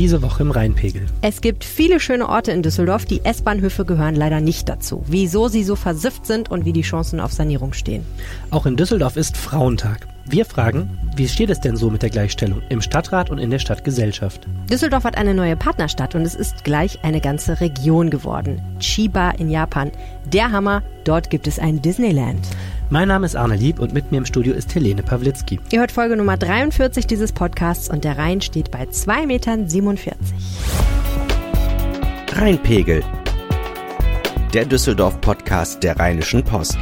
Diese 0.00 0.22
Woche 0.22 0.44
im 0.44 0.50
Rheinpegel. 0.50 1.04
Es 1.20 1.42
gibt 1.42 1.62
viele 1.62 2.00
schöne 2.00 2.26
Orte 2.26 2.52
in 2.52 2.62
Düsseldorf, 2.62 3.04
die 3.04 3.22
S-Bahnhöfe 3.22 3.84
gehören 3.84 4.14
leider 4.14 4.40
nicht 4.40 4.66
dazu. 4.66 5.04
Wieso 5.06 5.48
sie 5.48 5.62
so 5.62 5.76
versifft 5.76 6.24
sind 6.24 6.50
und 6.50 6.64
wie 6.64 6.72
die 6.72 6.80
Chancen 6.80 7.20
auf 7.20 7.34
Sanierung 7.34 7.74
stehen. 7.74 8.06
Auch 8.50 8.64
in 8.64 8.76
Düsseldorf 8.76 9.18
ist 9.18 9.36
Frauentag. 9.36 10.08
Wir 10.24 10.46
fragen, 10.46 10.88
wie 11.16 11.28
steht 11.28 11.50
es 11.50 11.60
denn 11.60 11.76
so 11.76 11.90
mit 11.90 12.00
der 12.00 12.08
Gleichstellung 12.08 12.62
im 12.70 12.80
Stadtrat 12.80 13.28
und 13.28 13.36
in 13.36 13.50
der 13.50 13.58
Stadtgesellschaft? 13.58 14.48
Düsseldorf 14.70 15.04
hat 15.04 15.18
eine 15.18 15.34
neue 15.34 15.54
Partnerstadt 15.54 16.14
und 16.14 16.22
es 16.22 16.34
ist 16.34 16.64
gleich 16.64 17.04
eine 17.04 17.20
ganze 17.20 17.60
Region 17.60 18.08
geworden. 18.08 18.62
Chiba 18.78 19.32
in 19.32 19.50
Japan. 19.50 19.92
Der 20.32 20.50
Hammer, 20.50 20.82
dort 21.04 21.28
gibt 21.28 21.46
es 21.46 21.58
ein 21.58 21.82
Disneyland. 21.82 22.40
Mein 22.92 23.06
Name 23.06 23.24
ist 23.24 23.36
Arne 23.36 23.54
Lieb 23.54 23.78
und 23.78 23.94
mit 23.94 24.10
mir 24.10 24.18
im 24.18 24.26
Studio 24.26 24.52
ist 24.52 24.74
Helene 24.74 25.04
Pawlitzki. 25.04 25.60
Ihr 25.70 25.78
hört 25.78 25.92
Folge 25.92 26.16
Nummer 26.16 26.36
43 26.36 27.06
dieses 27.06 27.30
Podcasts 27.30 27.88
und 27.88 28.02
der 28.02 28.18
Rhein 28.18 28.40
steht 28.40 28.72
bei 28.72 28.82
2,47 28.82 29.26
Metern. 29.26 29.68
Rheinpegel. 32.32 33.04
Der 34.52 34.64
Düsseldorf-Podcast 34.64 35.84
der 35.84 36.00
Rheinischen 36.00 36.42
Post. 36.42 36.76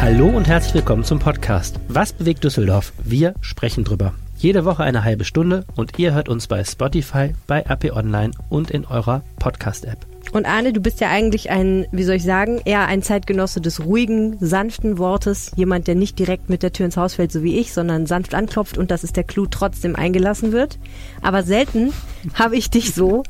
Hallo 0.00 0.30
und 0.30 0.48
herzlich 0.48 0.74
willkommen 0.74 1.04
zum 1.04 1.20
Podcast. 1.20 1.78
Was 1.86 2.12
bewegt 2.12 2.42
Düsseldorf? 2.42 2.92
Wir 3.04 3.34
sprechen 3.40 3.84
drüber. 3.84 4.14
Jede 4.36 4.64
Woche 4.64 4.82
eine 4.82 5.04
halbe 5.04 5.24
Stunde 5.24 5.64
und 5.76 6.00
ihr 6.00 6.12
hört 6.12 6.28
uns 6.28 6.48
bei 6.48 6.64
Spotify, 6.64 7.34
bei 7.46 7.64
AP 7.70 7.92
Online 7.92 8.32
und 8.48 8.72
in 8.72 8.84
eurer 8.84 9.22
Podcast-App. 9.38 10.11
Und 10.32 10.46
Arne, 10.46 10.72
du 10.72 10.80
bist 10.80 11.00
ja 11.00 11.10
eigentlich 11.10 11.50
ein, 11.50 11.86
wie 11.92 12.04
soll 12.04 12.16
ich 12.16 12.22
sagen, 12.22 12.60
eher 12.64 12.86
ein 12.86 13.02
Zeitgenosse 13.02 13.60
des 13.60 13.84
ruhigen, 13.84 14.38
sanften 14.40 14.96
Wortes. 14.96 15.52
Jemand, 15.56 15.86
der 15.86 15.94
nicht 15.94 16.18
direkt 16.18 16.48
mit 16.48 16.62
der 16.62 16.72
Tür 16.72 16.86
ins 16.86 16.96
Haus 16.96 17.14
fällt, 17.14 17.30
so 17.30 17.42
wie 17.42 17.58
ich, 17.58 17.74
sondern 17.74 18.06
sanft 18.06 18.34
anklopft 18.34 18.78
und 18.78 18.90
das 18.90 19.04
ist 19.04 19.16
der 19.16 19.24
Clou, 19.24 19.46
trotzdem 19.46 19.94
eingelassen 19.94 20.52
wird. 20.52 20.78
Aber 21.20 21.42
selten 21.42 21.92
habe 22.34 22.56
ich 22.56 22.70
dich 22.70 22.94
so 22.94 23.24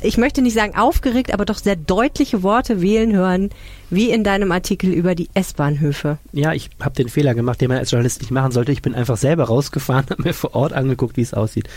ich 0.00 0.16
möchte 0.16 0.42
nicht 0.42 0.54
sagen 0.54 0.76
aufgeregt, 0.76 1.32
aber 1.32 1.44
doch 1.44 1.58
sehr 1.58 1.76
deutliche 1.76 2.42
Worte 2.42 2.80
wählen 2.80 3.12
hören, 3.12 3.50
wie 3.90 4.10
in 4.10 4.24
deinem 4.24 4.52
Artikel 4.52 4.90
über 4.90 5.14
die 5.14 5.28
S-Bahnhöfe. 5.34 6.18
Ja, 6.32 6.52
ich 6.52 6.70
habe 6.80 6.94
den 6.94 7.08
Fehler 7.08 7.34
gemacht, 7.34 7.60
den 7.60 7.68
man 7.68 7.78
als 7.78 7.90
Journalist 7.90 8.20
nicht 8.20 8.30
machen 8.30 8.52
sollte. 8.52 8.72
Ich 8.72 8.82
bin 8.82 8.94
einfach 8.94 9.16
selber 9.16 9.44
rausgefahren, 9.44 10.06
habe 10.10 10.22
mir 10.22 10.34
vor 10.34 10.54
Ort 10.54 10.72
angeguckt, 10.72 11.16
wie 11.16 11.22
es 11.22 11.34
aussieht. 11.34 11.68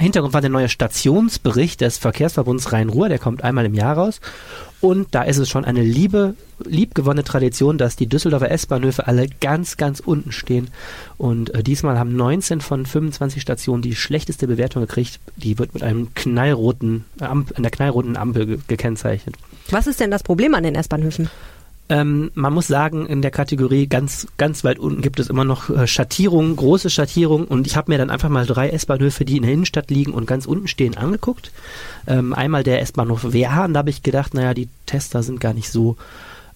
Hintergrund 0.00 0.34
war 0.34 0.40
der 0.40 0.50
neue 0.50 0.68
Stationsbericht 0.68 1.80
des 1.80 1.98
Verkehrsverbunds 1.98 2.72
Rhein-Ruhr, 2.72 3.08
der 3.08 3.18
kommt 3.18 3.44
einmal 3.44 3.66
im 3.66 3.74
Jahr 3.74 3.96
raus. 3.96 4.20
Und 4.80 5.08
da 5.14 5.22
ist 5.22 5.36
es 5.36 5.48
schon 5.48 5.64
eine 5.64 5.82
liebe, 5.82 6.34
liebgewonnene 6.64 7.24
Tradition, 7.24 7.76
dass 7.76 7.96
die 7.96 8.06
Düsseldorfer 8.06 8.50
S-Bahnhöfe 8.50 9.06
alle 9.06 9.28
ganz, 9.40 9.76
ganz 9.76 10.00
unten 10.00 10.32
stehen. 10.32 10.68
Und 11.18 11.54
äh, 11.54 11.62
diesmal 11.62 11.98
haben 11.98 12.16
19 12.16 12.62
von 12.62 12.86
25 12.86 13.42
Stationen 13.42 13.82
die 13.82 13.94
schlechteste 13.94 14.46
Bewertung 14.46 14.82
gekriegt. 14.82 15.20
Die 15.36 15.58
wird 15.58 15.74
mit 15.74 15.82
einem 15.82 16.14
knallroten, 16.14 17.04
äh, 17.20 17.24
einer 17.24 17.70
knallroten 17.70 18.16
Ampel 18.16 18.46
ge 18.46 18.58
gekennzeichnet. 18.68 19.36
Was 19.70 19.86
ist 19.86 20.00
denn 20.00 20.10
das 20.10 20.22
Problem 20.22 20.54
an 20.54 20.62
den 20.62 20.74
S-Bahnhöfen? 20.74 21.28
Ähm, 21.90 22.30
man 22.34 22.54
muss 22.54 22.68
sagen, 22.68 23.04
in 23.06 23.20
der 23.20 23.32
Kategorie 23.32 23.88
ganz, 23.88 24.28
ganz 24.38 24.62
weit 24.62 24.78
unten 24.78 25.02
gibt 25.02 25.18
es 25.18 25.28
immer 25.28 25.44
noch 25.44 25.68
äh, 25.68 25.88
Schattierungen, 25.88 26.54
große 26.54 26.88
Schattierungen. 26.88 27.46
Und 27.48 27.66
ich 27.66 27.76
habe 27.76 27.90
mir 27.90 27.98
dann 27.98 28.10
einfach 28.10 28.28
mal 28.28 28.46
drei 28.46 28.70
S-Bahnhöfe, 28.70 29.24
die 29.24 29.36
in 29.36 29.42
der 29.42 29.52
Innenstadt 29.52 29.90
liegen 29.90 30.12
und 30.12 30.26
ganz 30.26 30.46
unten 30.46 30.68
stehen, 30.68 30.96
angeguckt. 30.96 31.50
Ähm, 32.06 32.32
einmal 32.32 32.62
der 32.62 32.80
S-Bahnhof 32.80 33.32
Wehrhahn, 33.32 33.74
da 33.74 33.78
habe 33.78 33.90
ich 33.90 34.04
gedacht, 34.04 34.34
naja, 34.34 34.54
die 34.54 34.68
Tester 34.86 35.24
sind 35.24 35.40
gar 35.40 35.52
nicht 35.52 35.70
so 35.70 35.96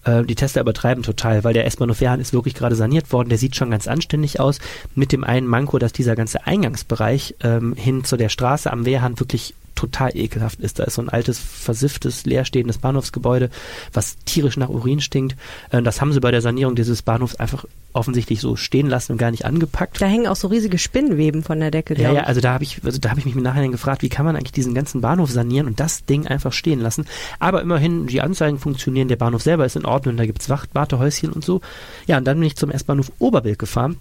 äh, 0.05 0.23
die 0.23 0.35
Tester 0.35 0.61
übertreiben 0.61 1.03
total, 1.03 1.43
weil 1.43 1.53
der 1.53 1.65
S-Bahnhof 1.65 1.99
Wehrhahn 1.99 2.21
ist 2.21 2.31
wirklich 2.31 2.55
gerade 2.55 2.77
saniert 2.77 3.11
worden. 3.11 3.27
Der 3.27 3.37
sieht 3.37 3.57
schon 3.57 3.71
ganz 3.71 3.89
anständig 3.89 4.39
aus. 4.39 4.59
Mit 4.95 5.11
dem 5.11 5.25
einen 5.25 5.47
Manko, 5.47 5.79
dass 5.79 5.91
dieser 5.91 6.15
ganze 6.15 6.47
Eingangsbereich 6.47 7.35
ähm, 7.43 7.73
hin 7.75 8.05
zu 8.05 8.15
der 8.15 8.29
Straße 8.29 8.71
am 8.71 8.85
Wehrhahn 8.85 9.19
wirklich 9.19 9.53
total 9.75 10.15
ekelhaft 10.15 10.59
ist. 10.59 10.79
Da 10.79 10.85
ist 10.85 10.95
so 10.95 11.01
ein 11.01 11.09
altes, 11.09 11.39
versifftes, 11.39 12.25
leerstehendes 12.25 12.77
Bahnhofsgebäude, 12.77 13.49
was 13.93 14.17
tierisch 14.25 14.57
nach 14.57 14.69
Urin 14.69 15.01
stinkt. 15.01 15.35
Äh, 15.69 15.81
das 15.81 16.01
haben 16.01 16.13
sie 16.13 16.19
bei 16.19 16.31
der 16.31 16.41
Sanierung 16.41 16.75
dieses 16.75 17.01
Bahnhofs 17.01 17.35
einfach 17.35 17.65
offensichtlich 17.93 18.41
so 18.41 18.55
stehen 18.55 18.87
lassen 18.87 19.13
und 19.13 19.17
gar 19.17 19.31
nicht 19.31 19.45
angepackt. 19.45 20.01
Da 20.01 20.05
hängen 20.05 20.27
auch 20.27 20.35
so 20.35 20.49
riesige 20.49 20.77
Spinnenweben 20.77 21.43
von 21.43 21.59
der 21.59 21.71
Decke. 21.71 21.95
Ja, 21.95 22.11
ja, 22.11 22.23
also 22.23 22.41
da 22.41 22.53
habe 22.53 22.63
ich, 22.63 22.81
also 22.83 22.99
da 22.99 23.09
habe 23.09 23.19
ich 23.19 23.25
mich 23.25 23.35
im 23.35 23.43
Nachhinein 23.43 23.71
gefragt, 23.71 24.01
wie 24.01 24.09
kann 24.09 24.25
man 24.25 24.35
eigentlich 24.35 24.51
diesen 24.51 24.73
ganzen 24.73 25.01
Bahnhof 25.01 25.31
sanieren 25.31 25.67
und 25.67 25.79
das 25.79 26.05
Ding 26.05 26.27
einfach 26.27 26.51
stehen 26.51 26.81
lassen. 26.81 27.05
Aber 27.39 27.61
immerhin, 27.61 28.07
die 28.07 28.21
Anzeigen 28.21 28.59
funktionieren, 28.59 29.07
der 29.07 29.15
Bahnhof 29.15 29.43
selber 29.43 29.65
ist 29.65 29.75
in 29.77 29.85
Ordnung, 29.85 30.17
da 30.17 30.25
gibt's 30.25 30.49
Wacht, 30.49 30.75
Wartehäuschen 30.75 31.31
und 31.31 31.45
so. 31.45 31.61
Ja, 32.05 32.17
und 32.17 32.25
dann 32.25 32.39
bin 32.39 32.47
ich 32.47 32.57
zum 32.57 32.69
S-Bahnhof 32.69 33.11
Oberbild 33.19 33.59
gefahren 33.59 33.97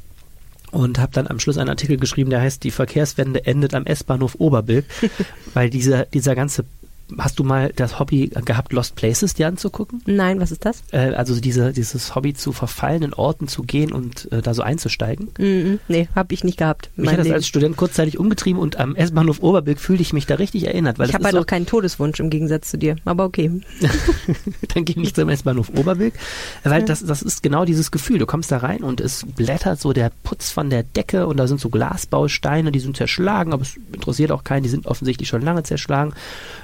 und 0.75 0.99
habe 0.99 1.13
dann 1.13 1.29
am 1.29 1.39
Schluss 1.39 1.57
einen 1.57 1.71
Artikel 1.71 1.97
geschrieben, 1.97 2.31
der 2.31 2.41
heißt, 2.41 2.65
die 2.65 2.71
Verkehrswende 2.71 3.47
endet 3.47 3.75
am 3.75 3.87
S-Bahnhof 3.87 4.35
Oberbilk, 4.39 4.85
weil 5.55 5.71
dieser, 5.71 6.05
dieser 6.07 6.35
ganze 6.35 6.65
Hast 7.19 7.39
du 7.39 7.45
mal 7.45 7.73
das 7.77 7.99
Hobby 7.99 8.31
gehabt, 8.45 8.73
Lost 8.73 8.97
Places 8.97 9.35
dir 9.35 9.47
anzugucken? 9.47 10.03
Nein, 10.07 10.41
was 10.41 10.51
ist 10.53 10.65
das? 10.65 10.83
Äh, 10.91 11.15
also 11.15 11.39
diese, 11.39 11.73
dieses 11.73 12.15
Hobby 12.15 12.33
zu 12.35 12.53
verfallenen 12.53 13.13
Orten 13.13 13.47
zu 13.47 13.63
gehen 13.63 13.93
und 13.93 14.31
äh, 14.33 14.41
da 14.41 14.55
so 14.55 14.63
einzusteigen? 14.63 15.29
Mm 15.39 15.43
-mm, 15.43 15.79
nee, 15.89 16.09
habe 16.15 16.33
ich 16.33 16.45
nicht 16.45 16.59
gehabt. 16.59 16.91
Mich 16.97 17.11
hat 17.11 17.19
das 17.19 17.31
als 17.31 17.47
Student 17.47 17.77
kurzzeitig 17.77 18.19
umgetrieben 18.19 18.61
und 18.61 18.79
am 18.79 18.97
S-Bahnhof 18.97 19.43
Oberbilk 19.43 19.81
fühlte 19.81 20.03
ich 20.03 20.13
mich 20.13 20.27
da 20.27 20.37
richtig 20.37 20.67
erinnert. 20.67 20.99
Weil 20.99 21.09
ich 21.09 21.15
habe 21.15 21.25
halt 21.25 21.35
so 21.35 21.41
auch 21.41 21.47
keinen 21.47 21.67
Todeswunsch 21.67 22.21
im 22.21 22.31
Gegensatz 22.31 22.71
zu 22.71 22.79
dir, 22.79 22.97
aber 23.05 23.25
okay. 23.25 23.51
Dann 24.75 24.85
gehe 24.85 25.03
ich 25.03 25.15
zum 25.15 25.29
S-Bahnhof 25.29 25.71
Oberbilk, 25.77 26.15
weil 26.63 26.81
ja. 26.81 26.87
das, 26.87 27.05
das 27.05 27.21
ist 27.21 27.43
genau 27.43 27.67
dieses 27.67 27.91
Gefühl. 27.91 28.19
Du 28.19 28.27
kommst 28.27 28.51
da 28.51 28.59
rein 28.59 28.83
und 28.83 29.01
es 29.03 29.27
blättert 29.27 29.79
so 29.79 29.93
der 29.93 30.11
Putz 30.23 30.51
von 30.51 30.71
der 30.71 30.83
Decke 30.83 31.27
und 31.27 31.37
da 31.37 31.47
sind 31.47 31.61
so 31.61 31.69
Glasbausteine, 31.69 32.73
die 32.73 32.81
sind 32.81 32.97
zerschlagen, 32.97 33.53
aber 33.53 33.63
es 33.63 33.77
interessiert 33.93 34.33
auch 34.33 34.43
keinen, 34.43 34.63
die 34.63 34.71
sind 34.71 34.87
offensichtlich 34.87 35.29
schon 35.29 35.43
lange 35.43 35.65
zerschlagen. 35.65 36.15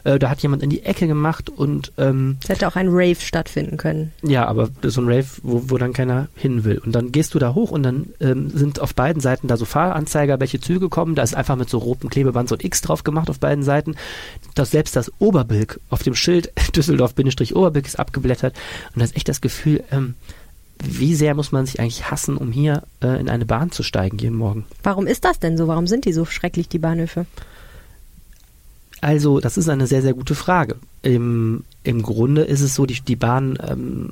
Äh, 0.04 0.18
da 0.18 0.29
hat 0.30 0.42
jemand 0.42 0.62
in 0.62 0.70
die 0.70 0.84
Ecke 0.84 1.06
gemacht 1.06 1.50
und 1.50 1.92
ähm, 1.98 2.38
es 2.42 2.48
hätte 2.48 2.68
auch 2.68 2.76
ein 2.76 2.88
Rave 2.88 3.16
stattfinden 3.16 3.76
können. 3.76 4.12
Ja, 4.22 4.46
aber 4.46 4.68
so 4.82 5.00
ein 5.00 5.08
Rave, 5.08 5.26
wo, 5.42 5.64
wo 5.66 5.78
dann 5.78 5.92
keiner 5.92 6.28
hin 6.34 6.64
will. 6.64 6.78
Und 6.78 6.92
dann 6.92 7.12
gehst 7.12 7.34
du 7.34 7.38
da 7.38 7.54
hoch 7.54 7.70
und 7.70 7.82
dann 7.82 8.08
ähm, 8.20 8.50
sind 8.50 8.80
auf 8.80 8.94
beiden 8.94 9.20
Seiten 9.20 9.48
da 9.48 9.56
so 9.56 9.64
Fahranzeiger, 9.64 10.40
welche 10.40 10.60
Züge 10.60 10.88
kommen. 10.88 11.14
Da 11.14 11.22
ist 11.22 11.34
einfach 11.34 11.56
mit 11.56 11.68
so 11.68 11.78
rotem 11.78 12.08
Klebeband 12.10 12.48
so 12.48 12.54
ein 12.54 12.64
X 12.64 12.80
drauf 12.80 13.04
gemacht 13.04 13.28
auf 13.28 13.40
beiden 13.40 13.64
Seiten. 13.64 13.96
Das, 14.54 14.70
selbst 14.70 14.96
das 14.96 15.12
Oberbilk 15.18 15.80
auf 15.90 16.02
dem 16.02 16.14
Schild 16.14 16.52
Düsseldorf-Oberbilk 16.76 17.86
ist 17.86 17.98
abgeblättert. 17.98 18.54
Und 18.94 19.00
da 19.00 19.04
ist 19.04 19.16
echt 19.16 19.28
das 19.28 19.40
Gefühl, 19.40 19.84
ähm, 19.90 20.14
wie 20.82 21.14
sehr 21.14 21.34
muss 21.34 21.52
man 21.52 21.66
sich 21.66 21.80
eigentlich 21.80 22.10
hassen, 22.10 22.36
um 22.36 22.52
hier 22.52 22.84
äh, 23.02 23.20
in 23.20 23.28
eine 23.28 23.44
Bahn 23.44 23.70
zu 23.70 23.82
steigen 23.82 24.18
jeden 24.18 24.36
Morgen? 24.36 24.64
Warum 24.82 25.06
ist 25.06 25.24
das 25.24 25.38
denn 25.38 25.56
so? 25.56 25.68
Warum 25.68 25.86
sind 25.86 26.04
die 26.04 26.12
so 26.12 26.24
schrecklich, 26.24 26.68
die 26.68 26.78
Bahnhöfe? 26.78 27.26
Also, 29.00 29.40
das 29.40 29.56
ist 29.56 29.68
eine 29.68 29.86
sehr, 29.86 30.02
sehr 30.02 30.12
gute 30.12 30.34
Frage. 30.34 30.76
Im, 31.02 31.64
im 31.84 32.02
Grunde 32.02 32.42
ist 32.42 32.60
es 32.60 32.74
so, 32.74 32.84
die, 32.84 33.00
die 33.00 33.16
Bahn 33.16 33.58
ähm, 33.66 34.10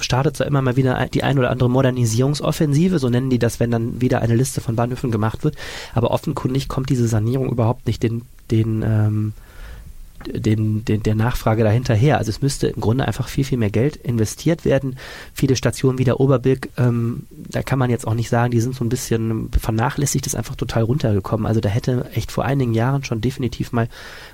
startet 0.00 0.36
zwar 0.36 0.48
immer 0.48 0.62
mal 0.62 0.76
wieder 0.76 1.06
die 1.12 1.22
ein 1.22 1.38
oder 1.38 1.50
andere 1.50 1.70
Modernisierungsoffensive, 1.70 2.98
so 2.98 3.08
nennen 3.08 3.30
die 3.30 3.38
das, 3.38 3.60
wenn 3.60 3.70
dann 3.70 4.00
wieder 4.00 4.20
eine 4.20 4.34
Liste 4.34 4.60
von 4.60 4.74
Bahnhöfen 4.74 5.12
gemacht 5.12 5.44
wird, 5.44 5.56
aber 5.94 6.10
offenkundig 6.10 6.68
kommt 6.68 6.90
diese 6.90 7.06
Sanierung 7.06 7.50
überhaupt 7.50 7.86
nicht 7.86 8.02
den, 8.02 8.22
den 8.50 8.82
ähm, 8.82 9.32
den, 10.28 10.84
den, 10.84 11.02
der 11.02 11.14
Nachfrage 11.14 11.64
dahinterher. 11.64 12.18
Also 12.18 12.30
es 12.30 12.42
müsste 12.42 12.68
im 12.68 12.80
Grunde 12.80 13.06
einfach 13.06 13.28
viel, 13.28 13.44
viel 13.44 13.58
mehr 13.58 13.70
Geld 13.70 13.96
investiert 13.96 14.64
werden. 14.64 14.96
Viele 15.32 15.56
Stationen 15.56 15.98
wie 15.98 16.04
der 16.04 16.20
Oberbilk, 16.20 16.68
ähm, 16.76 17.26
da 17.30 17.62
kann 17.62 17.78
man 17.78 17.90
jetzt 17.90 18.06
auch 18.06 18.14
nicht 18.14 18.28
sagen, 18.28 18.50
die 18.50 18.60
sind 18.60 18.74
so 18.74 18.84
ein 18.84 18.88
bisschen 18.88 19.50
vernachlässigt, 19.58 20.26
ist 20.26 20.36
einfach 20.36 20.56
total 20.56 20.82
runtergekommen. 20.84 21.46
Also 21.46 21.60
da 21.60 21.68
hätte 21.68 22.10
echt 22.14 22.32
vor 22.32 22.44
einigen 22.44 22.74
Jahren 22.74 23.04
schon 23.04 23.20
definitiv 23.20 23.72
mal 23.72 23.88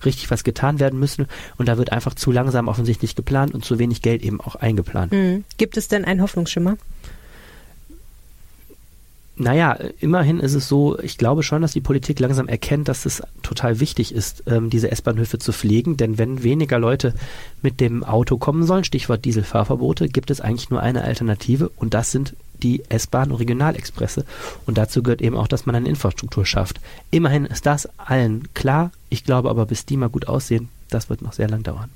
richtig 0.04 0.30
was 0.30 0.44
getan 0.44 0.80
werden 0.80 0.98
müssen 0.98 1.26
und 1.58 1.68
da 1.68 1.78
wird 1.78 1.92
einfach 1.92 2.14
zu 2.14 2.32
langsam 2.32 2.68
offensichtlich 2.68 3.16
geplant 3.16 3.54
und 3.54 3.64
zu 3.64 3.78
wenig 3.78 4.02
Geld 4.02 4.22
eben 4.22 4.40
auch 4.40 4.56
eingeplant. 4.56 5.12
Mhm. 5.12 5.44
Gibt 5.56 5.76
es 5.76 5.88
denn 5.88 6.04
einen 6.04 6.22
Hoffnungsschimmer? 6.22 6.76
Naja, 9.40 9.72
immerhin 10.00 10.38
ist 10.38 10.52
es 10.52 10.68
so, 10.68 10.98
ich 10.98 11.16
glaube 11.16 11.42
schon, 11.42 11.62
dass 11.62 11.72
die 11.72 11.80
Politik 11.80 12.20
langsam 12.20 12.46
erkennt, 12.46 12.88
dass 12.88 13.06
es 13.06 13.22
total 13.42 13.80
wichtig 13.80 14.14
ist, 14.14 14.42
ähm, 14.46 14.68
diese 14.68 14.90
S-Bahnhöfe 14.90 15.38
zu 15.38 15.52
pflegen. 15.54 15.96
Denn 15.96 16.18
wenn 16.18 16.42
weniger 16.42 16.78
Leute 16.78 17.14
mit 17.62 17.80
dem 17.80 18.04
Auto 18.04 18.36
kommen 18.36 18.64
sollen, 18.64 18.84
Stichwort 18.84 19.24
Dieselfahrverbote, 19.24 20.10
gibt 20.10 20.30
es 20.30 20.42
eigentlich 20.42 20.68
nur 20.68 20.82
eine 20.82 21.04
Alternative 21.04 21.70
und 21.70 21.94
das 21.94 22.10
sind 22.10 22.36
die 22.62 22.82
S-Bahn 22.90 23.30
und 23.30 23.38
Regionalexpresse. 23.38 24.26
Und 24.66 24.76
dazu 24.76 25.02
gehört 25.02 25.22
eben 25.22 25.38
auch, 25.38 25.48
dass 25.48 25.64
man 25.64 25.74
eine 25.74 25.88
Infrastruktur 25.88 26.44
schafft. 26.44 26.78
Immerhin 27.10 27.46
ist 27.46 27.64
das 27.64 27.88
allen 27.96 28.52
klar. 28.52 28.90
Ich 29.08 29.24
glaube 29.24 29.48
aber, 29.48 29.64
bis 29.64 29.86
die 29.86 29.96
mal 29.96 30.10
gut 30.10 30.28
aussehen, 30.28 30.68
das 30.90 31.08
wird 31.08 31.22
noch 31.22 31.32
sehr 31.32 31.48
lang 31.48 31.62
dauern. 31.62 31.88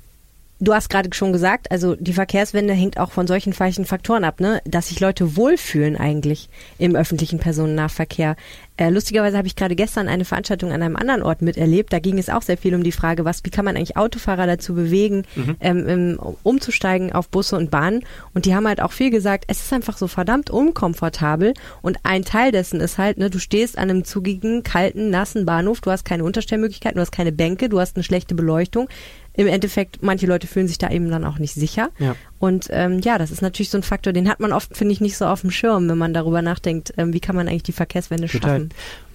Du 0.59 0.73
hast 0.73 0.89
gerade 0.89 1.09
schon 1.13 1.33
gesagt, 1.33 1.69
also 1.69 1.95
die 1.95 2.13
Verkehrswende 2.13 2.73
hängt 2.73 2.97
auch 2.97 3.11
von 3.11 3.27
solchen 3.27 3.51
falschen 3.51 3.83
Faktoren 3.83 4.23
ab, 4.23 4.39
ne? 4.39 4.61
dass 4.63 4.87
sich 4.87 5.01
Leute 5.01 5.35
wohlfühlen 5.35 5.97
eigentlich 5.97 6.47
im 6.77 6.95
öffentlichen 6.95 7.39
Personennahverkehr. 7.39 8.37
Äh, 8.77 8.89
lustigerweise 8.89 9.37
habe 9.37 9.47
ich 9.47 9.57
gerade 9.57 9.75
gestern 9.75 10.07
eine 10.07 10.23
Veranstaltung 10.23 10.71
an 10.71 10.81
einem 10.81 10.95
anderen 10.95 11.23
Ort 11.23 11.41
miterlebt. 11.41 11.91
Da 11.91 11.99
ging 11.99 12.17
es 12.17 12.29
auch 12.29 12.41
sehr 12.41 12.57
viel 12.57 12.73
um 12.73 12.83
die 12.83 12.93
Frage, 12.93 13.25
was, 13.25 13.43
wie 13.43 13.49
kann 13.49 13.65
man 13.65 13.75
eigentlich 13.75 13.97
Autofahrer 13.97 14.47
dazu 14.47 14.75
bewegen, 14.75 15.23
mhm. 15.35 15.57
ähm, 15.59 16.19
umzusteigen 16.43 17.11
auf 17.11 17.27
Busse 17.27 17.57
und 17.57 17.69
Bahnen. 17.69 18.03
Und 18.33 18.45
die 18.45 18.55
haben 18.55 18.67
halt 18.67 18.81
auch 18.81 18.93
viel 18.93 19.11
gesagt, 19.11 19.45
es 19.47 19.61
ist 19.61 19.73
einfach 19.73 19.97
so 19.97 20.07
verdammt 20.07 20.49
unkomfortabel. 20.49 21.53
Und 21.81 21.99
ein 22.03 22.23
Teil 22.23 22.53
dessen 22.53 22.79
ist 22.79 22.97
halt, 22.97 23.17
ne, 23.17 23.29
du 23.29 23.39
stehst 23.39 23.77
an 23.77 23.89
einem 23.89 24.05
zugigen, 24.05 24.63
kalten, 24.63 25.09
nassen 25.09 25.45
Bahnhof, 25.45 25.81
du 25.81 25.91
hast 25.91 26.05
keine 26.05 26.23
Unterstellmöglichkeiten, 26.23 26.95
du 26.95 27.01
hast 27.01 27.11
keine 27.11 27.33
Bänke, 27.33 27.67
du 27.67 27.79
hast 27.79 27.97
eine 27.97 28.03
schlechte 28.03 28.35
Beleuchtung 28.35 28.87
im 29.37 29.47
Endeffekt, 29.47 30.01
manche 30.01 30.27
Leute 30.27 30.47
fühlen 30.47 30.67
sich 30.67 30.77
da 30.77 30.89
eben 30.89 31.09
dann 31.09 31.25
auch 31.25 31.39
nicht 31.39 31.53
sicher. 31.53 31.89
Ja. 31.99 32.15
Und 32.39 32.67
ähm, 32.71 32.99
ja, 32.99 33.17
das 33.17 33.31
ist 33.31 33.41
natürlich 33.41 33.69
so 33.69 33.77
ein 33.77 33.83
Faktor, 33.83 34.13
den 34.13 34.29
hat 34.29 34.39
man 34.39 34.53
oft, 34.53 34.75
finde 34.75 34.93
ich, 34.93 35.01
nicht 35.01 35.17
so 35.17 35.25
auf 35.25 35.41
dem 35.41 35.51
Schirm, 35.51 35.89
wenn 35.89 35.97
man 35.97 36.13
darüber 36.13 36.41
nachdenkt, 36.41 36.93
ähm, 36.97 37.13
wie 37.13 37.19
kann 37.19 37.35
man 37.35 37.47
eigentlich 37.47 37.63
die 37.63 37.73
Verkehrswende 37.73 38.27
Total. 38.27 38.49
schaffen. 38.49 38.69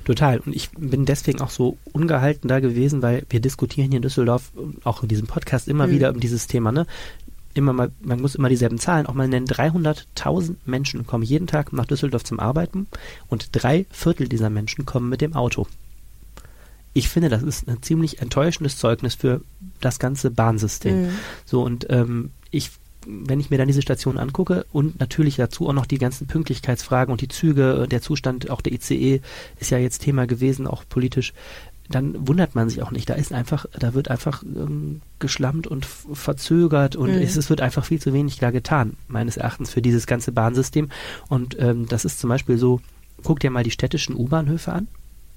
Total. 0.05 0.39
Und 0.41 0.55
ich 0.55 0.71
bin 0.71 1.05
deswegen 1.05 1.41
auch 1.41 1.51
so 1.51 1.79
ungehalten 1.93 2.49
da 2.49 2.61
gewesen, 2.61 3.03
weil 3.03 3.25
wir 3.31 3.41
diskutieren 3.41 3.89
hier 3.89 3.99
in 3.99 4.03
Düsseldorf 4.03 4.53
auch 4.85 5.03
in 5.03 5.09
diesem 5.09 5.27
Podcast 5.27 5.69
immer 5.69 5.87
mhm. 5.87 5.93
wieder 5.93 6.11
um 6.11 6.21
dieses 6.21 6.47
Thema, 6.47 6.73
ne? 6.73 6.87
Immer 7.53 7.73
mal, 7.73 7.91
man 8.01 8.21
muss 8.21 8.37
immer 8.37 8.49
dieselben 8.49 8.79
Zahlen 8.79 9.07
auch 9.07 9.15
mal 9.15 9.27
nennen. 9.27 9.47
300.000 9.47 10.55
Menschen 10.67 11.05
kommen 11.07 11.25
jeden 11.25 11.49
Tag 11.49 11.73
nach 11.73 11.85
Düsseldorf 11.85 12.23
zum 12.23 12.39
Arbeiten 12.39 12.87
und 13.29 13.49
drei 13.53 13.87
Viertel 13.91 14.29
dieser 14.29 14.51
Menschen 14.51 14.87
kommen 14.87 15.09
mit 15.09 15.21
dem 15.21 15.35
Auto 15.35 15.67
ich 16.93 17.09
finde, 17.09 17.29
das 17.29 17.43
ist 17.43 17.69
ein 17.69 17.83
ziemlich 17.83 18.21
enttäuschendes 18.21 18.77
Zeugnis 18.77 19.15
für 19.15 19.43
das 19.81 19.99
ganze 19.99 20.31
Bahnsystem. 20.31 21.03
Mhm. 21.03 21.11
So 21.45 21.63
und 21.63 21.87
ähm, 21.91 22.31
ich 22.51 22.71
wenn 23.07 23.41
ich 23.41 23.49
mir 23.49 23.57
dann 23.57 23.67
diese 23.67 23.81
Station 23.81 24.19
angucke 24.19 24.67
und 24.73 25.01
natürlich 25.01 25.37
dazu 25.37 25.67
auch 25.69 25.73
noch 25.73 25.87
die 25.87 25.99
ganzen 25.99 26.27
Pünktlichkeitsfragen 26.27 27.11
und 27.11 27.23
die 27.23 27.29
Züge, 27.29 27.87
der 27.91 28.03
Zustand 28.03 28.51
auch 28.51 28.61
der 28.61 28.75
ICE 28.75 29.23
ist 29.59 29.71
ja 29.71 29.79
jetzt 29.79 30.01
Thema 30.01 30.27
gewesen, 30.27 30.67
auch 30.67 30.85
politisch, 30.87 31.33
dann 31.89 32.29
wundert 32.29 32.55
man 32.55 32.69
sich 32.69 32.83
auch 32.83 32.93
nicht. 32.93 33.11
Da 33.11 33.15
ist 33.15 33.33
einfach, 33.33 33.67
da 33.79 33.95
wird 33.95 34.09
einfach 34.09 34.43
ähm, 34.45 35.01
geschlammt 35.19 35.67
und 35.67 35.87
verzögert 35.87 36.95
und 36.95 37.11
mhm. 37.11 37.23
es, 37.23 37.37
es, 37.37 37.51
wird 37.51 37.61
einfach 37.61 37.85
viel 37.85 38.01
zu 38.01 38.13
wenig 38.13 38.39
da 38.39 38.51
getan, 38.51 38.97
meines 39.09 39.37
Erachtens, 39.37 39.71
für 39.71 39.83
dieses 39.83 40.07
ganze 40.07 40.31
Bahnsystem. 40.31 40.89
Und 41.29 41.59
ähm, 41.59 41.87
das 41.87 42.05
ist 42.05 42.21
zum 42.21 42.29
Beispiel 42.31 42.59
so, 42.59 42.81
guck 43.25 43.41
dir 43.41 43.51
mal 43.51 43.65
die 43.65 43.73
städtischen 43.73 44.15
U-Bahnhöfe 44.15 44.73
an. 44.73 44.89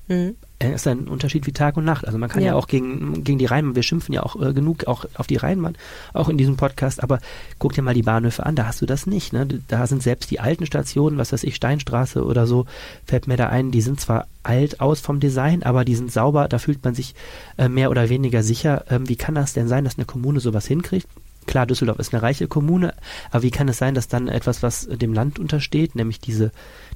Mhm. 0.07 0.35
Es 0.59 0.75
ist 0.75 0.87
ein 0.87 1.07
Unterschied 1.07 1.45
wie 1.45 1.51
Tag 1.51 1.75
und 1.75 1.83
Nacht. 1.83 2.05
Also 2.05 2.17
man 2.17 2.29
kann 2.29 2.41
ja, 2.41 2.49
ja 2.49 2.55
auch 2.55 2.67
gegen, 2.67 3.23
gegen 3.23 3.37
die 3.37 3.45
Rheinbahn, 3.45 3.75
wir 3.75 3.83
schimpfen 3.83 4.13
ja 4.13 4.23
auch 4.23 4.41
äh, 4.41 4.53
genug 4.53 4.85
auch 4.87 5.05
auf 5.15 5.27
die 5.27 5.35
Rheinbahn, 5.35 5.75
auch 6.13 6.29
in 6.29 6.37
diesem 6.37 6.55
Podcast, 6.55 7.03
aber 7.03 7.19
guck 7.59 7.73
dir 7.73 7.81
mal 7.81 7.93
die 7.93 8.03
Bahnhöfe 8.03 8.45
an, 8.45 8.55
da 8.55 8.65
hast 8.65 8.81
du 8.81 8.85
das 8.85 9.05
nicht. 9.05 9.33
Ne? 9.33 9.45
Da 9.67 9.87
sind 9.87 10.03
selbst 10.03 10.31
die 10.31 10.39
alten 10.39 10.65
Stationen, 10.65 11.17
was 11.17 11.33
weiß 11.33 11.43
ich, 11.43 11.55
Steinstraße 11.55 12.23
oder 12.23 12.47
so, 12.47 12.65
fällt 13.05 13.27
mir 13.27 13.37
da 13.37 13.49
ein, 13.49 13.71
die 13.71 13.81
sind 13.81 13.99
zwar 13.99 14.27
alt 14.43 14.79
aus 14.79 15.01
vom 15.01 15.19
Design, 15.19 15.63
aber 15.63 15.83
die 15.85 15.95
sind 15.95 16.11
sauber, 16.11 16.47
da 16.47 16.59
fühlt 16.59 16.83
man 16.83 16.95
sich 16.95 17.13
äh, 17.57 17.67
mehr 17.67 17.89
oder 17.89 18.09
weniger 18.09 18.43
sicher. 18.43 18.85
Ähm, 18.89 19.09
wie 19.09 19.15
kann 19.17 19.35
das 19.35 19.53
denn 19.53 19.67
sein, 19.67 19.83
dass 19.83 19.97
eine 19.97 20.05
Kommune 20.05 20.39
sowas 20.39 20.65
hinkriegt? 20.65 21.07
Klar, 21.45 21.65
Düsseldorf 21.65 21.99
ist 21.99 22.13
eine 22.13 22.23
reiche 22.23 22.47
Kommune, 22.47 22.93
aber 23.31 23.43
wie 23.43 23.51
kann 23.51 23.67
es 23.67 23.77
sein, 23.77 23.95
dass 23.95 24.07
dann 24.07 24.29
etwas, 24.29 24.63
was 24.63 24.87
dem 24.87 25.13
Land 25.13 25.39
untersteht, 25.39 25.93
nämlich 25.93 26.21
diese, 26.21 26.51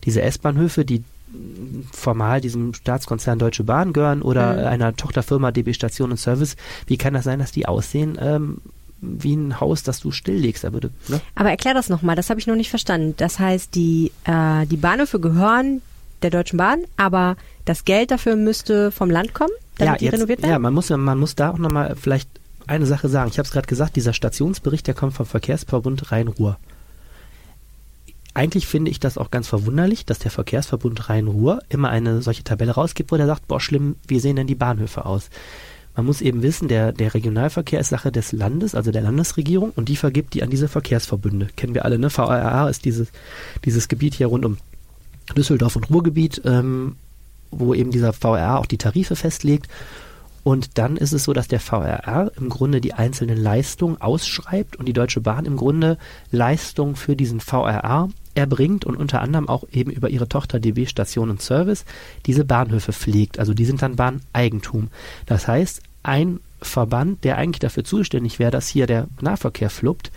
diese 0.06 0.22
S-Bahnhöfe, 0.22 0.86
die 0.86 1.04
formal 1.92 2.42
diesem 2.42 2.74
Staatskonzern 2.74 3.40
Deutsche 3.40 3.64
Bahn 3.64 3.94
gehören 3.94 4.22
oder 4.22 4.54
mhm. 4.54 4.66
einer 4.68 4.96
Tochterfirma 4.96 5.52
DB 5.52 5.74
Station 5.74 6.12
und 6.12 6.18
Service, 6.18 6.56
wie 6.86 6.98
kann 6.98 7.14
das 7.14 7.26
sein, 7.26 7.40
dass 7.40 7.52
die 7.52 7.68
aussehen 7.68 8.18
ähm, 8.22 8.62
wie 9.00 9.36
ein 9.36 9.60
Haus, 9.60 9.84
das 9.84 10.00
du 10.00 10.12
stilllegst? 10.12 10.64
Da 10.64 10.74
würde, 10.74 10.92
ne? 11.08 11.22
Aber 11.36 11.50
erklär 11.50 11.74
das 11.74 11.90
nochmal, 11.90 12.16
das 12.16 12.30
habe 12.30 12.40
ich 12.40 12.48
noch 12.48 12.56
nicht 12.56 12.70
verstanden. 12.70 13.14
Das 13.18 13.40
heißt, 13.40 13.76
die, 13.76 14.12
äh, 14.24 14.66
die 14.66 14.78
Bahnhöfe 14.78 15.20
gehören 15.20 15.82
der 16.24 16.32
Deutschen 16.32 16.58
Bahn, 16.58 16.80
aber 16.96 17.36
das 17.66 17.86
Geld 17.86 18.12
dafür 18.12 18.36
müsste 18.36 18.92
vom 18.92 19.12
Land 19.12 19.34
kommen, 19.34 19.52
damit 19.78 19.94
ja, 19.94 19.98
die 19.98 20.06
jetzt, 20.06 20.14
renoviert 20.16 20.42
werden? 20.42 20.52
Ja, 20.52 20.60
man 20.60 20.74
muss, 20.74 20.90
man 20.90 21.20
muss 21.20 21.36
da 21.36 21.52
auch 21.52 21.58
nochmal 21.58 21.96
vielleicht 21.96 22.30
eine 22.66 22.86
Sache 22.86 23.08
sagen. 23.08 23.30
Ich 23.30 23.38
habe 23.38 23.46
es 23.46 23.52
gerade 23.52 23.68
gesagt, 23.68 23.96
dieser 23.96 24.14
Stationsbericht, 24.14 24.88
der 24.88 24.94
kommt 24.94 25.14
vom 25.14 25.26
Verkehrsverbund 25.26 26.12
Rhein-Ruhr 26.12 26.58
eigentlich 28.38 28.68
finde 28.68 28.92
ich 28.92 29.00
das 29.00 29.18
auch 29.18 29.32
ganz 29.32 29.48
verwunderlich, 29.48 30.06
dass 30.06 30.20
der 30.20 30.30
Verkehrsverbund 30.30 31.10
Rhein-Ruhr 31.10 31.60
immer 31.70 31.90
eine 31.90 32.22
solche 32.22 32.44
Tabelle 32.44 32.74
rausgibt, 32.74 33.12
wo 33.12 33.18
der 33.18 33.26
sagt, 33.26 33.48
boah, 33.48 33.60
schlimm, 33.60 33.96
wie 34.08 34.20
sehen 34.20 34.36
denn 34.36 34.46
die 34.46 34.54
Bahnhöfe 34.54 35.08
aus? 35.08 35.32
Man 35.96 36.06
muss 36.06 36.22
eben 36.22 36.44
wissen, 36.44 36.68
der, 36.68 36.92
der 36.92 37.16
Regionalverkehr 37.16 37.80
ist 37.80 37.90
Sache 37.90 38.12
des 38.12 38.34
Landes, 38.34 38.76
also 38.76 38.92
der 38.92 39.02
Landesregierung, 39.02 39.72
und 39.76 39.90
die 39.90 39.96
vergibt 39.96 40.36
die 40.36 40.44
an 40.44 40.52
diese 40.52 40.68
Verkehrsverbünde. 40.68 41.48
Kennen 41.56 41.74
wir 41.74 41.84
alle, 41.84 41.98
ne? 41.98 42.12
VRA 42.12 42.70
ist 42.70 42.86
dieses, 42.86 43.08
dieses 43.66 43.88
Gebiet 43.88 44.14
hier 44.14 44.28
rund 44.28 44.46
um 44.46 44.58
Düsseldorf 45.36 45.76
und 45.76 45.90
Ruhrgebiet, 45.90 46.44
ähm, 46.46 46.96
wo 47.50 47.74
eben 47.74 47.90
dieser 47.90 48.14
VRA 48.14 48.58
auch 48.58 48.68
die 48.68 48.78
Tarife 48.78 49.16
festlegt. 49.16 49.68
Und 50.44 50.78
dann 50.78 50.96
ist 50.96 51.12
es 51.12 51.24
so, 51.24 51.34
dass 51.34 51.48
der 51.48 51.60
VRR 51.60 52.32
im 52.38 52.50
Grunde 52.50 52.82
die 52.82 52.94
einzelnen 52.94 53.38
Leistungen 53.38 54.00
ausschreibt 54.00 54.76
und 54.76 54.86
die 54.86 54.94
Deutsche 54.94 55.22
Bahn 55.22 55.46
im 55.46 55.58
Grunde 55.58 55.98
Leistungen 56.30 56.96
für 56.96 57.16
diesen 57.16 57.40
VRR 57.40 58.10
erbringt 58.38 58.86
und 58.86 58.96
unter 58.96 59.22
anderem 59.22 59.50
auch 59.50 59.66
eben 59.72 59.92
über 59.92 60.10
ihre 60.10 60.30
Tochter 60.30 60.60
DB 60.60 60.86
Station 60.86 61.30
und 61.30 61.42
Service 61.42 61.86
diese 62.26 62.46
Bahnhöfe 62.46 62.94
pflegt. 62.94 63.40
Also 63.40 63.54
die 63.54 63.66
sind 63.66 63.82
dann 63.82 63.96
Bahneigentum. 63.96 64.90
Das 65.26 65.48
heißt, 65.48 65.82
ein 66.04 66.40
Verband, 66.62 67.24
der 67.24 67.38
eigentlich 67.38 67.60
dafür 67.60 67.84
zuständig 67.84 68.40
wäre, 68.40 68.52
dass 68.52 68.68
hier 68.68 68.88
der 68.88 69.08
Nahverkehr 69.22 69.70
fluppt, 69.70 70.12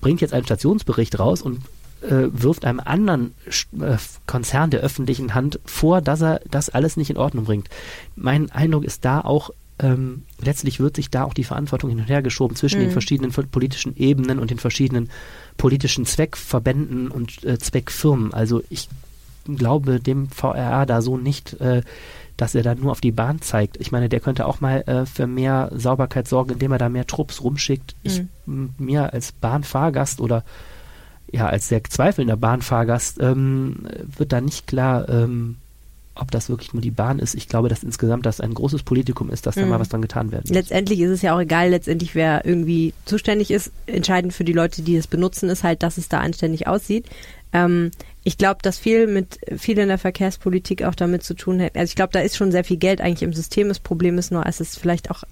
bringt 0.00 0.20
jetzt 0.20 0.32
einen 0.32 0.44
Stationsbericht 0.44 1.18
raus 1.18 1.42
und 1.42 1.62
äh, 2.02 2.28
wirft 2.30 2.64
einem 2.64 2.80
anderen 2.80 3.34
äh, 3.80 3.96
Konzern 4.26 4.70
der 4.70 4.80
öffentlichen 4.80 5.34
Hand 5.34 5.58
vor, 5.64 6.00
dass 6.00 6.22
er 6.22 6.40
das 6.50 6.68
alles 6.68 6.96
nicht 6.96 7.10
in 7.10 7.16
Ordnung 7.16 7.44
bringt. 7.44 7.68
Mein 8.14 8.50
Eindruck 8.50 8.84
ist 8.84 9.04
da 9.04 9.20
auch, 9.20 9.50
ähm, 9.78 10.22
letztlich 10.40 10.80
wird 10.80 10.96
sich 10.96 11.10
da 11.10 11.24
auch 11.24 11.34
die 11.34 11.44
Verantwortung 11.44 11.90
hin 11.90 12.00
und 12.00 12.08
her 12.08 12.22
geschoben 12.22 12.56
zwischen 12.56 12.78
mhm. 12.78 12.84
den 12.84 12.92
verschiedenen 12.92 13.32
politischen 13.32 13.96
Ebenen 13.96 14.38
und 14.38 14.50
den 14.50 14.58
verschiedenen 14.58 15.10
politischen 15.56 16.06
Zweckverbänden 16.06 17.10
und 17.10 17.44
äh, 17.44 17.58
Zweckfirmen. 17.58 18.32
Also 18.34 18.62
ich 18.68 18.88
glaube 19.44 20.00
dem 20.00 20.28
VRA 20.28 20.86
da 20.86 21.02
so 21.02 21.16
nicht, 21.16 21.60
äh, 21.60 21.82
dass 22.36 22.54
er 22.54 22.62
da 22.62 22.74
nur 22.74 22.92
auf 22.92 23.00
die 23.00 23.12
Bahn 23.12 23.40
zeigt. 23.40 23.78
Ich 23.78 23.92
meine, 23.92 24.08
der 24.08 24.20
könnte 24.20 24.46
auch 24.46 24.60
mal 24.60 24.82
äh, 24.82 25.06
für 25.06 25.26
mehr 25.26 25.70
Sauberkeit 25.74 26.28
sorgen, 26.28 26.52
indem 26.52 26.72
er 26.72 26.78
da 26.78 26.88
mehr 26.88 27.06
Trupps 27.06 27.42
rumschickt. 27.42 27.96
Mhm. 28.02 28.10
Ich 28.10 28.22
mir 28.78 29.12
als 29.12 29.32
Bahnfahrgast 29.32 30.20
oder 30.20 30.44
ja, 31.30 31.46
als 31.46 31.68
sehr 31.68 31.82
zweifelnder 31.82 32.36
Bahnfahrgast 32.36 33.20
ähm, 33.20 33.88
wird 34.16 34.32
da 34.32 34.40
nicht 34.40 34.66
klar, 34.66 35.08
ähm, 35.08 35.56
ob 36.16 36.30
das 36.30 36.48
wirklich 36.48 36.72
nur 36.72 36.80
die 36.80 36.90
Bahn 36.90 37.18
ist. 37.18 37.34
Ich 37.34 37.48
glaube, 37.48 37.68
dass 37.68 37.82
insgesamt 37.82 38.26
das 38.26 38.40
ein 38.40 38.54
großes 38.54 38.82
Politikum 38.82 39.30
ist, 39.30 39.46
dass 39.46 39.56
mhm. 39.56 39.60
da 39.60 39.66
mal 39.66 39.80
was 39.80 39.88
dran 39.88 40.02
getan 40.02 40.32
werden 40.32 40.44
muss. 40.46 40.54
Letztendlich 40.54 41.00
ist 41.00 41.10
es 41.10 41.22
ja 41.22 41.34
auch 41.34 41.40
egal, 41.40 41.70
letztendlich 41.70 42.14
wer 42.14 42.44
irgendwie 42.44 42.94
zuständig 43.04 43.50
ist. 43.50 43.70
Entscheidend 43.86 44.32
für 44.32 44.44
die 44.44 44.52
Leute, 44.52 44.82
die 44.82 44.96
es 44.96 45.06
benutzen, 45.06 45.48
ist 45.48 45.62
halt, 45.62 45.82
dass 45.82 45.98
es 45.98 46.08
da 46.08 46.20
anständig 46.20 46.66
aussieht. 46.66 47.06
Ähm, 47.52 47.90
ich 48.24 48.38
glaube, 48.38 48.58
dass 48.62 48.78
viel 48.78 49.06
mit 49.06 49.38
viel 49.56 49.78
in 49.78 49.88
der 49.88 49.98
Verkehrspolitik 49.98 50.82
auch 50.82 50.94
damit 50.94 51.22
zu 51.22 51.34
tun 51.34 51.60
hat. 51.60 51.76
Also 51.76 51.90
ich 51.90 51.96
glaube, 51.96 52.12
da 52.12 52.20
ist 52.20 52.36
schon 52.36 52.50
sehr 52.50 52.64
viel 52.64 52.76
Geld 52.76 53.00
eigentlich 53.00 53.22
im 53.22 53.32
System. 53.32 53.68
Das 53.68 53.78
Problem 53.78 54.18
ist 54.18 54.32
nur, 54.32 54.44
es 54.46 54.60
ist 54.60 54.78
vielleicht 54.78 55.10
auch 55.10 55.22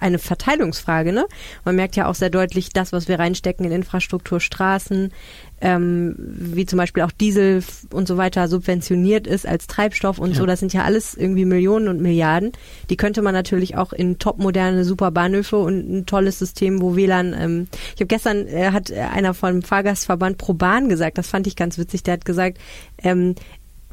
eine 0.00 0.18
Verteilungsfrage. 0.18 1.12
Ne? 1.12 1.26
Man 1.64 1.76
merkt 1.76 1.96
ja 1.96 2.06
auch 2.06 2.14
sehr 2.14 2.30
deutlich, 2.30 2.70
das, 2.70 2.92
was 2.92 3.08
wir 3.08 3.18
reinstecken 3.18 3.64
in 3.64 3.72
Infrastruktur, 3.72 4.40
Straßen, 4.40 5.12
ähm, 5.60 6.14
wie 6.16 6.64
zum 6.64 6.78
Beispiel 6.78 7.02
auch 7.02 7.10
Diesel 7.10 7.62
und 7.92 8.08
so 8.08 8.16
weiter 8.16 8.48
subventioniert 8.48 9.26
ist 9.26 9.46
als 9.46 9.66
Treibstoff 9.66 10.18
und 10.18 10.30
ja. 10.30 10.36
so, 10.36 10.46
das 10.46 10.60
sind 10.60 10.72
ja 10.72 10.84
alles 10.84 11.14
irgendwie 11.14 11.44
Millionen 11.44 11.88
und 11.88 12.00
Milliarden. 12.00 12.52
Die 12.88 12.96
könnte 12.96 13.20
man 13.20 13.34
natürlich 13.34 13.76
auch 13.76 13.92
in 13.92 14.18
topmoderne 14.18 14.84
Superbahnhöfe 14.84 15.58
und 15.58 15.90
ein 15.90 16.06
tolles 16.06 16.38
System, 16.38 16.80
wo 16.80 16.96
WLAN, 16.96 17.34
ähm, 17.38 17.68
ich 17.94 18.00
habe 18.00 18.06
gestern, 18.06 18.46
äh, 18.48 18.70
hat 18.72 18.90
einer 18.92 19.34
vom 19.34 19.62
Fahrgastverband 19.62 20.38
ProBahn 20.38 20.88
gesagt, 20.88 21.18
das 21.18 21.28
fand 21.28 21.46
ich 21.46 21.56
ganz 21.56 21.76
witzig, 21.76 22.02
der 22.02 22.14
hat 22.14 22.24
gesagt, 22.24 22.58
ähm, 23.02 23.34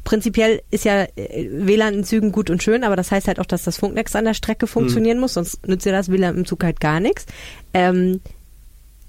prinzipiell 0.04 0.62
ist 0.70 0.84
ja 0.84 1.04
äh, 1.16 1.48
WLAN 1.50 1.94
in 1.94 2.04
Zügen 2.04 2.32
gut 2.32 2.50
und 2.50 2.62
schön, 2.62 2.84
aber 2.84 2.96
das 2.96 3.10
heißt 3.10 3.28
halt 3.28 3.40
auch, 3.40 3.46
dass 3.46 3.64
das 3.64 3.78
Funknetz 3.78 4.14
an 4.16 4.24
der 4.24 4.34
Strecke 4.34 4.66
funktionieren 4.66 5.18
mhm. 5.18 5.22
muss, 5.22 5.34
sonst 5.34 5.66
nützt 5.66 5.86
ja 5.86 5.92
das 5.92 6.10
WLAN 6.10 6.36
im 6.36 6.46
Zug 6.46 6.64
halt 6.64 6.80
gar 6.80 7.00
nichts. 7.00 7.26
Ähm, 7.74 8.20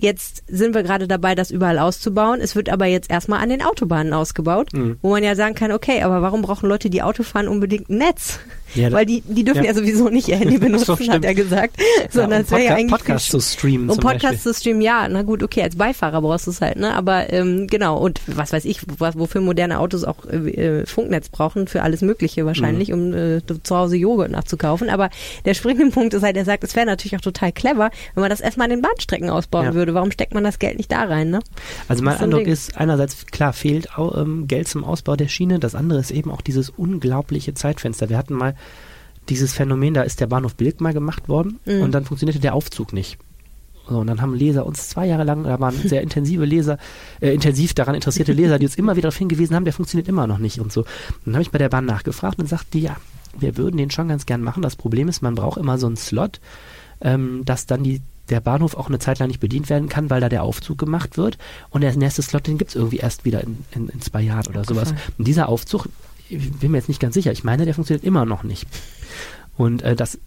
Jetzt 0.02 0.44
sind 0.48 0.74
wir 0.74 0.82
gerade 0.82 1.10
dabei, 1.10 1.36
das 1.36 1.52
überall 1.52 1.78
auszubauen. 1.78 2.40
Es 2.40 2.56
wird 2.56 2.70
aber 2.70 2.86
jetzt 2.86 3.12
erstmal 3.12 3.44
an 3.44 3.50
den 3.50 3.62
Autobahnen 3.62 4.14
ausgebaut, 4.14 4.72
Mhm. 4.72 4.98
wo 5.02 5.10
man 5.10 5.26
ja 5.26 5.36
sagen 5.36 5.56
kann, 5.56 5.74
okay, 5.74 6.04
aber 6.04 6.22
warum 6.22 6.42
brauchen 6.42 6.70
Leute, 6.70 6.90
die 6.90 7.04
Auto 7.04 7.24
fahren, 7.24 7.50
unbedingt 7.50 7.90
ein 7.90 7.98
Netz? 7.98 8.40
Ja, 8.76 8.92
Weil 8.92 9.06
die, 9.06 9.22
die 9.22 9.44
dürfen 9.44 9.64
ja. 9.64 9.72
ja. 9.72 9.74
sowieso 9.76 10.10
nicht 10.10 10.28
ihr 10.28 10.38
Handy 10.38 10.58
benutzen, 10.60 10.86
So, 10.98 11.12
hat 11.12 11.26
er 11.26 11.34
gesagt. 11.36 11.78
Sondern 12.12 12.40
um 12.42 12.46
es 12.46 12.52
wäre 12.52 12.64
ja 12.66 12.76
eigentlich 12.76 12.92
Podcast 12.92 13.32
zu 13.32 13.40
streamen 13.40 13.90
um 13.90 13.98
Podcast 13.98 14.36
Beispiel. 14.36 14.54
zu 14.54 14.60
streamen, 14.60 14.82
ja, 14.82 15.08
na 15.10 15.24
gut, 15.24 15.44
okay, 15.44 15.64
als 15.64 15.76
Beifahrer 15.76 16.22
brauchst 16.22 16.48
du 16.48 16.52
es 16.52 16.62
halt, 16.62 16.78
ne? 16.78 16.94
Aber 16.94 17.32
ähm, 17.34 17.68
genau, 17.68 17.98
und 17.98 18.22
was 18.28 18.54
weiß 18.54 18.66
ich, 18.66 18.82
was, 18.98 19.18
wofür 19.18 19.42
moderne 19.42 19.80
Autos 19.80 20.04
auch 20.04 20.26
äh, 20.26 20.38
äh, 20.82 20.86
Funknetz 20.86 21.30
brauchen, 21.30 21.68
für 21.68 21.82
alles 21.84 22.02
Mögliche 22.02 22.46
wahrscheinlich, 22.46 22.94
um 22.94 23.14
äh, 23.14 23.42
zu 23.64 23.76
Hause 23.76 23.96
Joghurt 23.98 24.32
nachzukaufen. 24.32 24.90
Aber 24.90 25.10
der 25.46 25.54
springende 25.54 25.92
Punkt 25.94 26.14
ist 26.14 26.24
halt, 26.24 26.38
er 26.38 26.46
sagt, 26.46 26.64
es 26.64 26.76
wäre 26.76 26.86
natürlich 26.86 27.16
auch 27.16 27.22
total 27.22 27.52
clever, 27.52 27.90
wenn 28.14 28.22
man 28.22 28.30
das 28.30 28.40
erstmal 28.42 28.66
an 28.66 28.72
den 28.72 28.82
Bahnstrecken 28.82 29.30
ausbauen 29.30 29.66
Ja. 29.66 29.74
würde. 29.74 29.94
Warum 29.94 30.12
steckt 30.12 30.34
man 30.34 30.44
das 30.44 30.60
Geld 30.60 30.78
nicht 30.78 30.92
da 30.92 31.04
rein, 31.04 31.30
ne? 31.30 31.40
Also 31.88 32.04
mein 32.04 32.18
Eindruck 32.18 32.44
Ding. 32.44 32.54
ist, 32.54 32.78
einerseits, 32.78 33.26
klar, 33.28 33.54
fehlt 33.54 33.98
auch, 33.98 34.18
ähm, 34.22 34.48
Geld 34.48 34.68
zum 34.68 34.84
Ausbau 34.84 35.16
der 35.16 35.28
Schiene. 35.28 35.60
Das 35.60 35.76
andere 35.76 36.00
ist 36.00 36.12
eben 36.12 36.32
auch 36.32 36.42
dieses 36.42 36.70
unglaubliche 36.70 37.54
Zeitfenster. 37.54 38.10
Wir 38.10 38.18
hatten 38.18 38.34
mal 38.34 38.56
dieses 39.30 39.54
Phänomen, 39.54 39.94
da 39.94 40.02
ist 40.02 40.20
der 40.22 40.28
Bahnhof 40.28 40.56
Bilk 40.56 40.82
mal 40.82 40.94
gemacht 40.94 41.30
worden 41.30 41.60
Mhm. 41.66 41.82
und 41.82 41.92
dann 41.92 42.06
funktionierte 42.06 42.40
der 42.42 42.54
Aufzug 42.56 42.94
nicht. 42.94 43.18
So, 43.88 44.00
und 44.00 44.08
dann 44.08 44.22
haben 44.22 44.36
Leser 44.36 44.66
uns 44.68 44.90
zwei 44.90 45.08
Jahre 45.08 45.24
lang, 45.24 45.44
da 45.44 45.60
waren 45.60 45.76
sehr 45.76 46.02
intensive 46.02 46.46
Leser, 46.46 46.78
äh, 47.22 47.34
intensiv 47.34 47.74
daran 47.74 47.96
interessierte 47.96 48.34
Leser, 48.34 48.60
die 48.60 48.66
uns 48.66 48.76
immer 48.76 48.94
wieder 48.96 49.08
darauf 49.08 49.18
hingewiesen 49.18 49.56
haben, 49.56 49.64
der 49.66 49.74
funktioniert 49.74 50.08
immer 50.08 50.28
noch 50.28 50.38
nicht 50.38 50.60
und 50.60 50.72
so. 50.72 50.86
Dann 51.26 51.34
habe 51.34 51.42
ich 51.42 51.50
bei 51.52 51.58
der 51.58 51.70
Bahn 51.70 51.86
nachgefragt 51.86 52.38
und 52.40 52.48
sagte, 52.48 52.78
ja, 52.78 52.98
wir 53.40 53.58
würden 53.58 53.78
den 53.78 53.90
schon 53.92 54.08
ganz 54.08 54.26
gern 54.28 54.42
machen. 54.42 54.62
Das 54.62 54.76
Problem 54.76 55.08
ist, 55.10 55.22
man 55.22 55.36
braucht 55.36 55.58
immer 55.58 55.78
so 55.80 55.88
einen 55.88 55.98
Slot, 55.98 56.40
ähm, 57.02 57.44
dass 57.46 57.66
dann 57.66 57.84
die, 57.84 58.02
der 58.30 58.42
Bahnhof 58.42 58.76
auch 58.76 58.90
eine 58.90 59.00
Zeit 59.00 59.18
lang 59.20 59.28
nicht 59.28 59.40
bedient 59.40 59.70
werden 59.70 59.90
kann, 59.90 60.10
weil 60.12 60.22
da 60.22 60.30
der 60.30 60.44
Aufzug 60.44 60.78
gemacht 60.78 61.18
wird. 61.18 61.38
Und 61.72 61.82
der 61.82 61.96
nächste 61.96 62.22
Slot, 62.22 62.46
den 62.46 62.60
gibt's 62.60 62.76
irgendwie 62.76 62.98
erst 62.98 63.26
wieder 63.26 63.42
in, 63.44 63.58
in, 63.72 63.90
in 63.90 64.02
zwei 64.02 64.22
Jahren 64.22 64.46
oder 64.48 64.66
sowas. 64.66 64.94
Und 65.18 65.28
dieser 65.28 65.50
Aufzug, 65.50 65.88
ich 66.30 66.52
bin 66.54 66.72
mir 66.72 66.78
jetzt 66.78 66.88
nicht 66.90 67.00
ganz 67.02 67.14
sicher, 67.14 67.32
ich 67.32 67.44
meine, 67.44 67.66
der 67.66 67.74
funktioniert 67.74 68.04
immer 68.06 68.26
noch 68.26 68.44
nicht. 68.44 68.68
Und 69.58 69.82
äh, 69.82 69.96
das, 69.96 70.18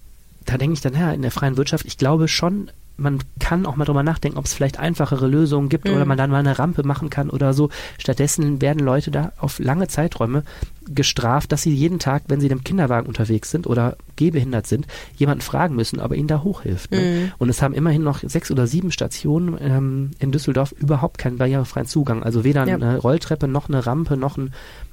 da 0.45 0.59
denke 0.59 0.75
ich 0.75 0.81
dann, 0.81 0.95
ja, 0.95 1.13
in 1.13 1.23
der 1.23 1.31
freien 1.31 1.57
Wirtschaft, 1.57 1.87
ich 1.87 1.97
glaube 1.99 2.29
schon, 2.29 2.71
man 2.99 3.21
kann 3.41 3.65
auch 3.65 3.77
mal 3.77 3.87
drüber 3.87 4.03
nachdenken, 4.03 4.37
ob 4.39 4.45
es 4.45 4.53
vielleicht 4.53 4.79
einfachere 4.79 5.27
Lösungen 5.27 5.71
gibt 5.71 5.87
Mhm. 5.87 5.95
oder 5.95 6.05
man 6.05 6.19
dann 6.19 6.31
mal 6.31 6.39
eine 6.41 6.59
Rampe 6.59 6.87
machen 6.87 7.09
kann 7.09 7.31
oder 7.31 7.55
so. 7.55 7.71
Stattdessen 7.99 8.61
werden 8.61 8.81
Leute 8.85 9.11
da 9.11 9.33
auf 9.39 9.59
lange 9.59 9.89
Zeiträume 9.89 10.45
gestraft, 10.89 11.53
dass 11.53 11.63
sie 11.63 11.73
jeden 11.73 11.99
Tag, 11.99 12.25
wenn 12.29 12.41
sie 12.41 12.47
in 12.47 12.53
einem 12.53 12.65
Kinderwagen 12.65 13.07
unterwegs 13.09 13.51
sind 13.51 13.67
oder 13.67 13.97
gehbehindert 14.17 14.67
sind, 14.67 14.87
jemanden 15.17 15.41
fragen 15.41 15.75
müssen, 15.75 16.01
ob 16.01 16.11
er 16.11 16.19
ihnen 16.19 16.29
da 16.29 16.43
hochhilft. 16.43 16.91
Ne? 16.93 17.01
Mhm. 17.01 17.33
Und 17.39 17.49
es 17.49 17.63
haben 17.63 17.73
immerhin 17.73 18.03
noch 18.03 18.19
sechs 18.21 18.51
oder 18.51 18.67
sieben 18.67 18.93
Stationen 18.93 19.57
ähm, 19.61 20.11
in 20.19 20.31
Düsseldorf 20.31 20.73
überhaupt 20.73 21.17
keinen 21.19 21.39
barrierefreien 21.39 21.87
Zugang. 21.87 22.23
Also 22.23 22.45
weder 22.45 22.67
Ja. 22.67 22.75
eine 22.75 22.99
Rolltreppe 22.99 23.49
noch 23.49 23.69
eine 23.71 23.87
Rampe 23.87 24.17
noch 24.19 24.37
ein, 24.37 24.53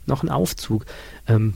noch 0.10 0.24
ein 0.24 0.30
Aufzug. 0.30 0.86
Ähm, 1.28 1.54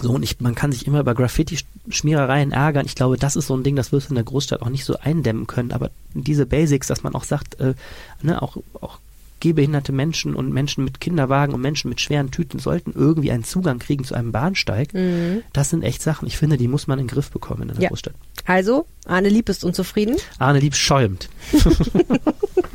so, 0.00 0.12
und 0.12 0.22
ich, 0.22 0.40
man 0.40 0.54
kann 0.54 0.72
sich 0.72 0.86
immer 0.86 1.00
über 1.00 1.14
Graffiti-Schmierereien 1.14 2.52
ärgern. 2.52 2.84
Ich 2.86 2.94
glaube, 2.94 3.16
das 3.16 3.34
ist 3.34 3.46
so 3.46 3.56
ein 3.56 3.62
Ding, 3.62 3.76
das 3.76 3.92
wirst 3.92 4.08
du 4.08 4.10
in 4.10 4.16
der 4.16 4.24
Großstadt 4.24 4.60
auch 4.62 4.68
nicht 4.68 4.84
so 4.84 4.98
eindämmen 4.98 5.46
können. 5.46 5.72
Aber 5.72 5.90
diese 6.12 6.44
Basics, 6.46 6.86
dass 6.86 7.02
man 7.02 7.14
auch 7.14 7.24
sagt, 7.24 7.58
äh, 7.60 7.74
ne, 8.22 8.40
auch, 8.42 8.58
auch 8.80 8.98
gehbehinderte 9.40 9.92
Menschen 9.92 10.34
und 10.34 10.52
Menschen 10.52 10.84
mit 10.84 11.00
Kinderwagen 11.00 11.54
und 11.54 11.60
Menschen 11.60 11.88
mit 11.88 12.00
schweren 12.00 12.30
Tüten 12.30 12.58
sollten 12.58 12.92
irgendwie 12.94 13.30
einen 13.30 13.44
Zugang 13.44 13.78
kriegen 13.78 14.04
zu 14.04 14.14
einem 14.14 14.32
Bahnsteig. 14.32 14.92
Mhm. 14.94 15.42
Das 15.52 15.70
sind 15.70 15.82
echt 15.82 16.02
Sachen. 16.02 16.26
Ich 16.26 16.36
finde, 16.36 16.56
die 16.56 16.68
muss 16.68 16.86
man 16.86 16.98
in 16.98 17.06
den 17.06 17.12
Griff 17.14 17.30
bekommen 17.30 17.62
in 17.62 17.68
der 17.68 17.78
Ja. 17.82 17.88
Großstadt. 17.88 18.14
Also, 18.44 18.86
Arne 19.06 19.28
Lieb 19.28 19.48
ist 19.48 19.64
unzufrieden. 19.64 20.16
Arne 20.38 20.58
Lieb 20.60 20.74
schäumt. 20.74 21.28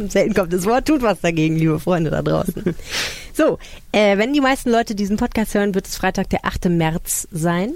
Selten 0.09 0.33
kommt 0.33 0.53
das 0.53 0.65
Wort, 0.65 0.87
tut 0.87 1.01
was 1.01 1.21
dagegen, 1.21 1.55
liebe 1.55 1.79
Freunde 1.79 2.09
da 2.09 2.21
draußen. 2.21 2.75
so, 3.33 3.57
äh, 3.91 4.17
wenn 4.17 4.33
die 4.33 4.41
meisten 4.41 4.69
Leute 4.69 4.95
diesen 4.95 5.17
Podcast 5.17 5.53
hören, 5.53 5.75
wird 5.75 5.87
es 5.87 5.95
Freitag, 5.95 6.29
der 6.29 6.45
8. 6.45 6.65
März 6.69 7.27
sein. 7.31 7.73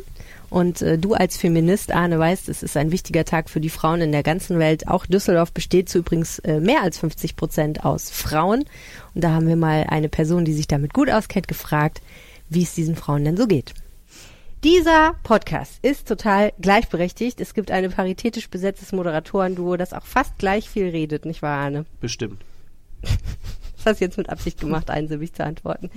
Und 0.50 0.82
äh, 0.82 0.98
du 0.98 1.14
als 1.14 1.38
Feminist, 1.38 1.92
Arne, 1.92 2.20
weißt, 2.20 2.50
es 2.50 2.64
ist 2.64 2.78
ein 2.78 2.92
wichtiger 2.92 3.26
Tag 3.26 3.50
für 3.50 3.60
die 3.60 3.70
Frauen 3.70 4.02
in 4.02 4.12
der 4.12 4.24
ganzen 4.24 4.60
Welt. 4.60 4.88
Auch 4.88 5.06
Düsseldorf 5.06 5.52
besteht 5.52 5.90
zu 5.90 6.00
übrigens 6.00 6.40
äh, 6.40 6.60
mehr 6.60 6.82
als 6.82 7.00
50 7.00 7.36
Prozent 7.36 7.84
aus 7.84 8.10
Frauen. 8.10 8.64
Und 9.14 9.24
da 9.24 9.32
haben 9.32 9.48
wir 9.48 9.56
mal 9.56 9.86
eine 9.90 10.10
Person, 10.10 10.46
die 10.46 10.54
sich 10.54 10.68
damit 10.68 10.94
gut 10.94 11.10
auskennt, 11.10 11.48
gefragt, 11.48 12.02
wie 12.50 12.64
es 12.64 12.76
diesen 12.76 12.96
Frauen 12.96 13.26
denn 13.26 13.38
so 13.38 13.48
geht. 13.48 13.74
Dieser 14.66 15.14
Podcast 15.22 15.78
ist 15.84 16.08
total 16.08 16.52
gleichberechtigt. 16.60 17.40
Es 17.40 17.54
gibt 17.54 17.70
ein 17.70 17.88
paritätisch 17.92 18.50
besetztes 18.50 18.94
Moderatorenduo, 18.94 19.78
das 19.78 19.94
auch 19.94 20.08
fast 20.08 20.40
gleich 20.40 20.72
viel 20.72 20.90
redet, 20.90 21.26
nicht 21.26 21.44
wahr, 21.44 21.60
Arne? 21.60 21.86
Bestimmt. 22.02 22.44
Das 23.78 23.92
hast 23.92 24.02
du 24.02 24.06
jetzt 24.06 24.18
mit 24.18 24.30
Absicht 24.30 24.60
gemacht, 24.60 24.90
einsilbig 24.90 25.34
zu 25.34 25.44
antworten. 25.44 25.92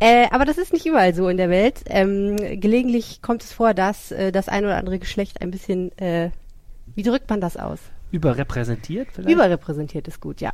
Äh, 0.00 0.26
aber 0.32 0.44
das 0.44 0.58
ist 0.58 0.72
nicht 0.72 0.84
überall 0.84 1.14
so 1.14 1.28
in 1.28 1.36
der 1.36 1.48
Welt. 1.48 1.82
Ähm, 1.86 2.36
gelegentlich 2.36 3.22
kommt 3.22 3.44
es 3.44 3.52
vor, 3.52 3.72
dass 3.72 4.10
äh, 4.10 4.32
das 4.32 4.48
ein 4.48 4.64
oder 4.64 4.76
andere 4.76 4.98
Geschlecht 4.98 5.40
ein 5.40 5.52
bisschen, 5.52 5.96
äh, 5.98 6.30
wie 6.96 7.04
drückt 7.04 7.30
man 7.30 7.40
das 7.40 7.56
aus? 7.56 7.78
Überrepräsentiert 8.10 9.10
vielleicht? 9.12 9.30
Überrepräsentiert 9.32 10.08
ist 10.08 10.20
gut, 10.20 10.40
ja. 10.40 10.50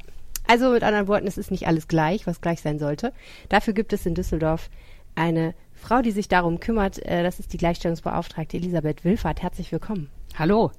Also 0.47 0.69
mit 0.73 0.83
anderen 0.83 1.09
Worten, 1.09 1.27
es 1.27 1.39
ist 1.39 1.51
nicht 1.51 1.67
alles 1.67 1.89
gleich, 1.89 2.27
was 2.27 2.43
gleich 2.43 2.61
sein 2.61 2.79
sollte. 2.79 3.15
Dafür 3.49 3.73
gibt 3.73 3.95
es 3.95 4.05
in 4.05 4.15
Düsseldorf 4.15 4.69
eine 5.15 5.55
Frau, 5.81 6.03
die 6.03 6.11
sich 6.13 6.29
darum 6.29 6.61
kümmert. 6.61 7.05
Äh, 7.05 7.23
das 7.23 7.41
ist 7.41 7.53
die 7.53 7.57
Gleichstellungsbeauftragte 7.59 8.57
Elisabeth 8.57 9.05
Wilfahrt. 9.05 9.43
Herzlich 9.43 9.73
willkommen. 9.73 10.09
Hallo. 10.39 10.71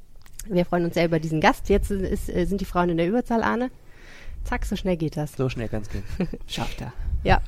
Wir 0.47 0.65
freuen 0.65 0.85
uns 0.85 0.93
sehr 0.95 1.05
über 1.05 1.19
diesen 1.19 1.41
Gast. 1.41 1.69
Jetzt 1.69 1.91
ist, 1.91 2.29
äh, 2.29 2.45
sind 2.45 2.61
die 2.61 2.65
Frauen 2.65 2.89
in 2.89 2.97
der 2.97 3.07
Überzahl, 3.07 3.43
Arne. 3.43 3.69
Zack, 4.43 4.65
so 4.65 4.75
schnell 4.75 4.97
geht 4.97 5.17
das. 5.17 5.33
so 5.33 5.49
schnell 5.49 5.67
kann's 5.67 5.89
gehen. 5.89 6.03
Schafft 6.47 6.81
er. 6.81 6.93
Ja. 7.23 7.41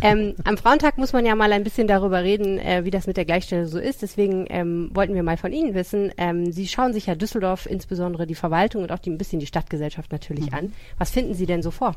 Ähm, 0.00 0.34
am 0.44 0.56
Frauentag 0.56 0.98
muss 0.98 1.12
man 1.12 1.26
ja 1.26 1.34
mal 1.34 1.52
ein 1.52 1.64
bisschen 1.64 1.88
darüber 1.88 2.22
reden, 2.22 2.58
äh, 2.60 2.84
wie 2.84 2.92
das 2.92 3.08
mit 3.08 3.16
der 3.16 3.24
Gleichstellung 3.24 3.66
so 3.66 3.80
ist. 3.80 4.02
Deswegen 4.02 4.46
ähm, 4.50 4.90
wollten 4.94 5.14
wir 5.14 5.24
mal 5.24 5.36
von 5.36 5.52
Ihnen 5.52 5.74
wissen. 5.74 6.12
Ähm, 6.16 6.52
Sie 6.52 6.68
schauen 6.68 6.92
sich 6.92 7.06
ja 7.06 7.16
Düsseldorf, 7.16 7.66
insbesondere 7.66 8.28
die 8.28 8.36
Verwaltung 8.36 8.84
und 8.84 8.92
auch 8.92 9.00
die, 9.00 9.10
ein 9.10 9.18
bisschen 9.18 9.40
die 9.40 9.46
Stadtgesellschaft 9.46 10.12
natürlich 10.12 10.52
an. 10.52 10.72
Was 10.98 11.10
finden 11.10 11.34
Sie 11.34 11.46
denn 11.46 11.62
so 11.62 11.72
vor? 11.72 11.96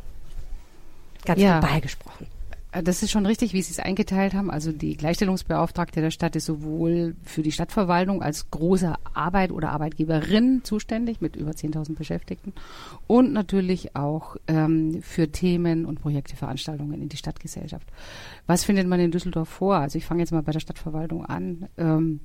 Ganz 1.25 1.39
Ja. 1.39 1.59
global 1.59 1.81
gesprochen. 1.81 2.25
Äh, 2.71 2.83
Das 2.83 3.03
ist 3.03 3.11
schon 3.11 3.25
richtig, 3.25 3.53
wie 3.53 3.61
Sie 3.61 3.71
es 3.71 3.79
eingeteilt 3.79 4.33
haben. 4.33 4.49
Also 4.51 4.71
die 4.71 4.95
Gleichstellungsbeauftragte 4.95 6.01
der 6.01 6.11
Stadt 6.11 6.35
ist 6.35 6.45
sowohl 6.45 7.15
für 7.23 7.41
die 7.41 7.51
Stadtverwaltung 7.51 8.21
als 8.21 8.49
große 8.51 8.95
Arbeit 9.13 9.51
oder 9.51 9.71
Arbeitgeberin 9.71 10.61
zuständig 10.63 11.21
mit 11.21 11.35
über 11.35 11.51
10.000 11.51 11.95
Beschäftigten 11.95 12.53
und 13.07 13.33
natürlich 13.33 13.95
auch 13.95 14.37
ähm, 14.47 15.01
für 15.01 15.31
Themen 15.31 15.85
und 15.85 16.01
Projekte, 16.01 16.35
Veranstaltungen 16.35 17.01
in 17.01 17.09
die 17.09 17.17
Stadtgesellschaft. 17.17 17.87
Was 18.47 18.63
findet 18.63 18.87
man 18.87 18.99
in 18.99 19.11
Düsseldorf 19.11 19.49
vor? 19.49 19.75
Also 19.75 19.97
ich 19.97 20.05
fange 20.05 20.21
jetzt 20.21 20.31
mal 20.31 20.43
bei 20.43 20.51
der 20.51 20.59
Stadtverwaltung 20.59 21.25
an. 21.25 21.67
Ähm, 21.77 22.21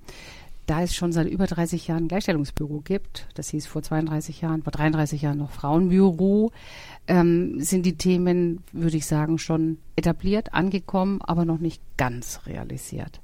da 0.66 0.82
es 0.82 0.94
schon 0.94 1.12
seit 1.12 1.28
über 1.28 1.46
30 1.46 1.86
Jahren 1.88 2.04
ein 2.04 2.08
Gleichstellungsbüro 2.08 2.80
gibt, 2.80 3.26
das 3.34 3.50
hieß 3.50 3.66
vor 3.66 3.82
32 3.82 4.40
Jahren, 4.40 4.62
vor 4.62 4.72
33 4.72 5.22
Jahren 5.22 5.38
noch 5.38 5.50
Frauenbüro, 5.50 6.52
ähm, 7.06 7.60
sind 7.60 7.84
die 7.84 7.96
Themen, 7.96 8.62
würde 8.72 8.96
ich 8.96 9.06
sagen, 9.06 9.38
schon 9.38 9.78
etabliert, 9.96 10.54
angekommen, 10.54 11.20
aber 11.22 11.44
noch 11.44 11.58
nicht 11.58 11.82
ganz 11.96 12.40
realisiert. 12.46 13.20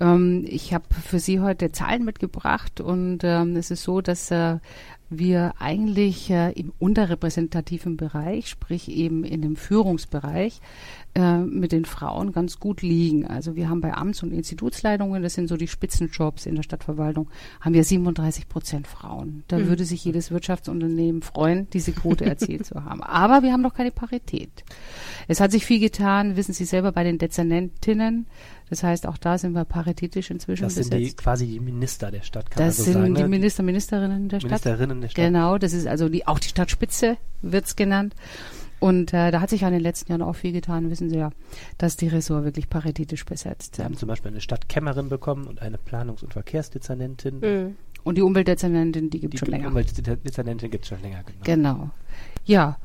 Ähm, 0.00 0.44
ich 0.46 0.74
habe 0.74 0.84
für 0.94 1.18
Sie 1.18 1.40
heute 1.40 1.72
Zahlen 1.72 2.04
mitgebracht 2.04 2.80
und 2.80 3.20
ähm, 3.22 3.56
es 3.56 3.70
ist 3.70 3.82
so, 3.82 4.00
dass 4.00 4.30
äh, 4.30 4.58
wir 5.08 5.54
eigentlich 5.60 6.30
äh, 6.30 6.50
im 6.52 6.72
unterrepräsentativen 6.80 7.96
Bereich, 7.96 8.48
sprich 8.48 8.88
eben 8.90 9.22
in 9.22 9.40
dem 9.40 9.54
Führungsbereich, 9.54 10.60
äh, 11.14 11.38
mit 11.38 11.70
den 11.70 11.84
Frauen 11.84 12.32
ganz 12.32 12.58
gut 12.58 12.82
liegen. 12.82 13.24
Also 13.24 13.54
wir 13.54 13.68
haben 13.68 13.80
bei 13.80 13.94
Amts- 13.94 14.24
und 14.24 14.32
Institutsleitungen, 14.32 15.22
das 15.22 15.34
sind 15.34 15.48
so 15.48 15.56
die 15.56 15.68
Spitzenjobs 15.68 16.44
in 16.46 16.56
der 16.56 16.64
Stadtverwaltung, 16.64 17.28
haben 17.60 17.74
wir 17.74 17.84
37 17.84 18.48
Prozent 18.48 18.88
Frauen. 18.88 19.44
Da 19.46 19.58
Mhm. 19.58 19.68
würde 19.68 19.84
sich 19.84 20.04
jedes 20.04 20.32
Wirtschaftsunternehmen 20.32 21.22
freuen, 21.22 21.68
diese 21.70 21.92
Quote 21.92 22.24
erzielt 22.24 22.66
zu 22.66 22.84
haben. 22.84 23.02
Aber 23.02 23.42
wir 23.44 23.52
haben 23.52 23.62
noch 23.62 23.74
keine 23.74 23.92
Parität. 23.92 24.64
Es 25.28 25.40
hat 25.40 25.52
sich 25.52 25.64
viel 25.64 25.78
getan, 25.80 26.36
wissen 26.36 26.52
Sie 26.52 26.64
selber, 26.64 26.90
bei 26.90 27.04
den 27.04 27.18
Dezernentinnen. 27.18 28.26
Das 28.68 28.82
heißt, 28.82 29.06
auch 29.06 29.16
da 29.18 29.38
sind 29.38 29.52
wir 29.52 29.64
paritätisch 29.64 30.30
inzwischen 30.30 30.64
Das 30.64 30.74
sind 30.74 30.92
die 30.92 30.98
besetzt. 30.98 31.18
quasi 31.18 31.46
die 31.46 31.60
Minister 31.60 32.10
der 32.10 32.22
Stadt, 32.22 32.50
kann 32.50 32.64
Das 32.66 32.78
man 32.78 32.84
so 32.86 32.92
sind 32.92 33.02
sagen. 33.02 33.14
die 33.14 33.22
ne? 33.22 33.28
Minister, 33.28 33.62
Ministerinnen 33.62 34.28
der 34.28 34.40
Stadt. 34.40 34.50
Ministerinnen 34.50 35.00
der 35.00 35.08
Stadt. 35.08 35.24
Genau, 35.24 35.58
das 35.58 35.72
ist 35.72 35.86
also 35.86 36.08
die, 36.08 36.26
auch 36.26 36.38
die 36.40 36.48
Stadtspitze 36.48 37.16
wird's 37.42 37.76
genannt. 37.76 38.14
Und 38.78 39.14
äh, 39.14 39.30
da 39.30 39.40
hat 39.40 39.48
sich 39.50 39.62
ja 39.62 39.68
in 39.68 39.74
den 39.74 39.82
letzten 39.82 40.12
Jahren 40.12 40.20
auch 40.22 40.34
viel 40.36 40.52
getan, 40.52 40.90
wissen 40.90 41.08
Sie 41.08 41.16
ja, 41.16 41.30
dass 41.78 41.96
die 41.96 42.08
Ressort 42.08 42.44
wirklich 42.44 42.68
paritätisch 42.68 43.24
besetzt 43.24 43.78
Wir 43.78 43.84
haben 43.86 43.92
sind. 43.94 44.00
zum 44.00 44.08
Beispiel 44.08 44.30
eine 44.32 44.40
Stadtkämmerin 44.42 45.08
bekommen 45.08 45.46
und 45.46 45.62
eine 45.62 45.78
Planungs- 45.78 46.22
und 46.22 46.32
Verkehrsdezernentin. 46.34 47.38
Mhm. 47.40 47.76
Und 48.04 48.16
die 48.18 48.22
Umweltdezernentin, 48.22 49.08
die 49.10 49.20
gibt 49.20 49.32
Die 49.34 49.38
schon 49.38 49.48
länger. 49.48 49.68
Umweltdezernentin 49.68 50.70
gibt 50.70 50.84
es 50.84 50.88
schon 50.90 51.00
länger, 51.02 51.22
genau. 51.24 51.40
Genau. 51.44 51.90
Ja. 52.44 52.78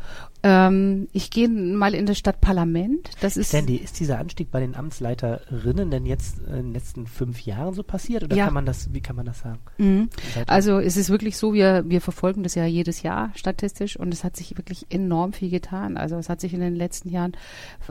Ähm, 0.43 1.07
ich 1.13 1.29
gehe 1.29 1.47
mal 1.47 1.93
in 1.93 2.05
das 2.07 2.17
Stadtparlament. 2.17 3.11
Das 3.21 3.37
ist 3.37 3.51
Sandy, 3.51 3.75
ist 3.75 3.99
dieser 3.99 4.17
Anstieg 4.17 4.49
bei 4.49 4.59
den 4.59 4.75
Amtsleiterinnen 4.75 5.91
denn 5.91 6.05
jetzt 6.05 6.39
in 6.39 6.53
den 6.53 6.73
letzten 6.73 7.05
fünf 7.05 7.41
Jahren 7.41 7.73
so 7.73 7.83
passiert 7.83 8.23
oder 8.23 8.35
Ja. 8.35 8.45
kann 8.45 8.53
man 8.55 8.65
das, 8.65 8.91
wie 8.93 9.01
kann 9.01 9.15
man 9.15 9.25
das 9.25 9.39
sagen? 9.41 9.59
Mhm. 9.77 10.09
Also 10.47 10.79
es 10.79 10.97
ist 10.97 11.09
wirklich 11.09 11.37
so, 11.37 11.53
wir, 11.53 11.83
wir 11.87 12.01
verfolgen 12.01 12.41
das 12.43 12.55
ja 12.55 12.65
jedes 12.65 13.03
Jahr 13.03 13.31
statistisch 13.35 13.97
und 13.97 14.13
es 14.13 14.23
hat 14.23 14.35
sich 14.35 14.57
wirklich 14.57 14.87
enorm 14.89 15.33
viel 15.33 15.49
getan. 15.51 15.95
Also 15.97 16.15
es 16.15 16.27
hat 16.27 16.41
sich 16.41 16.53
in 16.53 16.59
den 16.59 16.75
letzten 16.75 17.09
Jahren 17.09 17.33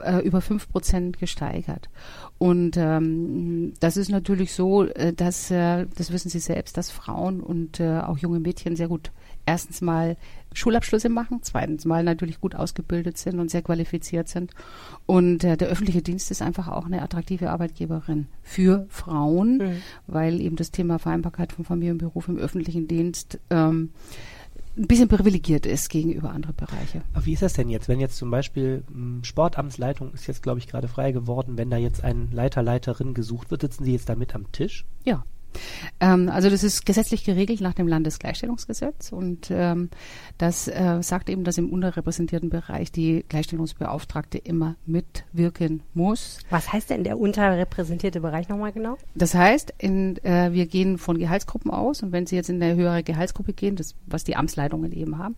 äh, 0.03 0.17
über 0.19 0.41
fünf 0.41 0.69
Prozent 0.69 1.19
gesteigert. 1.19 1.89
Und 2.37 2.75
ähm, 2.75 3.73
das 3.79 3.95
ist 3.95 4.09
natürlich 4.09 4.53
so, 4.53 4.83
äh, 4.83 5.13
dass, 5.13 5.51
äh, 5.51 5.85
das 5.95 6.11
wissen 6.11 6.29
Sie 6.29 6.39
selbst, 6.39 6.75
dass 6.75 6.91
Frauen 6.91 7.39
und 7.39 7.79
äh, 7.79 7.99
auch 7.99 8.17
junge 8.17 8.39
Mädchen 8.39 8.75
sehr 8.75 8.87
gut 8.89 9.11
erstens 9.45 9.81
mal 9.81 10.17
Schulabschlüsse 10.53 11.07
machen, 11.09 11.39
zweitens 11.41 11.85
mal 11.85 12.03
natürlich 12.03 12.41
gut 12.41 12.55
ausgebildet 12.55 13.17
sind 13.17 13.39
und 13.39 13.49
sehr 13.49 13.61
qualifiziert 13.61 14.27
sind. 14.27 14.51
Und 15.05 15.43
äh, 15.43 15.55
der 15.57 15.69
öffentliche 15.69 16.01
Dienst 16.01 16.29
ist 16.31 16.41
einfach 16.41 16.67
auch 16.67 16.85
eine 16.85 17.01
attraktive 17.01 17.49
Arbeitgeberin 17.51 18.27
für 18.43 18.85
Frauen, 18.89 19.57
Mhm. 19.57 19.81
weil 20.07 20.41
eben 20.41 20.55
das 20.57 20.71
Thema 20.71 20.99
Vereinbarkeit 20.99 21.53
von 21.53 21.63
Familie 21.65 21.93
und 21.93 21.99
Beruf 21.99 22.27
im 22.27 22.37
öffentlichen 22.37 22.87
Dienst 22.87 23.39
ähm, 23.49 23.91
ein 24.77 24.87
bisschen 24.87 25.09
privilegiert 25.09 25.65
ist 25.65 25.89
gegenüber 25.89 26.31
anderen 26.31 26.55
Bereiche. 26.55 27.01
Aber 27.13 27.25
wie 27.25 27.33
ist 27.33 27.41
das 27.41 27.53
denn 27.53 27.69
jetzt, 27.69 27.87
wenn 27.89 27.99
jetzt 27.99 28.15
zum 28.17 28.31
Beispiel 28.31 28.83
mh, 28.89 29.23
Sportamtsleitung 29.25 30.13
ist 30.13 30.27
jetzt, 30.27 30.43
glaube 30.43 30.59
ich, 30.59 30.67
gerade 30.67 30.87
frei 30.87 31.11
geworden, 31.11 31.57
wenn 31.57 31.69
da 31.69 31.77
jetzt 31.77 32.03
ein 32.03 32.29
Leiter, 32.31 32.61
Leiterin 32.63 33.13
gesucht 33.13 33.51
wird, 33.51 33.61
sitzen 33.61 33.83
Sie 33.83 33.91
jetzt 33.93 34.07
da 34.09 34.15
mit 34.15 34.33
am 34.35 34.49
Tisch? 34.51 34.85
Ja. 35.03 35.25
Ähm, 35.99 36.29
also 36.29 36.49
das 36.49 36.63
ist 36.63 36.85
gesetzlich 36.85 37.23
geregelt 37.23 37.61
nach 37.61 37.73
dem 37.73 37.87
Landesgleichstellungsgesetz 37.87 39.11
und 39.11 39.49
ähm, 39.51 39.89
das 40.37 40.67
äh, 40.67 40.99
sagt 41.01 41.29
eben, 41.29 41.43
dass 41.43 41.57
im 41.57 41.71
unterrepräsentierten 41.71 42.49
Bereich 42.49 42.91
die 42.91 43.25
Gleichstellungsbeauftragte 43.27 44.37
immer 44.37 44.75
mitwirken 44.85 45.83
muss. 45.93 46.39
Was 46.49 46.71
heißt 46.71 46.89
denn 46.89 47.03
der 47.03 47.19
unterrepräsentierte 47.19 48.21
Bereich 48.21 48.49
nochmal 48.49 48.71
genau? 48.71 48.97
Das 49.15 49.33
heißt, 49.33 49.73
in, 49.77 50.17
äh, 50.23 50.51
wir 50.51 50.65
gehen 50.67 50.97
von 50.97 51.17
Gehaltsgruppen 51.17 51.71
aus 51.71 52.03
und 52.03 52.11
wenn 52.11 52.25
Sie 52.25 52.35
jetzt 52.35 52.49
in 52.49 52.61
eine 52.61 52.75
höhere 52.75 53.03
Gehaltsgruppe 53.03 53.53
gehen, 53.53 53.75
das 53.75 53.95
was 54.07 54.23
die 54.23 54.35
Amtsleitungen 54.35 54.91
eben 54.91 55.17
haben, 55.17 55.35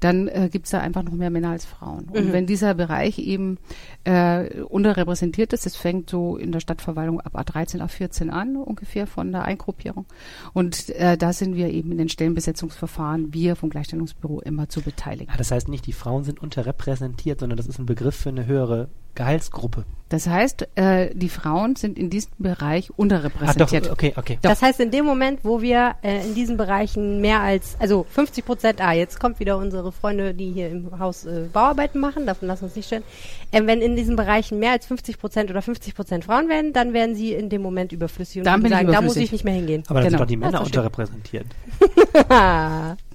dann 0.00 0.28
äh, 0.28 0.48
gibt 0.50 0.66
es 0.66 0.72
da 0.72 0.80
einfach 0.80 1.02
noch 1.02 1.12
mehr 1.12 1.30
Männer 1.30 1.50
als 1.50 1.64
Frauen. 1.64 2.06
Und 2.12 2.28
Mhm. 2.28 2.32
wenn 2.32 2.46
dieser 2.46 2.74
Bereich 2.74 3.18
eben 3.18 3.58
äh, 4.04 4.60
unterrepräsentiert 4.62 5.52
ist, 5.52 5.66
das 5.66 5.76
fängt 5.76 6.10
so 6.10 6.36
in 6.36 6.52
der 6.52 6.60
Stadtverwaltung 6.60 7.20
ab 7.20 7.34
A13, 7.36 7.80
A14 7.80 8.28
an, 8.28 8.56
ungefähr 8.56 9.06
von 9.06 9.32
der 9.32 9.44
Eingruppierung. 9.52 10.06
Und 10.52 10.90
äh, 10.90 11.16
da 11.16 11.32
sind 11.32 11.56
wir 11.56 11.68
eben 11.68 11.92
in 11.92 11.98
den 11.98 12.08
Stellenbesetzungsverfahren, 12.08 13.32
wir 13.32 13.56
vom 13.56 13.70
Gleichstellungsbüro 13.70 14.40
immer 14.40 14.68
zu 14.68 14.80
beteiligen. 14.82 15.32
Ah, 15.32 15.38
das 15.38 15.50
heißt 15.50 15.68
nicht, 15.68 15.86
die 15.86 15.92
Frauen 15.92 16.24
sind 16.24 16.40
unterrepräsentiert, 16.40 17.40
sondern 17.40 17.56
das 17.56 17.66
ist 17.66 17.78
ein 17.78 17.86
Begriff 17.86 18.16
für 18.16 18.30
eine 18.30 18.46
höhere 18.46 18.88
Gehaltsgruppe. 19.14 19.84
Das 20.08 20.26
heißt, 20.26 20.68
äh, 20.74 21.14
die 21.14 21.30
Frauen 21.30 21.74
sind 21.74 21.98
in 21.98 22.10
diesem 22.10 22.32
Bereich 22.38 22.90
Ah, 22.90 22.92
doch, 22.92 22.98
unterrepräsentiert. 22.98 23.90
okay, 23.90 24.12
okay. 24.16 24.38
Doch. 24.42 24.50
Das 24.50 24.60
heißt, 24.60 24.78
in 24.80 24.90
dem 24.90 25.06
Moment, 25.06 25.40
wo 25.42 25.62
wir 25.62 25.94
äh, 26.02 26.22
in 26.26 26.34
diesen 26.34 26.58
Bereichen 26.58 27.22
mehr 27.22 27.40
als, 27.40 27.76
also 27.78 28.04
50 28.10 28.44
Prozent, 28.44 28.80
ah, 28.82 28.92
jetzt 28.92 29.18
kommt 29.18 29.40
wieder 29.40 29.56
unsere 29.56 29.90
Freunde, 29.90 30.34
die 30.34 30.52
hier 30.52 30.68
im 30.68 30.98
Haus 30.98 31.24
äh, 31.24 31.46
Bauarbeiten 31.50 31.98
machen, 31.98 32.26
davon 32.26 32.46
lassen 32.46 32.60
wir 32.62 32.66
uns 32.66 32.76
nicht 32.76 32.86
stellen. 32.88 33.04
Ähm, 33.52 33.66
wenn 33.66 33.80
in 33.80 33.96
diesen 33.96 34.14
Bereichen 34.16 34.58
mehr 34.58 34.72
als 34.72 34.84
50 34.84 35.18
Prozent 35.18 35.48
oder 35.50 35.62
50 35.62 35.94
Prozent 35.94 36.24
Frauen 36.26 36.50
werden, 36.50 36.74
dann 36.74 36.92
werden 36.92 37.14
sie 37.14 37.32
in 37.32 37.48
dem 37.48 37.62
Moment 37.62 37.92
überflüssig 37.92 38.40
und 38.40 38.44
Dann 38.44 38.68
sagen, 38.68 38.92
da 38.92 39.00
muss 39.00 39.16
ich 39.16 39.32
nicht 39.32 39.44
mehr 39.44 39.54
hingehen. 39.54 39.82
Aber 39.86 40.00
dann 40.00 40.08
Genau. 40.08 40.18
sind 40.18 40.20
doch 40.20 40.26
die 40.28 40.36
Männer 40.36 40.60
unterrepräsentiert. 40.62 41.46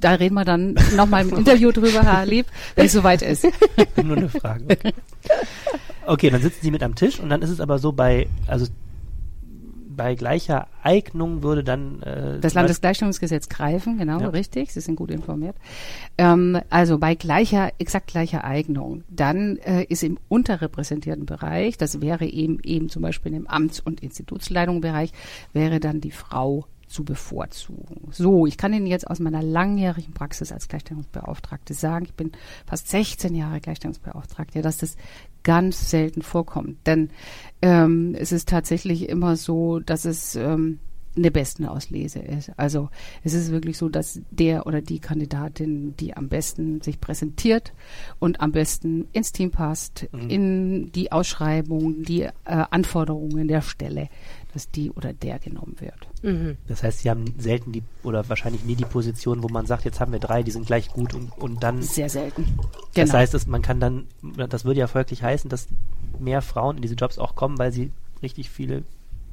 Da 0.00 0.14
reden 0.14 0.34
wir 0.34 0.44
dann 0.44 0.74
nochmal 0.96 1.26
im 1.26 1.34
Interview 1.36 1.70
drüber, 1.72 2.02
Herr 2.02 2.26
Lieb, 2.26 2.46
wenn 2.74 2.86
es 2.86 2.92
soweit 2.92 3.22
ist. 3.22 3.46
Nur 4.02 4.16
eine 4.16 4.28
Frage. 4.28 4.64
Okay. 4.70 4.92
okay, 6.06 6.30
dann 6.30 6.42
sitzen 6.42 6.58
sie 6.62 6.70
mit 6.70 6.82
am 6.82 6.94
Tisch 6.94 7.20
und 7.20 7.28
dann 7.28 7.42
ist 7.42 7.50
es 7.50 7.60
aber 7.60 7.78
so 7.78 7.92
bei, 7.92 8.28
also 8.46 8.66
bei 9.98 10.14
gleicher 10.14 10.68
Eignung 10.82 11.42
würde 11.42 11.64
dann 11.64 12.00
äh, 12.02 12.38
Das 12.40 12.54
Landesgleichstellungsgesetz 12.54 13.48
greifen, 13.48 13.98
genau, 13.98 14.20
Ja. 14.20 14.28
richtig. 14.28 14.72
Sie 14.72 14.80
sind 14.80 14.96
gut 14.96 15.10
informiert. 15.10 15.56
Ähm, 16.16 16.58
also 16.70 16.98
bei 16.98 17.16
gleicher, 17.16 17.72
exakt 17.78 18.06
gleicher 18.06 18.44
Eignung, 18.44 19.02
dann 19.10 19.56
äh, 19.58 19.84
ist 19.88 20.04
im 20.04 20.18
unterrepräsentierten 20.28 21.26
Bereich, 21.26 21.76
das 21.76 22.00
wäre 22.00 22.26
eben 22.26 22.60
eben 22.62 22.88
zum 22.88 23.02
Beispiel 23.02 23.34
im 23.34 23.48
Amts- 23.48 23.80
und 23.80 24.00
Institutsleitungsbereich, 24.00 25.12
wäre 25.52 25.80
dann 25.80 26.00
die 26.00 26.12
Frau 26.12 26.64
zu 26.88 27.04
bevorzugen. 27.04 28.08
So, 28.10 28.46
ich 28.46 28.56
kann 28.56 28.72
Ihnen 28.72 28.86
jetzt 28.86 29.06
aus 29.08 29.20
meiner 29.20 29.42
langjährigen 29.42 30.14
Praxis 30.14 30.52
als 30.52 30.68
Gleichstellungsbeauftragte 30.68 31.74
sagen, 31.74 32.06
ich 32.06 32.14
bin 32.14 32.32
fast 32.66 32.88
16 32.88 33.34
Jahre 33.34 33.60
Gleichstellungsbeauftragte, 33.60 34.62
dass 34.62 34.78
das 34.78 34.96
ganz 35.42 35.90
selten 35.90 36.22
vorkommt. 36.22 36.86
Denn 36.86 37.10
ähm, 37.62 38.14
es 38.18 38.32
ist 38.32 38.48
tatsächlich 38.48 39.08
immer 39.08 39.36
so, 39.36 39.78
dass 39.80 40.04
es 40.04 40.34
ähm, 40.36 40.80
eine 41.18 41.30
Bestenauslese 41.30 42.18
ist. 42.20 42.50
Also 42.56 42.88
es 43.24 43.34
ist 43.34 43.50
wirklich 43.50 43.76
so, 43.76 43.88
dass 43.88 44.20
der 44.30 44.66
oder 44.66 44.80
die 44.80 44.98
Kandidatin, 45.00 45.94
die 45.96 46.16
am 46.16 46.28
besten 46.28 46.80
sich 46.80 47.00
präsentiert 47.00 47.72
und 48.18 48.40
am 48.40 48.52
besten 48.52 49.06
ins 49.12 49.32
Team 49.32 49.50
passt, 49.50 50.06
Mhm. 50.12 50.30
in 50.30 50.92
die 50.92 51.12
Ausschreibung, 51.12 52.02
die 52.04 52.22
äh, 52.22 52.30
Anforderungen 52.44 53.48
der 53.48 53.62
Stelle, 53.62 54.08
dass 54.54 54.70
die 54.70 54.90
oder 54.90 55.12
der 55.12 55.38
genommen 55.38 55.76
wird. 55.80 56.08
Mhm. 56.22 56.56
Das 56.66 56.82
heißt, 56.82 57.00
sie 57.00 57.10
haben 57.10 57.24
selten 57.38 57.72
die 57.72 57.82
oder 58.02 58.28
wahrscheinlich 58.28 58.64
nie 58.64 58.74
die 58.76 58.84
Position, 58.84 59.42
wo 59.42 59.48
man 59.48 59.66
sagt, 59.66 59.84
jetzt 59.84 60.00
haben 60.00 60.12
wir 60.12 60.18
drei, 60.20 60.42
die 60.42 60.50
sind 60.50 60.66
gleich 60.66 60.88
gut 60.88 61.14
und, 61.14 61.36
und 61.38 61.62
dann. 61.62 61.82
Sehr 61.82 62.08
selten. 62.08 62.46
Das 62.94 63.08
Genau. 63.10 63.12
heißt, 63.18 63.34
dass 63.34 63.46
man 63.46 63.62
kann 63.62 63.80
dann, 63.80 64.06
das 64.48 64.64
würde 64.64 64.80
ja 64.80 64.86
folglich 64.86 65.22
heißen, 65.22 65.50
dass 65.50 65.68
mehr 66.18 66.42
Frauen 66.42 66.76
in 66.76 66.82
diese 66.82 66.94
Jobs 66.94 67.18
auch 67.18 67.34
kommen, 67.36 67.58
weil 67.58 67.72
sie 67.72 67.90
richtig 68.22 68.50
viele 68.50 68.82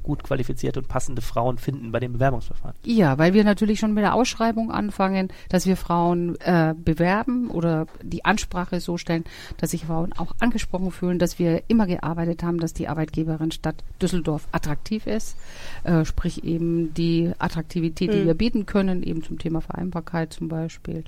gut 0.06 0.22
qualifizierte 0.22 0.80
und 0.80 0.88
passende 0.88 1.20
Frauen 1.20 1.58
finden 1.58 1.92
bei 1.92 2.00
dem 2.00 2.14
Bewerbungsverfahren. 2.14 2.76
Ja, 2.84 3.18
weil 3.18 3.34
wir 3.34 3.44
natürlich 3.44 3.80
schon 3.80 3.92
mit 3.92 4.04
der 4.04 4.14
Ausschreibung 4.14 4.70
anfangen, 4.70 5.28
dass 5.48 5.66
wir 5.66 5.76
Frauen 5.76 6.36
äh, 6.40 6.74
bewerben 6.76 7.50
oder 7.50 7.86
die 8.02 8.24
Ansprache 8.24 8.80
so 8.80 8.96
stellen, 8.96 9.24
dass 9.58 9.72
sich 9.72 9.84
Frauen 9.86 10.12
auch 10.12 10.34
angesprochen 10.38 10.92
fühlen, 10.92 11.18
dass 11.18 11.38
wir 11.38 11.64
immer 11.68 11.86
gearbeitet 11.86 12.42
haben, 12.42 12.60
dass 12.60 12.72
die 12.72 12.88
Arbeitgeberin 12.88 13.50
Stadt 13.50 13.82
Düsseldorf 14.00 14.46
attraktiv 14.52 15.06
ist, 15.06 15.36
äh, 15.84 16.04
sprich 16.04 16.44
eben 16.44 16.94
die 16.94 17.32
Attraktivität, 17.38 18.12
die 18.12 18.20
Mhm. 18.20 18.26
wir 18.26 18.34
bieten 18.34 18.66
können, 18.66 19.02
eben 19.02 19.22
zum 19.24 19.38
Thema 19.38 19.60
Vereinbarkeit 19.60 20.32
zum 20.32 20.48
Beispiel. 20.48 21.02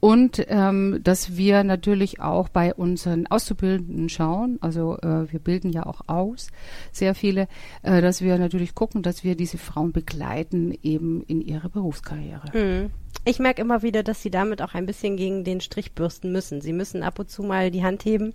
Und 0.00 0.44
ähm, 0.48 1.00
dass 1.04 1.36
wir 1.36 1.62
natürlich 1.62 2.20
auch 2.20 2.48
bei 2.48 2.72
unseren 2.74 3.26
Auszubildenden 3.26 4.08
schauen, 4.08 4.58
also 4.62 4.96
äh, 4.98 5.30
wir 5.30 5.40
bilden 5.40 5.70
ja 5.72 5.84
auch 5.84 6.00
aus, 6.06 6.48
sehr 6.90 7.14
viele, 7.14 7.48
äh, 7.82 8.00
dass 8.00 8.22
wir 8.22 8.29
natürlich 8.38 8.74
gucken, 8.74 9.02
dass 9.02 9.24
wir 9.24 9.34
diese 9.34 9.58
Frauen 9.58 9.92
begleiten 9.92 10.76
eben 10.82 11.22
in 11.24 11.40
ihrer 11.40 11.68
Berufskarriere. 11.68 12.50
Mhm. 12.52 12.90
Ich 13.24 13.38
merke 13.38 13.60
immer 13.60 13.82
wieder, 13.82 14.02
dass 14.02 14.22
sie 14.22 14.30
damit 14.30 14.62
auch 14.62 14.74
ein 14.74 14.86
bisschen 14.86 15.16
gegen 15.16 15.44
den 15.44 15.60
Strich 15.60 15.92
bürsten 15.92 16.32
müssen. 16.32 16.60
Sie 16.60 16.72
müssen 16.72 17.02
ab 17.02 17.18
und 17.18 17.30
zu 17.30 17.42
mal 17.42 17.70
die 17.70 17.84
Hand 17.84 18.04
heben 18.04 18.32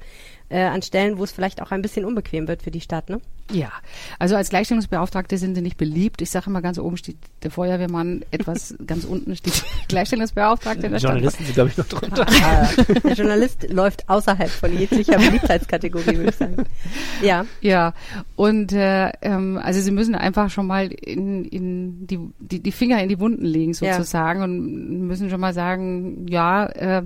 äh, 0.49 0.62
an 0.63 0.81
Stellen, 0.81 1.17
wo 1.17 1.23
es 1.23 1.31
vielleicht 1.31 1.62
auch 1.62 1.71
ein 1.71 1.81
bisschen 1.81 2.05
unbequem 2.05 2.47
wird 2.47 2.62
für 2.62 2.71
die 2.71 2.81
Stadt, 2.81 3.10
ne? 3.10 3.19
Ja, 3.51 3.71
also 4.17 4.36
als 4.36 4.49
Gleichstellungsbeauftragte 4.49 5.38
sind 5.38 5.53
sie 5.53 5.62
nicht 5.62 5.77
beliebt. 5.77 6.19
Ich 6.23 6.31
sage 6.31 6.47
immer 6.49 6.63
ganz 6.63 6.79
oben 6.79 6.97
steht 6.97 7.17
der 7.43 7.51
Feuerwehrmann, 7.51 8.25
etwas 8.31 8.73
ganz 8.88 9.03
unten 9.05 9.36
steht 9.36 9.63
Gleichstellungsbeauftragte 9.88 10.88
in 10.88 10.91
der 10.93 10.99
Stadt. 10.99 11.12
Journalisten 11.12 11.43
sind, 11.45 11.53
glaube 11.53 11.69
ich, 11.69 11.77
noch 11.77 11.86
drunter. 11.86 12.25
Der 13.03 13.13
Journalist 13.13 13.71
läuft 13.71 14.10
außerhalb 14.10 14.49
von 14.49 14.75
jeglicher 14.75 15.17
Beliebtheitskategorie, 15.17 16.17
würde 16.17 16.29
ich 16.29 16.36
sagen. 16.36 16.65
Ja. 17.21 17.45
Ja, 17.62 17.93
und 18.36 18.71
äh, 18.73 19.12
ähm, 19.21 19.60
also 19.62 19.79
sie 19.79 19.91
müssen 19.91 20.15
einfach 20.15 20.49
schon 20.49 20.65
mal 20.67 20.88
in, 20.91 21.45
in 21.45 22.08
die, 22.08 22.19
die, 22.39 22.62
die 22.62 22.71
Finger 22.71 23.01
in 23.01 23.10
die 23.10 23.19
Wunden 23.19 23.45
legen 23.45 23.73
Ja. 23.79 23.95
sozusagen 23.97 24.41
und 24.41 25.08
müssen 25.08 25.29
schon 25.29 25.39
mal 25.39 25.53
sagen, 25.53 26.25
ja, 26.29 26.65
äh, 26.65 27.03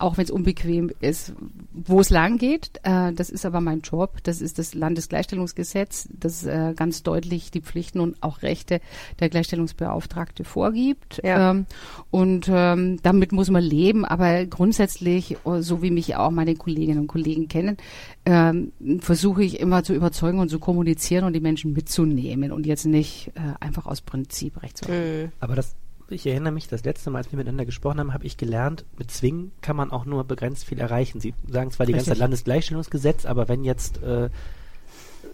auch 0.00 0.16
wenn 0.16 0.24
es 0.24 0.30
unbequem 0.30 0.90
ist, 1.00 1.32
wo 1.72 2.00
es 2.00 2.10
lang 2.10 2.38
geht. 2.38 2.80
Äh, 2.82 3.12
das 3.12 3.30
ist 3.30 3.44
aber 3.46 3.60
mein 3.60 3.80
Job. 3.80 4.18
Das 4.22 4.40
ist 4.40 4.58
das 4.58 4.74
Landesgleichstellungsgesetz, 4.74 6.08
das 6.12 6.44
äh, 6.44 6.74
ganz 6.74 7.02
deutlich 7.02 7.50
die 7.50 7.60
Pflichten 7.60 8.00
und 8.00 8.22
auch 8.22 8.42
Rechte 8.42 8.80
der 9.20 9.28
Gleichstellungsbeauftragte 9.28 10.44
vorgibt. 10.44 11.20
Ja. 11.24 11.50
Ähm, 11.50 11.66
und 12.10 12.48
ähm, 12.50 12.98
damit 13.02 13.32
muss 13.32 13.50
man 13.50 13.62
leben. 13.62 14.04
Aber 14.04 14.46
grundsätzlich, 14.46 15.36
äh, 15.44 15.60
so 15.60 15.82
wie 15.82 15.90
mich 15.90 16.16
auch 16.16 16.30
meine 16.30 16.54
Kolleginnen 16.54 17.00
und 17.00 17.06
Kollegen 17.06 17.48
kennen, 17.48 17.76
ähm, 18.24 18.72
versuche 19.00 19.42
ich 19.42 19.60
immer 19.60 19.82
zu 19.82 19.94
überzeugen 19.94 20.38
und 20.38 20.48
zu 20.48 20.58
kommunizieren 20.58 21.24
und 21.24 21.32
die 21.32 21.40
Menschen 21.40 21.72
mitzunehmen 21.72 22.52
und 22.52 22.66
jetzt 22.66 22.86
nicht 22.86 23.32
äh, 23.34 23.40
einfach 23.60 23.86
aus 23.86 24.00
Prinzip 24.00 24.62
recht 24.62 24.78
zu 24.78 24.90
Mhm. 24.90 25.32
Aber 25.40 25.54
das, 25.54 25.74
ich 26.10 26.26
erinnere 26.26 26.52
mich, 26.52 26.68
das 26.68 26.84
letzte 26.84 27.10
Mal, 27.10 27.18
als 27.18 27.32
wir 27.32 27.36
miteinander 27.36 27.64
gesprochen 27.64 28.00
haben, 28.00 28.14
habe 28.14 28.26
ich 28.26 28.36
gelernt, 28.36 28.84
mit 28.98 29.10
Zwingen 29.10 29.52
kann 29.60 29.76
man 29.76 29.90
auch 29.90 30.04
nur 30.04 30.24
begrenzt 30.24 30.64
viel 30.64 30.78
erreichen. 30.78 31.20
Sie 31.20 31.34
sagen 31.48 31.70
zwar 31.70 31.86
die 31.86 31.92
ganze 31.92 32.06
Richtig. 32.06 32.18
Zeit 32.18 32.18
Landesgleichstellungsgesetz, 32.18 33.26
aber 33.26 33.48
wenn 33.48 33.64
jetzt 33.64 34.02
äh, 34.02 34.30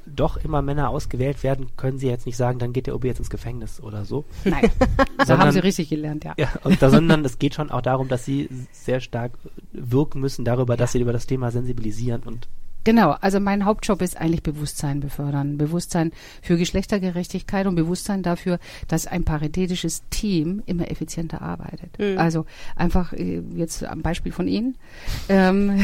doch 0.07 0.37
immer 0.37 0.63
Männer 0.63 0.91
ausgewählt 0.91 1.43
werden, 1.43 1.69
können 1.77 1.99
sie 1.99 2.09
jetzt 2.09 2.27
nicht 2.27 2.37
sagen, 2.37 2.59
dann 2.59 2.73
geht 2.73 2.87
der 2.87 2.95
OB 2.95 3.05
jetzt 3.05 3.19
ins 3.19 3.31
Gefängnis 3.31 3.81
oder 3.81 4.05
so. 4.05 4.25
Nein, 4.45 4.71
da 5.27 5.39
haben 5.39 5.53
Sie 5.53 5.59
richtig 5.59 5.89
gelernt, 5.89 6.25
ja. 6.25 6.35
Ja, 6.37 6.51
und 6.65 6.81
da, 6.81 6.91
sondern 6.91 7.25
es 7.25 7.39
geht 7.39 7.55
schon 7.55 7.71
auch 7.71 7.83
darum, 7.83 8.09
dass 8.09 8.25
sie 8.25 8.49
sehr 8.73 9.01
stark 9.01 9.33
wirken 9.73 10.21
müssen 10.21 10.45
darüber, 10.45 10.77
dass 10.77 10.93
sie 10.93 11.01
über 11.01 11.13
das 11.13 11.27
Thema 11.27 11.51
sensibilisieren 11.51 12.23
und 12.25 12.49
Genau, 12.87 13.17
also 13.21 13.41
mein 13.41 13.65
Hauptjob 13.65 14.01
ist 14.01 14.17
eigentlich 14.17 14.45
Bewusstsein 14.45 15.01
befördern. 15.01 15.59
Bewusstsein 15.59 16.13
für 16.41 16.57
Geschlechtergerechtigkeit 16.57 17.67
und 17.67 17.75
Bewusstsein 17.75 18.23
dafür, 18.23 18.61
dass 18.87 19.09
ein 19.09 19.25
paritätisches 19.25 20.05
Team 20.11 20.63
immer 20.67 20.89
effizienter 20.89 21.43
arbeitet. 21.43 21.99
Mhm. 21.99 22.17
Also 22.17 22.47
einfach 22.77 23.13
äh, 23.13 23.43
jetzt 23.57 23.83
am 23.85 24.03
Beispiel 24.03 24.31
von 24.31 24.47
Ihnen. 24.47 24.77
Ähm, 25.29 25.81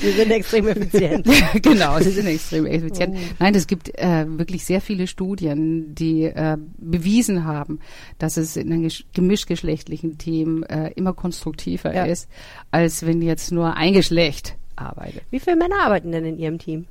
Wir 0.00 0.12
sind 0.14 0.30
extrem 0.30 0.66
effizient. 0.68 1.26
genau, 1.62 1.98
sie 2.00 2.08
sind 2.10 2.26
extrem 2.26 2.64
effizient. 2.64 3.14
Oh. 3.14 3.20
Nein, 3.38 3.54
es 3.54 3.66
gibt 3.66 3.90
äh, 3.98 4.24
wirklich 4.26 4.64
sehr 4.64 4.80
viele 4.80 5.06
Studien, 5.06 5.94
die 5.94 6.22
äh, 6.24 6.56
bewiesen 6.78 7.44
haben, 7.44 7.80
dass 8.18 8.38
es 8.38 8.56
in 8.56 8.72
einem 8.72 8.86
gesch- 8.86 9.04
gemischgeschlechtlichen 9.12 10.16
Team 10.16 10.62
äh, 10.64 10.90
immer 10.94 11.12
konstruktiver 11.12 11.94
Ja. 11.94 12.04
ist, 12.04 12.28
als 12.70 13.04
wenn 13.04 13.20
jetzt 13.20 13.52
nur 13.52 13.76
ein 13.76 13.92
Geschlecht 13.92 14.56
arbeitet. 14.76 15.22
Wie 15.30 15.40
viele 15.40 15.56
Männer 15.56 15.82
arbeiten 15.84 16.12
denn 16.12 16.24
in 16.24 16.38
Ihrem 16.38 16.58
Team? 16.58 16.86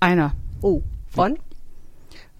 Einer 0.00 0.32
Oh, 0.62 0.82
von? 1.08 1.38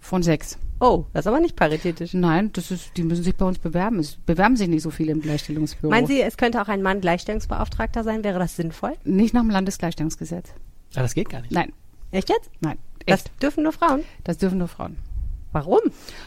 von 0.01 0.23
sechs. 0.23 0.59
Oh, 0.83 1.05
das 1.13 1.25
ist 1.25 1.27
aber 1.27 1.41
nicht 1.41 1.57
paritätisch. 1.57 2.15
Nein, 2.15 2.51
das 2.55 2.71
ist, 2.71 2.97
die 2.97 3.03
müssen 3.03 3.23
sich 3.23 3.37
bei 3.37 3.45
uns 3.45 3.59
bewerben. 3.59 3.99
Es 3.99 4.17
bewerben 4.17 4.57
sich 4.57 4.67
nicht 4.69 4.83
so 4.83 4.91
viele 4.91 5.13
im 5.13 5.21
Gleichstellungsbüro. 5.21 5.91
Meinen 5.91 6.07
Sie, 6.07 6.23
es 6.23 6.39
könnte 6.39 6.61
auch 6.63 6.69
ein 6.69 6.81
Mann 6.81 7.03
Gleichstellungsbeauftragter 7.03 8.03
sein? 8.03 8.25
Wäre 8.25 8.39
das 8.39 8.57
sinnvoll? 8.57 8.95
Nicht 9.05 9.35
nach 9.35 9.43
dem 9.43 9.51
Landesgleichstellungsgesetz. 9.51 10.49
ah, 10.95 11.03
das 11.03 11.13
geht 11.15 11.29
gar 11.29 11.43
nicht. 11.43 11.53
Nein, 11.53 11.73
Echt 12.13 12.31
jetzt? 12.31 12.51
nein. 12.61 12.79
Das 13.07 13.21
Echt. 13.27 13.43
dürfen 13.43 13.63
nur 13.65 13.73
Frauen. 13.73 14.05
Das 14.25 14.39
dürfen 14.39 14.59
nur 14.59 14.69
Frauen. 14.69 14.97
Warum? 15.53 15.81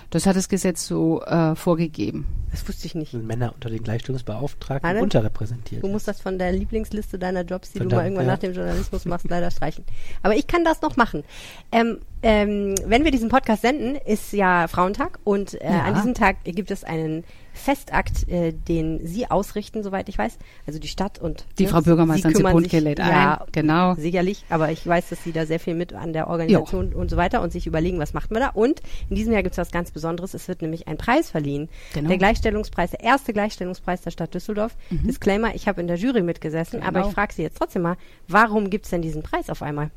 Das 0.10 0.26
hat 0.26 0.36
das 0.36 0.50
Gesetz 0.50 0.86
so 0.86 1.22
äh, 1.24 1.56
vorgegeben. 1.56 2.28
Das 2.52 2.68
wusste 2.68 2.86
ich 2.86 2.94
nicht. 2.94 3.14
Männer 3.14 3.54
unter 3.56 3.70
den 3.70 3.82
Gleichstellungsbeauftragten 3.82 4.88
Anne? 4.90 5.02
unterrepräsentiert. 5.02 5.82
Du 5.84 5.88
musst 5.88 6.08
das 6.08 6.22
von 6.22 6.38
der 6.38 6.52
Lieblingsliste 6.52 7.18
deiner 7.18 7.42
Jobs, 7.44 7.72
die 7.72 7.80
du 7.80 7.86
Verdammt, 7.86 8.00
mal 8.00 8.06
irgendwann 8.06 8.26
ja. 8.28 8.32
nach 8.34 8.40
dem 8.40 8.54
Journalismus 8.54 9.06
machst, 9.06 9.28
leider 9.30 9.50
streichen. 9.50 9.86
Aber 10.22 10.36
ich 10.36 10.46
kann 10.46 10.64
das 10.64 10.82
noch 10.82 10.98
machen. 10.98 11.24
Ähm, 11.72 12.00
ähm, 12.22 12.76
wenn 12.86 13.04
wir 13.06 13.12
diesen 13.12 13.30
Podcast 13.30 13.62
senden, 13.64 13.96
ist 13.96 14.34
ja 14.34 14.68
Frauentag 14.68 15.20
und 15.24 15.60
äh, 15.62 15.66
Ja. 15.66 15.84
an 15.84 15.96
diesem 15.96 16.14
Tag 16.14 16.44
gibt 16.44 16.70
es 16.70 16.84
einen 16.84 17.24
Festakt, 17.54 18.28
äh, 18.28 18.52
den 18.52 19.06
Sie 19.06 19.30
ausrichten, 19.30 19.84
soweit 19.84 20.10
ich 20.10 20.18
weiß. 20.18 20.38
Also 20.68 20.80
die 20.80 20.88
Stadt 20.88 21.20
und 21.20 21.46
Die 21.60 21.68
Frau 21.68 21.82
Bürgermeisterin 21.82 22.36
sich- 22.64 22.72
lädt 22.74 23.00
ja, 23.00 23.42
ein. 23.42 23.48
Genau. 23.52 23.94
Sicherlich, 23.96 24.44
aber 24.50 24.72
ich 24.72 24.86
weiß, 24.86 25.10
dass 25.10 25.24
Sie 25.24 25.32
da 25.32 25.46
sehr 25.46 25.60
viel 25.60 25.76
mit 25.76 25.94
an 25.94 26.14
der 26.14 26.28
Organisation 26.28 26.94
und 26.94 27.10
so 27.10 27.18
weiter 27.18 27.42
und 27.42 27.52
sich 27.52 27.68
überlegen, 27.68 28.00
was 28.00 28.14
macht 28.14 28.32
man 28.32 28.42
da. 28.42 28.50
Und 28.50 28.82
in 29.10 29.16
diesem 29.16 29.34
Jahr 29.34 29.44
gibt 29.44 29.54
es 29.54 29.58
was 29.60 29.72
ganz 29.72 29.92
Besonderes. 29.92 30.34
Es 30.34 30.48
wird 30.48 30.62
nämlich 30.62 30.88
ein 30.88 30.98
Preis 30.98 31.30
verliehen. 31.30 31.70
Genau. 31.94 32.10
Der 32.10 32.18
Gleichstellungspreis, 32.18 32.92
der 32.92 33.02
erste 33.02 33.34
Gleichstellungspreis 33.34 34.02
der 34.02 34.12
Stadt 34.12 34.34
Düsseldorf. 34.34 34.76
Disclaimer, 34.90 35.54
ich 35.56 35.68
habe 35.68 35.80
in 35.80 35.88
der 35.88 35.98
Jury 35.98 36.24
mitgesessen, 36.24 36.82
aber 36.82 37.00
Genau. 37.00 37.08
ich 37.10 37.14
frage 37.14 37.34
Sie 37.34 37.44
jetzt 37.44 37.58
trotzdem 37.58 37.84
mal, 37.84 37.98
warum 38.28 38.70
gibt 38.70 38.86
es 38.86 38.92
denn 38.92 39.02
diesen 39.02 39.22
Preis 39.24 39.50
auf 39.50 39.62
einmal? 39.62 39.92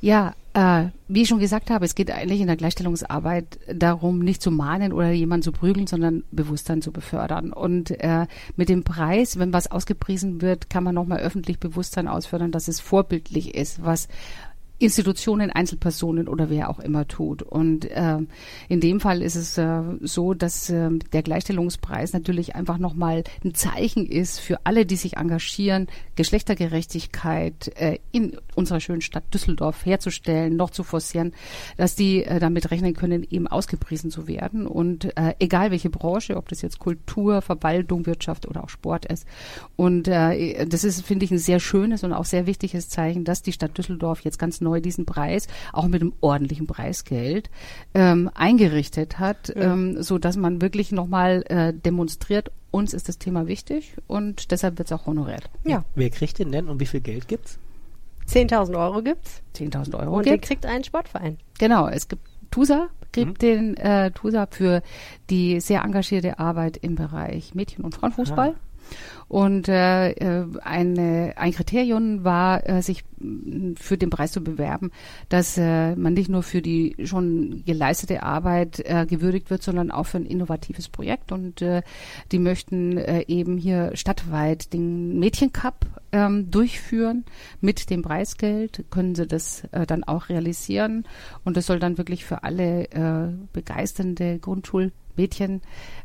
Ja, 0.00 0.34
äh, 0.52 0.86
wie 1.08 1.22
ich 1.22 1.28
schon 1.28 1.38
gesagt 1.38 1.70
habe, 1.70 1.84
es 1.84 1.94
geht 1.94 2.10
eigentlich 2.10 2.40
in 2.40 2.46
der 2.46 2.56
Gleichstellungsarbeit 2.56 3.58
darum, 3.72 4.20
nicht 4.20 4.42
zu 4.42 4.50
mahnen 4.50 4.92
oder 4.92 5.10
jemanden 5.10 5.42
zu 5.42 5.52
prügeln, 5.52 5.86
sondern 5.86 6.24
Bewusstsein 6.30 6.82
zu 6.82 6.92
befördern. 6.92 7.52
Und 7.52 7.90
äh, 8.00 8.26
mit 8.56 8.68
dem 8.68 8.82
Preis, 8.82 9.38
wenn 9.38 9.52
was 9.52 9.70
ausgepriesen 9.70 10.40
wird, 10.40 10.70
kann 10.70 10.84
man 10.84 10.94
nochmal 10.94 11.20
öffentlich 11.20 11.60
Bewusstsein 11.60 12.08
ausfördern, 12.08 12.52
dass 12.52 12.68
es 12.68 12.80
vorbildlich 12.80 13.54
ist, 13.54 13.84
was 13.84 14.08
Institutionen, 14.78 15.50
Einzelpersonen 15.50 16.28
oder 16.28 16.50
wer 16.50 16.68
auch 16.68 16.80
immer 16.80 17.08
tut. 17.08 17.42
Und 17.42 17.88
ähm, 17.90 18.28
in 18.68 18.80
dem 18.80 19.00
Fall 19.00 19.22
ist 19.22 19.36
es 19.36 19.56
äh, 19.56 19.82
so, 20.00 20.34
dass 20.34 20.68
ähm, 20.68 20.98
der 21.12 21.22
Gleichstellungspreis 21.22 22.12
natürlich 22.12 22.54
einfach 22.54 22.76
nochmal 22.78 23.24
ein 23.42 23.54
Zeichen 23.54 24.06
ist 24.06 24.38
für 24.38 24.60
alle, 24.64 24.84
die 24.84 24.96
sich 24.96 25.16
engagieren, 25.16 25.86
Geschlechtergerechtigkeit 26.14 27.72
äh, 27.76 27.98
in 28.12 28.36
unserer 28.54 28.80
schönen 28.80 29.00
Stadt 29.00 29.32
Düsseldorf 29.32 29.86
herzustellen, 29.86 30.56
noch 30.56 30.70
zu 30.70 30.82
forcieren, 30.82 31.32
dass 31.78 31.94
die 31.94 32.24
äh, 32.24 32.38
damit 32.38 32.70
rechnen 32.70 32.92
können, 32.92 33.26
eben 33.28 33.46
ausgepriesen 33.46 34.10
zu 34.10 34.28
werden. 34.28 34.66
Und 34.66 35.16
äh, 35.16 35.34
egal 35.38 35.70
welche 35.70 35.90
Branche, 35.90 36.36
ob 36.36 36.48
das 36.48 36.60
jetzt 36.60 36.78
Kultur, 36.78 37.40
Verwaltung, 37.40 38.04
Wirtschaft 38.04 38.46
oder 38.46 38.64
auch 38.64 38.68
Sport 38.68 39.06
ist. 39.06 39.26
Und 39.76 40.06
äh, 40.08 40.66
das 40.66 40.84
ist, 40.84 41.00
finde 41.00 41.24
ich, 41.24 41.30
ein 41.30 41.38
sehr 41.38 41.60
schönes 41.60 42.04
und 42.04 42.12
auch 42.12 42.26
sehr 42.26 42.46
wichtiges 42.46 42.90
Zeichen, 42.90 43.24
dass 43.24 43.40
die 43.40 43.52
Stadt 43.52 43.76
Düsseldorf 43.78 44.20
jetzt 44.20 44.38
ganz 44.38 44.60
neu 44.66 44.80
diesen 44.80 45.06
Preis, 45.06 45.46
auch 45.72 45.86
mit 45.86 46.02
einem 46.02 46.12
ordentlichen 46.20 46.66
Preisgeld, 46.66 47.50
ähm, 47.94 48.30
eingerichtet 48.34 49.18
hat, 49.18 49.52
ähm, 49.54 50.02
so 50.02 50.18
dass 50.18 50.36
man 50.36 50.60
wirklich 50.60 50.92
nochmal 50.92 51.44
äh, 51.48 51.72
demonstriert, 51.72 52.50
uns 52.70 52.92
ist 52.92 53.08
das 53.08 53.18
Thema 53.18 53.46
wichtig 53.46 53.94
und 54.06 54.50
deshalb 54.50 54.78
wird 54.78 54.90
es 54.90 54.92
auch 54.92 55.06
honoriert. 55.06 55.48
Ja, 55.64 55.84
Wer 55.94 56.10
kriegt 56.10 56.38
den 56.38 56.52
denn 56.52 56.68
und 56.68 56.80
wie 56.80 56.86
viel 56.86 57.00
Geld 57.00 57.28
gibt's? 57.28 57.58
10.000 58.28 58.76
Euro 58.76 59.02
gibt's 59.02 59.40
10.000 59.56 59.98
Euro 60.00 60.16
und 60.18 60.26
den 60.26 60.34
gibt. 60.34 60.44
kriegt 60.46 60.66
ein 60.66 60.82
Sportverein. 60.84 61.38
Genau, 61.58 61.86
es 61.88 62.08
gibt 62.08 62.22
TUSA, 62.50 62.88
gibt 63.12 63.40
den 63.42 63.76
äh, 63.76 64.10
TUSA 64.10 64.46
für 64.50 64.82
die 65.30 65.60
sehr 65.60 65.82
engagierte 65.82 66.38
Arbeit 66.38 66.76
im 66.76 66.96
Bereich 66.96 67.54
Mädchen- 67.54 67.84
und 67.84 67.94
Frauenfußball. 67.94 68.54
Und 69.28 69.68
äh, 69.68 70.10
äh, 70.12 70.46
eine, 70.62 71.34
ein 71.36 71.52
Kriterium 71.52 72.22
war, 72.22 72.68
äh, 72.68 72.80
sich 72.80 73.04
für 73.76 73.98
den 73.98 74.10
Preis 74.10 74.32
zu 74.32 74.42
bewerben, 74.42 74.92
dass 75.28 75.56
äh, 75.58 75.96
man 75.96 76.14
nicht 76.14 76.28
nur 76.28 76.42
für 76.42 76.62
die 76.62 76.94
schon 77.04 77.64
geleistete 77.64 78.22
Arbeit 78.22 78.80
äh, 78.84 79.06
gewürdigt 79.06 79.50
wird, 79.50 79.62
sondern 79.62 79.90
auch 79.90 80.06
für 80.06 80.18
ein 80.18 80.26
innovatives 80.26 80.88
Projekt. 80.88 81.32
Und 81.32 81.60
äh, 81.60 81.82
die 82.30 82.38
möchten 82.38 82.98
äh, 82.98 83.24
eben 83.26 83.58
hier 83.58 83.90
stadtweit 83.94 84.72
den 84.72 85.18
Mädchencup 85.18 85.86
ähm, 86.12 86.50
durchführen 86.50 87.24
mit 87.60 87.90
dem 87.90 88.02
Preisgeld. 88.02 88.84
Können 88.90 89.14
sie 89.16 89.26
das 89.26 89.64
äh, 89.72 89.86
dann 89.86 90.04
auch 90.04 90.28
realisieren. 90.28 91.04
Und 91.44 91.56
das 91.56 91.66
soll 91.66 91.80
dann 91.80 91.98
wirklich 91.98 92.24
für 92.24 92.44
alle 92.44 92.84
äh, 92.90 93.32
begeisternde 93.52 94.38
Grundschulmädchen 94.38 95.62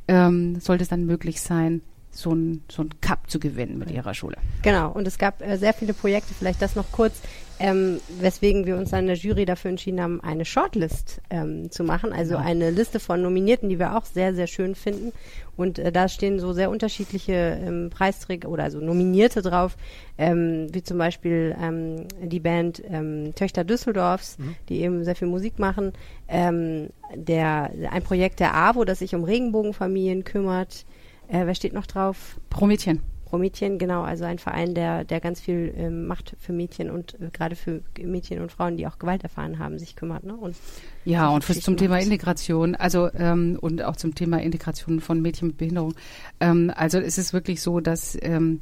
ähm, 0.08 0.60
sollte 0.60 0.84
es 0.84 0.90
dann 0.90 1.06
möglich 1.06 1.42
sein, 1.42 1.82
so 2.12 2.34
ein, 2.34 2.64
so 2.70 2.84
ein 2.84 2.90
Cup 3.02 3.30
zu 3.30 3.40
gewinnen 3.40 3.80
mit 3.80 3.90
ihrer 3.90 4.14
Schule. 4.14 4.38
Genau, 4.64 4.92
und 4.92 5.08
es 5.08 5.18
gab 5.18 5.42
äh, 5.42 5.58
sehr 5.58 5.74
viele 5.74 5.94
Projekte, 5.94 6.34
vielleicht 6.34 6.62
das 6.62 6.76
noch 6.76 6.92
kurz, 6.92 7.22
ähm, 7.58 8.02
weswegen 8.20 8.66
wir 8.66 8.76
uns 8.76 8.94
an 8.94 9.06
der 9.06 9.16
Jury 9.16 9.46
dafür 9.46 9.70
entschieden 9.70 10.02
haben, 10.02 10.20
eine 10.22 10.46
Shortlist 10.46 11.22
ähm, 11.30 11.70
zu 11.70 11.84
machen, 11.84 12.12
also 12.12 12.36
eine 12.36 12.72
Liste 12.72 13.00
von 13.00 13.22
Nominierten, 13.22 13.70
die 13.70 13.80
wir 13.80 13.96
auch 13.96 14.06
sehr, 14.06 14.34
sehr 14.34 14.48
schön 14.48 14.76
finden. 14.76 15.14
Und 15.56 15.78
äh, 15.78 15.92
da 15.92 16.08
stehen 16.08 16.40
so 16.40 16.54
sehr 16.54 16.72
unterschiedliche 16.72 17.60
ähm, 17.64 17.92
Preisträger 17.92 18.50
oder 18.50 18.64
also 18.64 18.80
Nominierte 18.80 19.42
drauf, 19.42 19.78
ähm, 20.18 20.68
wie 20.74 20.82
zum 20.82 20.98
Beispiel 20.98 21.56
ähm, 21.62 22.08
die 22.22 22.40
Band 22.40 22.82
ähm, 22.90 23.34
Töchter 23.36 23.64
Düsseldorfs, 23.64 24.38
die 24.68 24.82
eben 24.82 25.04
sehr 25.04 25.16
viel 25.16 25.28
Musik 25.28 25.60
machen, 25.60 25.94
ähm, 26.28 26.90
der 27.14 27.72
ein 27.92 28.02
Projekt 28.02 28.40
der 28.40 28.56
AWO, 28.56 28.86
das 28.86 29.00
sich 29.00 29.14
um 29.14 29.24
Regenbogenfamilien 29.24 30.24
kümmert. 30.24 30.86
Äh, 31.32 31.46
wer 31.46 31.56
steht 31.56 31.74
noch 31.74 31.86
drauf? 31.88 32.40
Pro 32.50 32.66
Mädchen. 32.66 33.00
Pro 33.24 33.38
Mädchen, 33.38 33.80
genau, 33.80 34.02
also 34.02 34.26
ein 34.26 34.40
Verein, 34.40 34.76
der, 34.76 35.06
der 35.06 35.22
ganz 35.22 35.40
viel 35.40 35.74
ähm, 35.78 36.06
macht 36.06 36.36
für 36.38 36.52
Mädchen 36.52 36.90
und 36.90 37.14
äh, 37.14 37.30
gerade 37.32 37.56
für 37.56 37.82
Mädchen 38.04 38.42
und 38.42 38.52
Frauen, 38.52 38.76
die 38.76 38.86
auch 38.86 39.00
Gewalt 39.00 39.24
erfahren 39.24 39.58
haben, 39.58 39.80
sich 39.80 39.96
kümmert. 39.96 40.26
Ne? 40.26 40.36
Und 40.36 40.58
Ja, 41.06 41.30
und 41.30 41.46
fürs, 41.46 41.62
zum 41.62 41.76
Geschichten 41.76 41.78
Thema 41.78 41.96
macht. 41.96 42.04
Integration, 42.04 42.76
also 42.76 43.10
ähm, 43.14 43.58
und 43.62 43.82
auch 43.84 43.96
zum 43.96 44.14
Thema 44.16 44.42
Integration 44.42 45.00
von 45.00 45.22
Mädchen 45.22 45.48
mit 45.48 45.58
Behinderung. 45.58 45.94
Ähm, 46.42 46.74
also 46.76 47.00
es 47.00 47.18
ist 47.18 47.32
wirklich 47.32 47.62
so, 47.62 47.80
dass 47.80 48.18
ähm, 48.22 48.60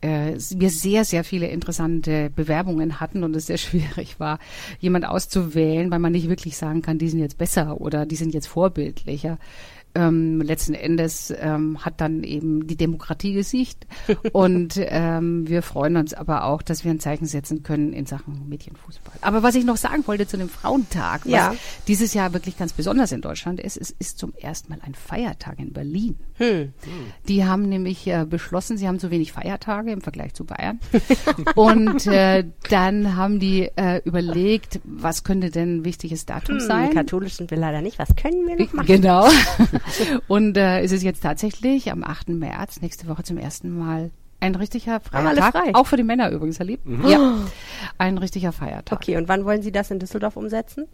äh, 0.00 0.34
wir 0.50 0.70
sehr, 0.70 1.04
sehr 1.04 1.24
viele 1.24 1.48
interessante 1.48 2.30
Bewerbungen 2.30 3.00
hatten 3.00 3.22
und 3.24 3.36
es 3.36 3.46
sehr 3.46 3.58
schwierig 3.58 4.18
war, 4.18 4.38
jemand 4.78 5.06
auszuwählen, 5.06 5.90
weil 5.90 5.98
man 5.98 6.12
nicht 6.12 6.30
wirklich 6.30 6.56
sagen 6.56 6.80
kann, 6.80 6.98
die 6.98 7.08
sind 7.08 7.20
jetzt 7.20 7.36
besser 7.36 7.80
oder 7.80 8.06
die 8.06 8.16
sind 8.16 8.32
jetzt 8.32 8.48
vorbildlicher. 8.48 9.38
Ähm, 9.96 10.40
letzten 10.42 10.74
Endes 10.74 11.32
ähm, 11.38 11.84
hat 11.84 12.00
dann 12.00 12.22
eben 12.22 12.66
die 12.66 12.76
Demokratie 12.76 13.32
gesiegt 13.32 13.86
und 14.32 14.74
ähm, 14.78 15.48
wir 15.48 15.62
freuen 15.62 15.96
uns 15.96 16.12
aber 16.12 16.44
auch, 16.44 16.60
dass 16.62 16.84
wir 16.84 16.90
ein 16.90 17.00
Zeichen 17.00 17.24
setzen 17.26 17.62
können 17.62 17.92
in 17.92 18.04
Sachen 18.06 18.48
Mädchenfußball. 18.48 19.14
Aber 19.22 19.42
was 19.42 19.54
ich 19.54 19.64
noch 19.64 19.76
sagen 19.78 20.06
wollte 20.06 20.26
zu 20.26 20.36
dem 20.36 20.48
Frauentag, 20.48 21.24
Ja. 21.24 21.50
was 21.50 21.56
dieses 21.88 22.12
Jahr 22.14 22.32
wirklich 22.34 22.58
ganz 22.58 22.72
besonders 22.74 23.12
in 23.12 23.20
Deutschland 23.22 23.58
ist, 23.60 23.76
es 23.76 23.90
ist 23.90 24.18
zum 24.18 24.34
ersten 24.34 24.70
Mal 24.70 24.80
ein 24.84 24.94
Feiertag 24.94 25.58
in 25.58 25.72
Berlin. 25.72 26.16
hm, 26.34 26.72
Die 27.28 27.44
haben 27.44 27.68
nämlich 27.68 28.06
äh, 28.06 28.26
beschlossen, 28.28 28.76
sie 28.76 28.86
haben 28.88 28.98
zu 28.98 29.10
wenig 29.10 29.32
Feiertage 29.32 29.90
im 29.92 30.00
Vergleich 30.02 30.34
zu 30.34 30.44
Bayern. 30.44 30.78
Und 31.54 32.06
äh, 32.06 32.44
dann 32.70 33.16
haben 33.16 33.40
die 33.40 33.70
äh, 33.76 34.00
überlegt, 34.04 34.80
was 34.84 35.24
könnte 35.24 35.50
denn 35.50 35.78
ein 35.78 35.84
wichtiges 35.84 36.26
Datum 36.26 36.56
hm, 36.58 36.66
sein? 36.66 36.90
katholisch 36.94 37.34
sind 37.34 37.50
wir 37.50 37.58
leider 37.58 37.80
nicht. 37.82 37.98
Was 37.98 38.14
können 38.16 38.46
wir 38.46 38.56
noch 38.56 38.72
machen? 38.72 38.86
Genau. 38.86 39.28
Und 40.28 40.56
äh, 40.56 40.80
es 40.80 40.92
ist 40.92 41.02
jetzt 41.02 41.22
tatsächlich 41.22 41.90
am 41.92 42.02
8. 42.04 42.28
März 42.30 42.80
nächste 42.80 43.06
Woche 43.08 43.22
zum 43.22 43.38
ersten 43.38 43.76
Mal 43.76 44.10
Ein 44.40 44.54
richtiger 44.54 44.94
Haben 44.94 45.04
freier 45.04 45.26
alle 45.28 45.40
Tag. 45.40 45.52
frei? 45.52 45.74
Auch 45.74 45.86
für 45.86 45.96
die 45.96 46.02
Männer 46.02 46.30
übrigens, 46.30 46.58
Herr 46.58 46.66
Lieb. 46.66 46.80
Ja, 47.06 47.38
ein 47.98 48.18
richtiger 48.18 48.52
Feiertag. 48.52 48.98
Okay, 49.00 49.16
und 49.16 49.28
wann 49.28 49.44
wollen 49.44 49.62
Sie 49.62 49.72
das 49.72 49.90
in 49.90 49.98
Düsseldorf 49.98 50.36
umsetzen? 50.36 50.86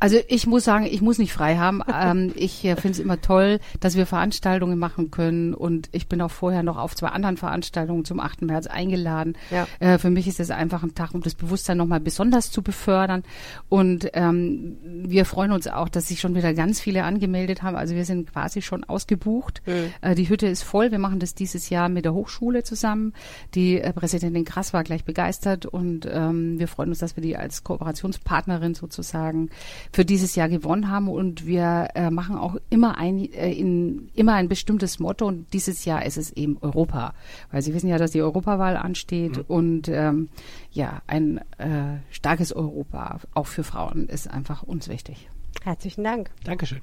Also 0.00 0.18
ich 0.28 0.46
muss 0.46 0.64
sagen, 0.64 0.86
ich 0.86 1.02
muss 1.02 1.18
nicht 1.18 1.32
frei 1.32 1.56
haben. 1.56 1.82
ähm, 1.92 2.32
ich 2.36 2.64
äh, 2.64 2.76
finde 2.76 2.90
es 2.92 2.98
immer 2.98 3.20
toll, 3.20 3.60
dass 3.80 3.96
wir 3.96 4.06
Veranstaltungen 4.06 4.78
machen 4.78 5.10
können 5.10 5.54
und 5.54 5.88
ich 5.92 6.08
bin 6.08 6.20
auch 6.20 6.30
vorher 6.30 6.62
noch 6.62 6.76
auf 6.76 6.94
zwei 6.94 7.08
anderen 7.08 7.36
Veranstaltungen 7.36 8.04
zum 8.04 8.20
8. 8.20 8.42
März 8.42 8.66
eingeladen. 8.66 9.36
Ja. 9.50 9.66
Äh, 9.80 9.98
für 9.98 10.10
mich 10.10 10.28
ist 10.28 10.40
es 10.40 10.50
einfach 10.50 10.82
ein 10.82 10.94
Tag, 10.94 11.14
um 11.14 11.22
das 11.22 11.34
Bewusstsein 11.34 11.76
nochmal 11.76 12.00
besonders 12.00 12.50
zu 12.50 12.62
befördern 12.62 13.22
und 13.68 14.10
ähm, 14.14 14.76
wir 14.82 15.24
freuen 15.24 15.52
uns 15.52 15.66
auch, 15.66 15.88
dass 15.88 16.08
sich 16.08 16.20
schon 16.20 16.34
wieder 16.34 16.54
ganz 16.54 16.80
viele 16.80 17.04
angemeldet 17.04 17.62
haben. 17.62 17.76
Also 17.76 17.94
wir 17.94 18.04
sind 18.04 18.32
quasi 18.32 18.62
schon 18.62 18.84
ausgebucht. 18.84 19.62
Äh, 20.00 20.14
die 20.14 20.28
Hütte 20.28 20.46
ist 20.46 20.62
voll. 20.62 20.90
Wir 20.90 20.98
machen 20.98 21.18
das 21.18 21.34
dieses 21.34 21.70
Jahr 21.70 21.88
mit 21.88 22.04
der 22.04 22.14
Hochschule 22.14 22.62
zusammen. 22.62 23.12
Die 23.54 23.80
äh, 23.80 23.92
Präsidentin 23.92 24.44
Krass 24.44 24.72
war 24.72 24.84
gleich 24.84 25.04
begeistert 25.04 25.66
und 25.66 26.08
ähm, 26.10 26.58
wir 26.58 26.68
freuen 26.68 26.90
uns, 26.90 26.98
dass 26.98 27.16
wir 27.16 27.22
die 27.22 27.36
als 27.36 27.64
Kooperationspartnerin 27.64 28.74
sozusagen 28.74 29.50
für 29.92 30.04
dieses 30.04 30.34
Jahr 30.34 30.48
gewonnen 30.48 30.90
haben 30.90 31.08
und 31.08 31.46
wir 31.46 31.88
äh, 31.94 32.10
machen 32.10 32.36
auch 32.36 32.56
immer 32.70 32.98
ein 32.98 33.32
äh, 33.32 33.52
in 33.52 34.10
immer 34.14 34.34
ein 34.34 34.48
bestimmtes 34.48 34.98
Motto 34.98 35.26
und 35.26 35.52
dieses 35.52 35.84
Jahr 35.84 36.04
ist 36.04 36.16
es 36.16 36.30
eben 36.32 36.58
Europa, 36.60 37.14
weil 37.50 37.62
Sie 37.62 37.74
wissen 37.74 37.88
ja, 37.88 37.98
dass 37.98 38.12
die 38.12 38.22
Europawahl 38.22 38.76
ansteht 38.76 39.44
und 39.48 39.88
ähm, 39.88 40.28
ja 40.72 41.02
ein 41.06 41.38
äh, 41.58 41.98
starkes 42.10 42.52
Europa 42.52 43.20
auch 43.34 43.46
für 43.46 43.64
Frauen 43.64 44.08
ist 44.08 44.30
einfach 44.30 44.62
uns 44.62 44.88
wichtig. 44.88 45.28
Herzlichen 45.62 46.04
Dank. 46.04 46.30
Dankeschön. 46.44 46.80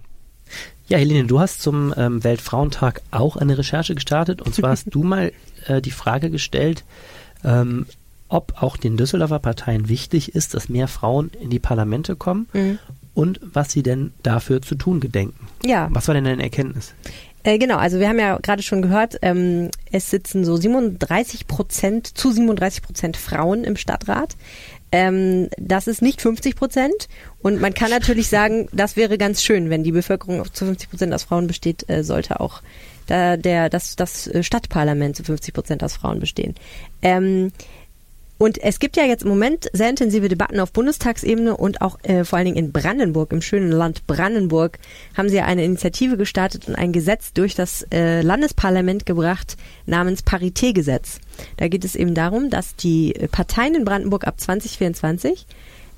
Ja, 0.88 0.98
Helene, 0.98 1.26
du 1.26 1.40
hast 1.40 1.62
zum 1.62 1.94
ähm, 1.96 2.24
Weltfrauentag 2.24 3.02
auch 3.12 3.38
eine 3.38 3.58
Recherche 3.58 3.96
gestartet. 3.96 4.42
Und 4.42 4.54
zwar 4.54 4.72
hast 4.72 4.88
du 4.94 5.04
mal 5.04 5.32
äh, 5.68 5.82
die 5.82 5.92
Frage 5.92 6.30
gestellt, 6.30 6.84
ähm, 7.44 7.86
ob 8.32 8.62
auch 8.62 8.78
den 8.78 8.98
Düsseldorfer 8.98 9.40
Parteien 9.40 9.90
wichtig 9.90 10.34
ist, 10.36 10.54
dass 10.54 10.70
mehr 10.70 10.88
Frauen 10.88 11.32
in 11.40 11.50
die 11.50 11.60
Parlamente 11.60 12.16
kommen 12.16 12.48
und 13.14 13.40
was 13.44 13.72
sie 13.72 13.84
denn 13.84 14.14
dafür 14.24 14.62
zu 14.62 14.76
tun 14.76 15.00
gedenken. 15.00 15.48
Ja. 15.66 15.90
Was 15.92 16.08
war 16.08 16.16
denn 16.16 16.24
deine 16.24 16.44
Erkenntnis? 16.44 16.94
Äh, 17.44 17.58
genau, 17.58 17.78
also 17.78 18.00
wir 18.00 18.08
haben 18.08 18.20
ja 18.20 18.38
gerade 18.38 18.62
schon 18.62 18.82
gehört, 18.82 19.18
ähm, 19.22 19.70
es 19.92 20.10
sitzen 20.10 20.46
so 20.46 20.56
37 20.56 21.48
Prozent 21.48 22.18
zu 22.18 22.32
37 22.32 22.84
Prozent 22.84 23.18
Frauen 23.18 23.64
im 23.64 23.76
Stadtrat. 23.76 24.38
Ähm, 24.92 25.50
das 25.58 25.88
ist 25.88 26.02
nicht 26.02 26.22
50 26.22 26.56
Prozent. 26.56 27.10
Und 27.42 27.60
man 27.60 27.74
kann 27.74 27.90
natürlich 27.90 28.28
sagen, 28.30 28.68
das 28.72 28.96
wäre 28.96 29.18
ganz 29.18 29.44
schön, 29.44 29.70
wenn 29.70 29.84
die 29.84 29.92
Bevölkerung 29.92 30.44
zu 30.54 30.66
50 30.66 30.90
Prozent 30.90 31.14
aus 31.14 31.24
Frauen 31.24 31.48
besteht, 31.48 31.90
äh, 31.90 32.04
sollte 32.04 32.40
auch 32.40 32.62
da 33.08 33.38
der, 33.38 33.70
das, 33.70 33.96
das 33.96 34.28
äh, 34.28 34.44
Stadtparlament 34.44 35.16
zu 35.16 35.24
50 35.24 35.54
Prozent 35.54 35.84
aus 35.84 35.96
Frauen 35.96 36.20
bestehen. 36.20 36.56
Ähm, 37.02 37.52
und 38.42 38.58
es 38.58 38.80
gibt 38.80 38.98
ja 38.98 39.04
jetzt 39.04 39.22
im 39.22 39.30
Moment 39.30 39.70
sehr 39.72 39.88
intensive 39.88 40.28
Debatten 40.28 40.60
auf 40.60 40.74
Bundestagsebene 40.74 41.56
und 41.56 41.80
auch 41.82 42.00
äh, 42.02 42.24
vor 42.24 42.38
allen 42.38 42.48
Dingen 42.48 42.58
in 42.58 42.72
Brandenburg, 42.72 43.34
im 43.34 43.44
schönen 43.44 43.72
Land 43.72 44.08
Brandenburg, 44.08 44.80
haben 45.16 45.30
sie 45.30 45.36
ja 45.36 45.46
eine 45.46 45.64
Initiative 45.64 46.18
gestartet 46.18 46.68
und 46.68 46.74
ein 46.74 46.92
Gesetz 46.92 47.34
durch 47.34 47.54
das 47.54 47.86
äh, 47.92 48.24
Landesparlament 48.24 49.06
gebracht 49.06 49.58
namens 49.86 50.24
Paritätgesetz. 50.24 51.20
Da 51.58 51.68
geht 51.68 51.86
es 51.86 51.94
eben 51.94 52.16
darum, 52.16 52.50
dass 52.50 52.76
die 52.76 53.14
Parteien 53.32 53.76
in 53.76 53.86
Brandenburg 53.86 54.26
ab 54.26 54.42
2024 54.42 55.46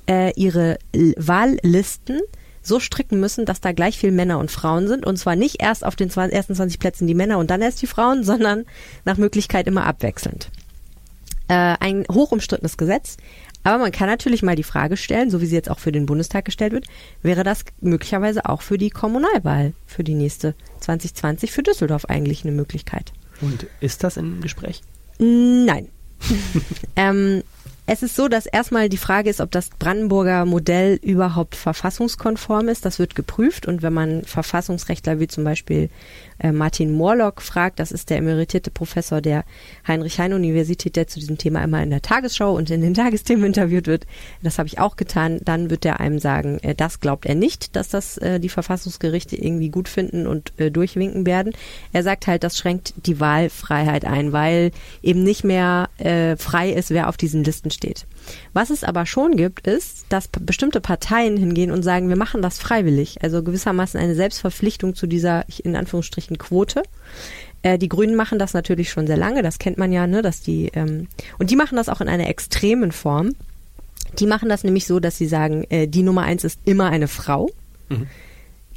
äh, 0.06 0.30
ihre 0.38 0.76
Wahllisten 1.16 2.20
so 2.60 2.78
stricken 2.78 3.20
müssen, 3.20 3.46
dass 3.46 3.62
da 3.62 3.72
gleich 3.72 3.96
viel 3.96 4.12
Männer 4.12 4.38
und 4.38 4.50
Frauen 4.50 4.86
sind. 4.86 5.06
Und 5.06 5.16
zwar 5.16 5.34
nicht 5.34 5.62
erst 5.62 5.82
auf 5.82 5.96
den 5.96 6.10
20, 6.10 6.36
ersten 6.36 6.54
20 6.54 6.78
Plätzen 6.78 7.06
die 7.06 7.14
Männer 7.14 7.38
und 7.38 7.50
dann 7.50 7.62
erst 7.62 7.80
die 7.80 7.86
Frauen, 7.86 8.22
sondern 8.22 8.66
nach 9.06 9.16
Möglichkeit 9.16 9.66
immer 9.66 9.86
abwechselnd 9.86 10.50
äh, 11.48 11.76
ein 11.80 12.04
hoch 12.10 12.32
umstrittenes 12.32 12.76
Gesetz. 12.76 13.16
Aber 13.62 13.78
man 13.78 13.92
kann 13.92 14.08
natürlich 14.08 14.42
mal 14.42 14.56
die 14.56 14.62
Frage 14.62 14.96
stellen, 14.96 15.30
so 15.30 15.40
wie 15.40 15.46
sie 15.46 15.54
jetzt 15.54 15.70
auch 15.70 15.78
für 15.78 15.90
den 15.90 16.04
Bundestag 16.04 16.44
gestellt 16.44 16.72
wird, 16.72 16.86
wäre 17.22 17.44
das 17.44 17.64
möglicherweise 17.80 18.44
auch 18.46 18.60
für 18.60 18.76
die 18.76 18.90
Kommunalwahl 18.90 19.72
für 19.86 20.04
die 20.04 20.14
nächste 20.14 20.54
2020 20.80 21.50
für 21.50 21.62
Düsseldorf 21.62 22.04
eigentlich 22.04 22.44
eine 22.44 22.52
Möglichkeit? 22.52 23.12
Und 23.40 23.66
ist 23.80 24.04
das 24.04 24.18
im 24.18 24.42
Gespräch? 24.42 24.82
Nein. 25.18 25.88
ähm, 26.96 27.42
es 27.86 28.02
ist 28.02 28.16
so, 28.16 28.28
dass 28.28 28.46
erstmal 28.46 28.88
die 28.88 28.96
Frage 28.96 29.28
ist, 29.28 29.40
ob 29.40 29.50
das 29.50 29.68
Brandenburger 29.68 30.46
Modell 30.46 30.98
überhaupt 31.02 31.54
verfassungskonform 31.54 32.68
ist. 32.68 32.86
Das 32.86 32.98
wird 32.98 33.14
geprüft 33.14 33.66
und 33.66 33.82
wenn 33.82 33.92
man 33.92 34.24
Verfassungsrechtler 34.24 35.20
wie 35.20 35.28
zum 35.28 35.44
Beispiel 35.44 35.90
äh, 36.38 36.50
Martin 36.50 36.92
Morlock 36.92 37.42
fragt, 37.42 37.78
das 37.80 37.92
ist 37.92 38.08
der 38.08 38.18
emeritierte 38.18 38.70
Professor 38.70 39.20
der 39.20 39.44
Heinrich-Heine-Universität, 39.86 40.96
der 40.96 41.08
zu 41.08 41.20
diesem 41.20 41.36
Thema 41.36 41.62
immer 41.62 41.82
in 41.82 41.90
der 41.90 42.00
Tagesschau 42.00 42.54
und 42.56 42.70
in 42.70 42.80
den 42.80 42.94
Tagesthemen 43.04 43.44
interviewt 43.44 43.86
wird. 43.86 44.06
Das 44.42 44.58
habe 44.58 44.66
ich 44.66 44.78
auch 44.78 44.96
getan. 44.96 45.40
Dann 45.44 45.68
wird 45.68 45.84
er 45.84 46.00
einem 46.00 46.18
sagen, 46.18 46.60
äh, 46.62 46.74
das 46.74 47.00
glaubt 47.00 47.26
er 47.26 47.34
nicht, 47.34 47.76
dass 47.76 47.90
das 47.90 48.16
äh, 48.16 48.40
die 48.40 48.48
Verfassungsgerichte 48.48 49.36
irgendwie 49.36 49.68
gut 49.68 49.90
finden 49.90 50.26
und 50.26 50.58
äh, 50.58 50.70
durchwinken 50.70 51.26
werden. 51.26 51.52
Er 51.92 52.02
sagt 52.02 52.28
halt, 52.28 52.44
das 52.44 52.56
schränkt 52.56 52.94
die 53.04 53.20
Wahlfreiheit 53.20 54.06
ein, 54.06 54.32
weil 54.32 54.70
eben 55.02 55.22
nicht 55.22 55.44
mehr 55.44 55.90
äh, 55.98 56.36
frei 56.36 56.70
ist, 56.70 56.88
wer 56.88 57.10
auf 57.10 57.18
diesen 57.18 57.44
Listen 57.44 57.73
steht. 57.74 58.06
Was 58.52 58.70
es 58.70 58.84
aber 58.84 59.04
schon 59.04 59.36
gibt, 59.36 59.66
ist, 59.66 60.06
dass 60.08 60.28
bestimmte 60.28 60.80
Parteien 60.80 61.36
hingehen 61.36 61.70
und 61.70 61.82
sagen, 61.82 62.08
wir 62.08 62.16
machen 62.16 62.40
das 62.40 62.58
freiwillig. 62.58 63.22
Also 63.22 63.42
gewissermaßen 63.42 64.00
eine 64.00 64.14
Selbstverpflichtung 64.14 64.94
zu 64.94 65.06
dieser, 65.06 65.44
in 65.62 65.76
Anführungsstrichen, 65.76 66.38
Quote. 66.38 66.82
Äh, 67.62 67.78
die 67.78 67.88
Grünen 67.88 68.14
machen 68.16 68.38
das 68.38 68.54
natürlich 68.54 68.90
schon 68.90 69.06
sehr 69.06 69.16
lange, 69.16 69.42
das 69.42 69.58
kennt 69.58 69.78
man 69.78 69.92
ja, 69.92 70.06
ne, 70.06 70.22
dass 70.22 70.40
die, 70.40 70.70
ähm, 70.74 71.08
und 71.38 71.50
die 71.50 71.56
machen 71.56 71.76
das 71.76 71.88
auch 71.88 72.00
in 72.00 72.08
einer 72.08 72.28
extremen 72.28 72.92
Form. 72.92 73.32
Die 74.18 74.26
machen 74.26 74.48
das 74.48 74.64
nämlich 74.64 74.86
so, 74.86 75.00
dass 75.00 75.18
sie 75.18 75.26
sagen, 75.26 75.64
äh, 75.70 75.86
die 75.88 76.02
Nummer 76.02 76.22
eins 76.22 76.44
ist 76.44 76.60
immer 76.64 76.88
eine 76.90 77.08
Frau. 77.08 77.50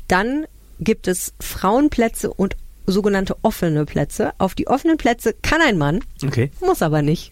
Dann 0.08 0.46
gibt 0.80 1.08
es 1.08 1.34
Frauenplätze 1.40 2.32
und 2.32 2.56
sogenannte 2.86 3.36
offene 3.42 3.86
Plätze. 3.86 4.32
Auf 4.38 4.56
die 4.56 4.68
offenen 4.68 4.98
Plätze 4.98 5.34
kann 5.42 5.62
ein 5.62 5.78
Mann, 5.78 6.00
Okay. 6.26 6.52
muss 6.62 6.82
aber 6.82 7.02
nicht. 7.02 7.32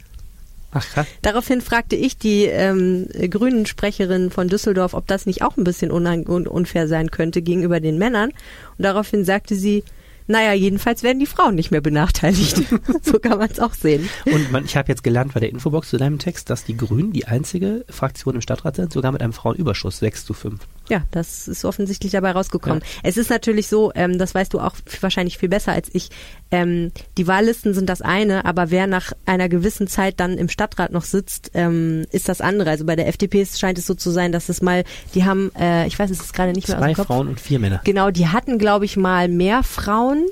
Ach 0.76 0.86
krass. 0.86 1.08
Daraufhin 1.22 1.62
fragte 1.62 1.96
ich 1.96 2.18
die 2.18 2.44
ähm, 2.44 3.08
grünen 3.30 3.66
Sprecherin 3.66 4.30
von 4.30 4.50
Düsseldorf, 4.50 4.94
ob 4.94 5.08
das 5.08 5.26
nicht 5.26 5.42
auch 5.42 5.56
ein 5.56 5.64
bisschen 5.64 5.90
unfair 5.90 6.88
sein 6.90 7.12
könnte 7.12 7.42
gegenüber 7.42 7.80
den 7.80 7.98
Männern. 7.98 8.32
Und 8.78 8.84
daraufhin 8.84 9.24
sagte 9.24 9.56
sie, 9.56 9.86
naja, 10.28 10.52
jedenfalls 10.54 11.02
werden 11.02 11.20
die 11.20 11.28
Frauen 11.28 11.56
nicht 11.56 11.72
mehr 11.72 11.80
benachteiligt. 11.80 12.62
so 13.04 13.20
kann 13.20 13.38
man 13.38 13.50
es 13.50 13.60
auch 13.60 13.74
sehen. 13.74 14.10
Und 14.26 14.52
man, 14.52 14.66
ich 14.66 14.76
habe 14.76 14.90
jetzt 14.90 15.04
gelernt 15.04 15.34
bei 15.34 15.40
der 15.40 15.50
Infobox 15.50 15.90
zu 15.90 15.98
deinem 15.98 16.20
Text, 16.20 16.50
dass 16.50 16.66
die 16.66 16.76
Grünen 16.76 17.14
die 17.14 17.26
einzige 17.26 17.86
Fraktion 17.90 18.36
im 18.36 18.42
Stadtrat 18.42 18.76
sind, 18.76 18.92
sogar 18.92 19.14
mit 19.14 19.22
einem 19.22 19.34
Frauenüberschuss, 19.34 20.00
6 20.00 20.26
zu 20.26 20.34
5. 20.34 20.60
Ja, 20.90 21.04
das 21.12 21.48
ist 21.48 21.66
offensichtlich 21.66 22.12
dabei 22.12 22.32
rausgekommen. 22.32 22.84
Es 23.04 23.18
ist 23.18 23.30
natürlich 23.30 23.68
so, 23.68 23.92
ähm, 23.96 24.18
das 24.18 24.36
weißt 24.36 24.54
du 24.54 24.60
auch 24.60 24.76
wahrscheinlich 25.02 25.38
viel 25.38 25.50
besser 25.50 25.72
als 25.72 25.90
ich, 25.94 26.10
ähm, 26.52 26.92
die 27.18 27.28
Wahllisten 27.28 27.74
sind 27.74 27.90
das 27.90 28.02
eine, 28.02 28.46
aber 28.46 28.70
wer 28.70 28.88
nach 28.88 29.14
einer 29.26 29.50
gewissen 29.50 29.88
Zeit 29.88 30.20
dann 30.20 30.38
im 30.38 30.50
Stadtrat 30.50 30.92
noch 30.92 31.04
sitzt, 31.04 31.52
ähm, 31.54 32.06
ist 32.12 32.30
das 32.30 32.42
andere. 32.42 32.70
Also 32.70 32.86
bei 32.86 32.96
der 32.96 33.08
FDP 33.08 33.46
scheint 33.46 33.78
es 33.78 33.88
so 33.88 33.96
zu 33.96 34.12
sein, 34.12 34.32
dass 34.32 34.50
es 34.50 34.62
mal, 34.62 34.84
die 35.14 35.26
haben, 35.26 35.52
äh, 35.60 35.88
ich 35.88 35.98
weiß 35.98 36.10
es 36.12 36.20
ist 36.20 36.34
gerade 36.34 36.52
nicht 36.54 36.68
mehr 36.68 36.78
aus 36.78 36.82
Zwei 36.84 36.92
dem 36.92 36.96
Kopf. 36.96 37.08
Frauen 37.08 37.28
und 37.30 37.40
vier 37.40 37.60
Männer. 37.60 37.82
Genau, 37.84 38.12
die 38.12 38.28
hatten, 38.28 38.58
glaube 38.60 38.86
ich, 38.86 38.96
mal 38.98 39.28
mehr 39.28 39.64
Frauen 39.64 40.26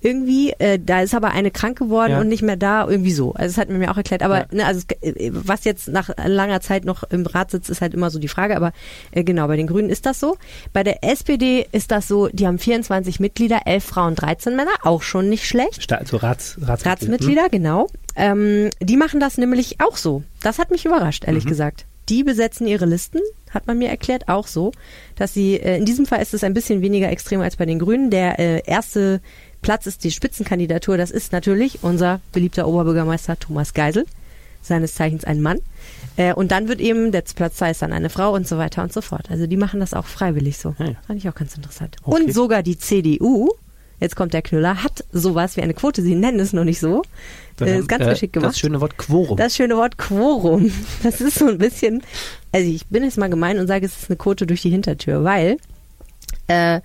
irgendwie. 0.00 0.52
Äh, 0.58 0.78
da 0.84 1.00
ist 1.02 1.14
aber 1.14 1.30
eine 1.30 1.50
krank 1.50 1.78
geworden 1.78 2.12
Ja. 2.12 2.20
und 2.20 2.28
nicht 2.28 2.42
mehr 2.42 2.56
da, 2.56 2.86
irgendwie 2.88 3.12
so. 3.12 3.32
Also 3.34 3.54
das 3.54 3.58
hat 3.58 3.68
mir 3.68 3.78
mir 3.78 3.90
auch 3.90 3.96
erklärt. 3.96 4.22
Aber 4.22 4.38
Ja. 4.40 4.46
ne, 4.52 4.66
also 4.66 4.82
äh, 5.00 5.30
was 5.32 5.64
jetzt 5.64 5.88
nach 5.88 6.10
langer 6.24 6.60
Zeit 6.60 6.84
noch 6.84 7.02
im 7.04 7.26
Rat 7.26 7.50
sitzt, 7.50 7.70
ist 7.70 7.80
halt 7.80 7.94
immer 7.94 8.10
so 8.10 8.18
die 8.18 8.28
Frage. 8.28 8.56
Aber 8.56 8.72
äh, 9.12 9.24
genau, 9.24 9.46
bei 9.48 9.56
den 9.56 9.66
Grünen 9.66 9.90
ist 9.90 10.06
das 10.06 10.20
so. 10.20 10.36
Bei 10.72 10.82
der 10.82 11.02
SPD 11.04 11.66
ist 11.72 11.90
das 11.90 12.08
so, 12.08 12.28
die 12.28 12.46
haben 12.46 12.58
24 12.58 13.20
Mitglieder, 13.20 13.60
11 13.66 13.84
Frauen, 13.84 14.14
13 14.14 14.54
Männer, 14.56 14.70
auch 14.82 15.02
schon 15.02 15.28
nicht 15.28 15.46
schlecht. 15.46 15.82
Sta 15.82 15.96
also 15.96 16.18
Rats, 16.18 16.56
Ratsmitglieder. 16.60 16.90
Ratsmitglieder, 16.90 17.48
genau. 17.50 17.88
Ähm, 18.14 18.70
die 18.80 18.96
machen 18.96 19.20
das 19.20 19.36
nämlich 19.38 19.80
auch 19.80 19.96
so. 19.96 20.22
Das 20.42 20.58
hat 20.58 20.70
mich 20.70 20.84
überrascht, 20.86 21.24
ehrlich 21.26 21.44
Mhm. 21.44 21.48
gesagt. 21.50 21.84
Die 22.08 22.22
besetzen 22.22 22.68
ihre 22.68 22.86
Listen, 22.86 23.18
hat 23.50 23.66
man 23.66 23.78
mir 23.78 23.88
erklärt, 23.88 24.28
auch 24.28 24.46
so, 24.46 24.70
dass 25.16 25.34
sie, 25.34 25.56
äh, 25.56 25.76
in 25.76 25.84
diesem 25.84 26.06
Fall 26.06 26.22
ist 26.22 26.34
es 26.34 26.44
ein 26.44 26.54
bisschen 26.54 26.80
weniger 26.80 27.10
extrem 27.10 27.40
als 27.40 27.56
bei 27.56 27.66
den 27.66 27.80
Grünen. 27.80 28.10
Der 28.10 28.38
äh, 28.38 28.62
erste 28.64 29.20
Platz 29.62 29.86
ist 29.86 30.04
die 30.04 30.10
Spitzenkandidatur. 30.10 30.96
Das 30.96 31.10
ist 31.10 31.32
natürlich 31.32 31.82
unser 31.82 32.20
beliebter 32.32 32.66
Oberbürgermeister 32.68 33.38
Thomas 33.38 33.74
Geisel, 33.74 34.06
seines 34.62 34.94
Zeichens 34.94 35.24
ein 35.24 35.40
Mann. 35.42 35.58
Äh, 36.16 36.34
und 36.34 36.50
dann 36.50 36.68
wird 36.68 36.80
eben, 36.80 37.12
der 37.12 37.22
Platz 37.22 37.56
zwei 37.56 37.70
ist 37.70 37.82
dann 37.82 37.92
eine 37.92 38.10
Frau 38.10 38.32
und 38.32 38.46
so 38.48 38.58
weiter 38.58 38.82
und 38.82 38.92
so 38.92 39.00
fort. 39.00 39.30
Also 39.30 39.46
die 39.46 39.56
machen 39.56 39.80
das 39.80 39.94
auch 39.94 40.06
freiwillig 40.06 40.58
so. 40.58 40.74
Ja, 40.78 40.86
ja. 40.86 40.92
Fand 41.06 41.18
ich 41.18 41.28
auch 41.28 41.34
ganz 41.34 41.54
interessant. 41.56 41.96
Okay. 42.02 42.22
Und 42.22 42.32
sogar 42.32 42.62
die 42.62 42.78
CDU, 42.78 43.50
jetzt 44.00 44.16
kommt 44.16 44.34
der 44.34 44.42
Knüller, 44.42 44.82
hat 44.82 45.04
sowas 45.12 45.56
wie 45.56 45.62
eine 45.62 45.74
Quote. 45.74 46.02
Sie 46.02 46.14
nennen 46.14 46.40
es 46.40 46.52
noch 46.52 46.64
nicht 46.64 46.80
so. 46.80 47.02
Dann 47.56 47.68
Äh, 47.68 47.78
ist 47.80 47.88
ganz 47.88 48.04
äh, 48.04 48.10
geschickt 48.10 48.32
gemacht. 48.32 48.50
Das 48.50 48.58
schöne 48.58 48.80
Wort 48.80 48.96
Quorum. 48.96 49.36
Das 49.36 49.56
schöne 49.56 49.76
Wort 49.76 49.98
Quorum. 49.98 50.72
Das 51.02 51.20
ist 51.20 51.38
so 51.38 51.48
ein 51.48 51.58
bisschen, 51.58 52.02
also 52.52 52.66
ich 52.68 52.86
bin 52.86 53.04
jetzt 53.04 53.18
mal 53.18 53.30
gemein 53.30 53.58
und 53.58 53.66
sage, 53.66 53.86
es 53.86 53.96
ist 54.02 54.10
eine 54.10 54.16
Quote 54.16 54.46
durch 54.46 54.62
die 54.62 54.70
Hintertür, 54.70 55.22
weil 55.24 55.58
äh, 56.48 56.80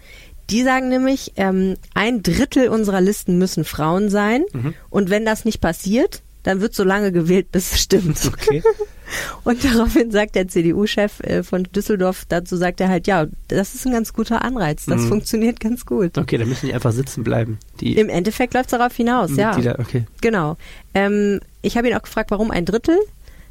Die 0.51 0.63
sagen 0.63 0.89
nämlich, 0.89 1.33
ähm, 1.37 1.75
ein 1.93 2.23
Drittel 2.23 2.67
unserer 2.67 3.01
Listen 3.01 3.37
müssen 3.37 3.63
Frauen 3.63 4.09
sein. 4.09 4.43
Mhm. 4.53 4.73
Und 4.89 5.09
wenn 5.09 5.25
das 5.25 5.45
nicht 5.45 5.61
passiert, 5.61 6.21
dann 6.43 6.59
wird 6.59 6.73
so 6.73 6.83
lange 6.83 7.11
gewählt, 7.11 7.51
bis 7.51 7.71
es 7.73 7.81
stimmt. 7.81 8.19
Okay. 8.25 8.63
Und 9.43 9.63
daraufhin 9.63 10.09
sagt 10.11 10.35
der 10.35 10.47
CDU-Chef 10.47 11.19
äh, 11.21 11.43
von 11.43 11.63
Düsseldorf, 11.75 12.25
dazu 12.29 12.55
sagt 12.55 12.79
er 12.81 12.87
halt, 12.89 13.07
ja, 13.07 13.27
das 13.49 13.75
ist 13.75 13.85
ein 13.85 13.91
ganz 13.91 14.13
guter 14.13 14.43
Anreiz, 14.43 14.85
das 14.85 15.01
Mhm. 15.01 15.07
funktioniert 15.09 15.59
ganz 15.59 15.85
gut. 15.85 16.17
Okay, 16.17 16.37
dann 16.37 16.47
müssen 16.47 16.67
die 16.67 16.73
einfach 16.73 16.93
sitzen 16.93 17.23
bleiben. 17.23 17.59
Die 17.81 17.97
Im 17.97 18.09
Endeffekt 18.09 18.53
läuft 18.53 18.71
es 18.71 18.77
darauf 18.77 18.95
hinaus, 18.95 19.35
ja. 19.35 19.49
Mitglieder, 19.49 19.77
okay. 19.79 20.05
Genau. 20.21 20.57
Ähm, 20.93 21.41
ich 21.61 21.77
habe 21.77 21.89
ihn 21.89 21.95
auch 21.95 22.01
gefragt, 22.01 22.31
warum 22.31 22.51
ein 22.51 22.65
Drittel? 22.65 22.97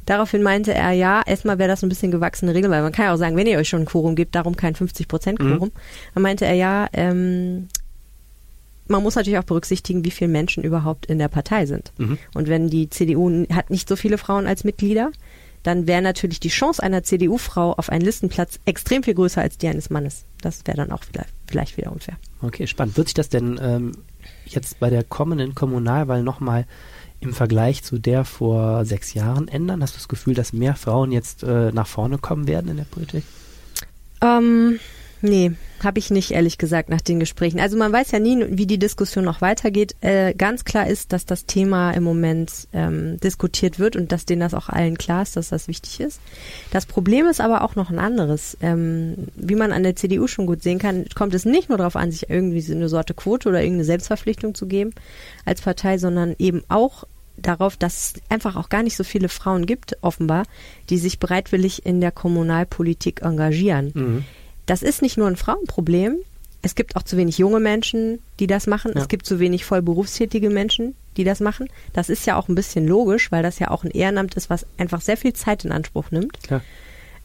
Daraufhin 0.05 0.43
meinte 0.43 0.73
er, 0.73 0.91
ja, 0.91 1.21
erstmal 1.25 1.59
wäre 1.59 1.69
das 1.69 1.83
ein 1.83 1.89
bisschen 1.89 2.11
gewachsene 2.11 2.53
Regel, 2.53 2.69
weil 2.71 2.81
man 2.81 2.91
kann 2.91 3.05
ja 3.05 3.13
auch 3.13 3.17
sagen, 3.17 3.35
wenn 3.35 3.47
ihr 3.47 3.57
euch 3.57 3.69
schon 3.69 3.81
ein 3.81 3.85
Quorum 3.85 4.15
gibt, 4.15 4.35
darum 4.35 4.55
kein 4.55 4.75
50 4.75 5.07
Prozent 5.07 5.39
Quorum. 5.39 5.71
Dann 6.13 6.23
meinte 6.23 6.45
er, 6.45 6.53
ja, 6.53 6.87
ähm, 6.93 7.67
man 8.87 9.03
muss 9.03 9.15
natürlich 9.15 9.39
auch 9.39 9.43
berücksichtigen, 9.43 10.03
wie 10.03 10.11
viele 10.11 10.29
Menschen 10.29 10.63
überhaupt 10.63 11.05
in 11.05 11.17
der 11.17 11.29
Partei 11.29 11.65
sind. 11.65 11.91
Mhm. 11.97 12.17
Und 12.33 12.47
wenn 12.47 12.69
die 12.69 12.89
CDU 12.89 13.45
hat 13.53 13.69
nicht 13.69 13.87
so 13.87 13.95
viele 13.95 14.17
Frauen 14.17 14.47
als 14.47 14.63
Mitglieder, 14.63 15.11
dann 15.63 15.87
wäre 15.87 16.01
natürlich 16.01 16.39
die 16.39 16.49
Chance 16.49 16.81
einer 16.81 17.03
CDU-Frau 17.03 17.73
auf 17.73 17.89
einen 17.89 18.03
Listenplatz 18.03 18.59
extrem 18.65 19.03
viel 19.03 19.13
größer 19.13 19.41
als 19.41 19.57
die 19.57 19.67
eines 19.67 19.89
Mannes. 19.89 20.25
Das 20.41 20.65
wäre 20.65 20.77
dann 20.77 20.91
auch 20.91 21.03
vielleicht, 21.03 21.29
vielleicht 21.47 21.77
wieder 21.77 21.91
unfair. 21.91 22.17
Okay, 22.41 22.67
spannend. 22.67 22.97
Wird 22.97 23.07
sich 23.07 23.13
das 23.13 23.29
denn 23.29 23.59
ähm, 23.61 23.91
jetzt 24.45 24.79
bei 24.79 24.89
der 24.89 25.03
kommenden 25.03 25.53
Kommunalwahl 25.53 26.23
nochmal 26.23 26.65
im 27.21 27.33
Vergleich 27.33 27.83
zu 27.83 27.99
der 27.99 28.25
vor 28.25 28.83
sechs 28.83 29.13
Jahren 29.13 29.47
ändern? 29.47 29.81
Hast 29.81 29.93
du 29.93 29.99
das 29.99 30.07
Gefühl, 30.07 30.33
dass 30.33 30.53
mehr 30.53 30.75
Frauen 30.75 31.11
jetzt 31.11 31.43
äh, 31.43 31.71
nach 31.71 31.87
vorne 31.87 32.17
kommen 32.17 32.47
werden 32.47 32.69
in 32.69 32.77
der 32.77 32.83
Politik? 32.83 33.23
Ähm, 34.21 34.79
nee, 35.21 35.51
habe 35.83 35.99
ich 35.99 36.11
nicht, 36.11 36.31
ehrlich 36.31 36.57
gesagt, 36.57 36.89
nach 36.89 37.01
den 37.01 37.19
Gesprächen. 37.19 37.59
Also 37.59 37.77
man 37.77 37.91
weiß 37.91 38.11
ja 38.11 38.19
nie, 38.19 38.45
wie 38.49 38.65
die 38.65 38.77
Diskussion 38.77 39.23
noch 39.23 39.41
weitergeht. 39.41 39.95
Äh, 40.01 40.33
ganz 40.33 40.63
klar 40.65 40.87
ist, 40.87 41.13
dass 41.13 41.25
das 41.25 41.45
Thema 41.45 41.91
im 41.91 42.03
Moment 42.03 42.67
ähm, 42.73 43.19
diskutiert 43.19 43.79
wird 43.79 43.95
und 43.95 44.11
dass 44.11 44.25
denen 44.25 44.41
das 44.41 44.53
auch 44.53 44.69
allen 44.69 44.97
klar 44.97 45.23
ist, 45.23 45.35
dass 45.35 45.49
das 45.49 45.67
wichtig 45.67 45.99
ist. 45.99 46.19
Das 46.71 46.85
Problem 46.85 47.27
ist 47.27 47.41
aber 47.41 47.63
auch 47.63 47.75
noch 47.75 47.89
ein 47.89 47.99
anderes. 47.99 48.57
Ähm, 48.61 49.27
wie 49.35 49.55
man 49.55 49.71
an 49.71 49.83
der 49.83 49.95
CDU 49.95 50.27
schon 50.27 50.45
gut 50.45 50.63
sehen 50.63 50.79
kann, 50.79 51.05
kommt 51.15 51.33
es 51.33 51.45
nicht 51.45 51.69
nur 51.69 51.77
darauf 51.77 51.95
an, 51.95 52.11
sich 52.11 52.29
irgendwie 52.29 52.61
so 52.61 52.73
eine 52.73 52.89
Sorte 52.89 53.13
Quote 53.13 53.49
oder 53.49 53.61
irgendeine 53.61 53.85
Selbstverpflichtung 53.85 54.55
zu 54.55 54.67
geben 54.67 54.93
als 55.45 55.61
Partei, 55.61 55.97
sondern 55.97 56.35
eben 56.37 56.63
auch 56.67 57.05
darauf, 57.37 57.77
dass 57.77 57.97
es 57.97 58.13
einfach 58.29 58.55
auch 58.55 58.69
gar 58.69 58.83
nicht 58.83 58.95
so 58.95 59.03
viele 59.03 59.29
Frauen 59.29 59.65
gibt, 59.65 59.97
offenbar, 60.01 60.43
die 60.89 60.97
sich 60.97 61.19
bereitwillig 61.19 61.85
in 61.85 62.01
der 62.01 62.11
Kommunalpolitik 62.11 63.21
engagieren. 63.21 63.91
Mhm. 63.93 64.25
Das 64.65 64.83
ist 64.83 65.01
nicht 65.01 65.17
nur 65.17 65.27
ein 65.27 65.35
Frauenproblem. 65.35 66.17
Es 66.61 66.75
gibt 66.75 66.95
auch 66.95 67.03
zu 67.03 67.17
wenig 67.17 67.37
junge 67.37 67.59
Menschen, 67.59 68.19
die 68.39 68.47
das 68.47 68.67
machen. 68.67 68.91
Ja. 68.95 69.01
Es 69.01 69.07
gibt 69.07 69.25
zu 69.25 69.39
wenig 69.39 69.65
voll 69.65 69.81
berufstätige 69.81 70.49
Menschen, 70.49 70.95
die 71.17 71.23
das 71.23 71.39
machen. 71.39 71.67
Das 71.93 72.09
ist 72.09 72.25
ja 72.25 72.35
auch 72.35 72.47
ein 72.47 72.55
bisschen 72.55 72.87
logisch, 72.87 73.31
weil 73.31 73.43
das 73.43 73.59
ja 73.59 73.71
auch 73.71 73.83
ein 73.83 73.91
Ehrenamt 73.91 74.35
ist, 74.35 74.49
was 74.49 74.65
einfach 74.77 75.01
sehr 75.01 75.17
viel 75.17 75.33
Zeit 75.33 75.65
in 75.65 75.71
Anspruch 75.71 76.11
nimmt. 76.11 76.41
Klar. 76.43 76.61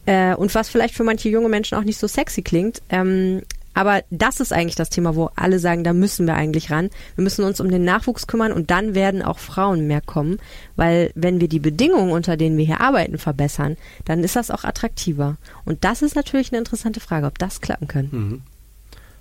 Äh, 0.07 0.35
und 0.35 0.55
was 0.55 0.69
vielleicht 0.69 0.95
für 0.95 1.05
manche 1.05 1.29
junge 1.29 1.49
Menschen 1.49 1.77
auch 1.77 1.85
nicht 1.85 1.99
so 1.99 2.07
sexy 2.07 2.42
klingt. 2.42 2.81
Ähm, 2.88 3.42
aber 3.77 4.03
das 4.11 4.41
ist 4.41 4.53
eigentlich 4.53 4.75
das 4.75 4.89
Thema, 4.91 5.15
wo 5.15 5.29
alle 5.37 5.59
sagen, 5.59 5.85
da 5.85 5.93
müssen 5.93 6.27
wir 6.27 6.35
eigentlich 6.35 6.71
ran. 6.71 6.89
Wir 7.15 7.23
müssen 7.23 7.45
uns 7.45 7.61
um 7.61 7.71
den 7.71 7.85
Nachwuchs 7.85 8.27
kümmern 8.27 8.53
und 8.53 8.71
dann 8.71 8.95
werden 8.95 9.23
auch 9.23 9.39
Frauen 9.39 9.87
mehr 9.87 10.01
kommen. 10.01 10.39
Weil 10.77 11.12
wenn 11.15 11.41
wir 11.41 11.49
die 11.49 11.61
Bedingungen, 11.61 12.11
unter 12.11 12.37
denen 12.39 12.57
wir 12.57 12.65
hier 12.65 12.81
arbeiten, 12.81 13.19
verbessern, 13.19 13.77
dann 14.07 14.25
ist 14.25 14.35
das 14.35 14.51
auch 14.51 14.65
attraktiver. 14.65 15.37
Und 15.67 15.85
das 15.85 16.01
ist 16.01 16.17
natürlich 16.17 16.51
eine 16.51 16.59
interessante 16.59 17.01
Frage, 17.01 17.27
ob 17.27 17.39
das 17.39 17.61
klappen 17.61 17.87
kann. 17.87 18.09
Mhm. 18.11 18.43